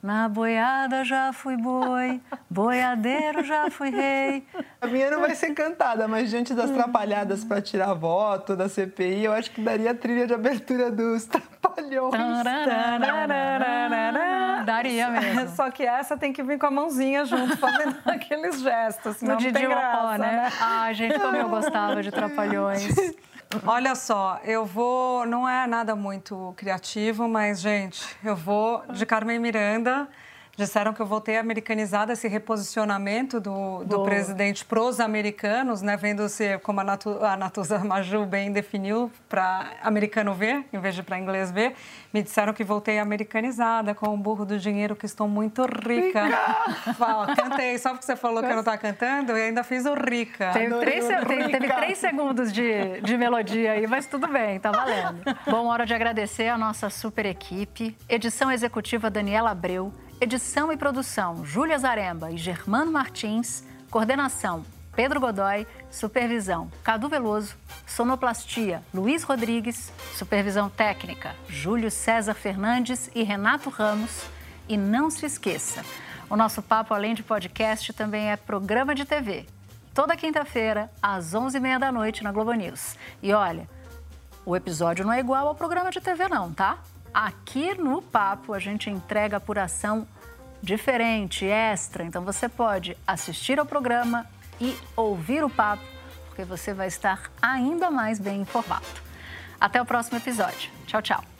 Na 0.03 0.27
boiada 0.27 1.05
já 1.05 1.31
fui 1.31 1.55
boi, 1.55 2.19
boiadeiro 2.49 3.41
já 3.41 3.71
fui 3.71 3.89
rei. 3.89 4.45
A 4.81 4.85
minha 4.85 5.09
não 5.09 5.21
vai 5.21 5.33
ser 5.33 5.53
cantada, 5.53 6.09
mas 6.09 6.29
diante 6.29 6.53
das 6.53 6.69
trapalhadas 6.71 7.45
para 7.45 7.61
tirar 7.61 7.93
voto 7.93 8.53
da 8.53 8.67
CPI, 8.67 9.23
eu 9.23 9.31
acho 9.31 9.49
que 9.51 9.61
daria 9.61 9.91
a 9.91 9.95
trilha 9.95 10.27
de 10.27 10.33
abertura 10.33 10.91
dos 10.91 11.23
Trapalhões. 11.31 12.43
Daria 14.65 15.09
mesmo. 15.09 15.47
Só 15.55 15.71
que 15.71 15.83
essa 15.83 16.17
tem 16.17 16.33
que 16.33 16.43
vir 16.43 16.59
com 16.59 16.65
a 16.65 16.71
mãozinha 16.71 17.23
junto, 17.23 17.55
fazendo 17.55 17.95
aqueles 18.03 18.59
gestos. 18.59 19.15
senão 19.15 19.35
No 19.35 19.39
não 19.39 19.47
Didi 19.47 19.57
tem 19.57 19.69
graça, 19.69 20.01
Mocó, 20.01 20.17
né? 20.17 20.51
Ai, 20.59 20.93
gente, 20.93 21.17
como 21.17 21.37
eu 21.37 21.47
gostava 21.47 22.03
de 22.03 22.11
Trapalhões. 22.11 22.93
Olha 23.65 23.93
só, 23.93 24.39
eu 24.43 24.65
vou. 24.65 25.25
Não 25.25 25.47
é 25.47 25.67
nada 25.67 25.95
muito 25.95 26.53
criativo, 26.57 27.27
mas, 27.27 27.59
gente, 27.61 28.03
eu 28.23 28.35
vou 28.35 28.83
de 28.91 29.05
Carmen 29.05 29.37
Miranda. 29.39 30.07
Disseram 30.55 30.93
que 30.93 31.01
eu 31.01 31.05
voltei 31.07 31.37
americanizada 31.37 32.13
esse 32.13 32.27
reposicionamento 32.27 33.39
do, 33.39 33.83
do 33.85 34.03
presidente 34.03 34.63
pros 34.63 34.99
americanos, 34.99 35.81
né? 35.81 35.97
Vendo 35.97 36.29
se, 36.29 36.59
como 36.59 36.79
a, 36.79 36.83
Natu, 36.83 37.17
a 37.25 37.35
Natuza 37.35 37.79
Maju 37.79 38.23
bem 38.27 38.51
definiu, 38.51 39.11
para 39.27 39.71
americano 39.81 40.31
ver, 40.35 40.63
em 40.71 40.79
vez 40.79 40.93
de 40.93 41.01
para 41.01 41.17
inglês 41.17 41.51
ver. 41.51 41.73
Me 42.13 42.21
disseram 42.21 42.53
que 42.53 42.63
voltei 42.63 42.99
americanizada, 42.99 43.95
com 43.95 44.13
o 44.13 44.17
burro 44.17 44.45
do 44.45 44.59
dinheiro, 44.59 44.95
que 44.95 45.07
estou 45.07 45.27
muito 45.27 45.65
rica. 45.65 46.23
Fala, 46.99 47.35
cantei, 47.35 47.75
só 47.79 47.89
porque 47.89 48.05
você 48.05 48.15
falou 48.15 48.43
que 48.43 48.49
eu 48.49 48.53
não 48.53 48.59
estava 48.59 48.77
cantando, 48.77 49.31
eu 49.31 49.43
ainda 49.43 49.63
fiz 49.63 49.85
o 49.85 49.95
rica. 49.95 50.51
Teve 50.51 50.75
três, 50.79 51.05
o 51.05 51.25
teve- 51.25 51.67
três 51.73 51.97
segundos 51.97 52.53
de, 52.53 53.01
de 53.01 53.17
melodia 53.17 53.71
aí, 53.71 53.87
mas 53.87 54.05
tudo 54.05 54.27
bem, 54.27 54.59
tá 54.59 54.71
valendo. 54.71 55.19
Bom, 55.49 55.65
hora 55.65 55.83
de 55.83 55.95
agradecer 55.95 56.47
a 56.49 56.57
nossa 56.59 56.91
super 56.91 57.25
equipe. 57.25 57.97
Edição 58.07 58.51
executiva 58.51 59.09
Daniela 59.09 59.49
Abreu. 59.49 59.91
Edição 60.23 60.71
e 60.71 60.77
produção 60.77 61.43
Júlia 61.43 61.77
Zaremba 61.77 62.31
e 62.31 62.37
Germano 62.37 62.89
Martins. 62.89 63.61
Coordenação 63.91 64.65
Pedro 64.95 65.19
Godoy. 65.19 65.67
Supervisão 65.91 66.71
Cadu 66.81 67.09
Veloso. 67.09 67.57
Sonoplastia 67.85 68.81
Luiz 68.93 69.23
Rodrigues. 69.23 69.91
Supervisão 70.13 70.69
técnica 70.69 71.35
Júlio 71.49 71.91
César 71.91 72.35
Fernandes 72.35 73.11
e 73.13 73.21
Renato 73.21 73.69
Ramos. 73.69 74.23
E 74.69 74.77
não 74.77 75.09
se 75.09 75.25
esqueça, 75.25 75.83
o 76.29 76.37
nosso 76.37 76.61
papo, 76.61 76.93
além 76.93 77.13
de 77.13 77.21
podcast, 77.21 77.91
também 77.91 78.31
é 78.31 78.37
programa 78.37 78.95
de 78.95 79.03
TV. 79.03 79.45
Toda 79.93 80.15
quinta-feira, 80.15 80.89
às 81.01 81.33
11h30 81.33 81.79
da 81.79 81.91
noite, 81.91 82.23
na 82.23 82.31
Globo 82.31 82.53
News. 82.53 82.95
E 83.21 83.33
olha, 83.33 83.69
o 84.45 84.55
episódio 84.55 85.03
não 85.03 85.11
é 85.11 85.19
igual 85.19 85.49
ao 85.49 85.53
programa 85.53 85.91
de 85.91 85.99
TV, 85.99 86.29
não, 86.29 86.53
tá? 86.53 86.77
Aqui 87.13 87.75
no 87.75 88.01
Papo, 88.01 88.53
a 88.53 88.59
gente 88.59 88.89
entrega 88.89 89.37
apuração 89.37 90.07
diferente, 90.63 91.45
extra. 91.45 92.03
Então 92.03 92.23
você 92.23 92.47
pode 92.47 92.97
assistir 93.05 93.59
ao 93.59 93.65
programa 93.65 94.25
e 94.59 94.75
ouvir 94.95 95.43
o 95.43 95.49
papo, 95.49 95.83
porque 96.27 96.45
você 96.45 96.73
vai 96.73 96.87
estar 96.87 97.29
ainda 97.41 97.91
mais 97.91 98.17
bem 98.17 98.41
informado. 98.41 98.85
Até 99.59 99.81
o 99.81 99.85
próximo 99.85 100.17
episódio. 100.17 100.71
Tchau, 100.87 101.01
tchau. 101.01 101.32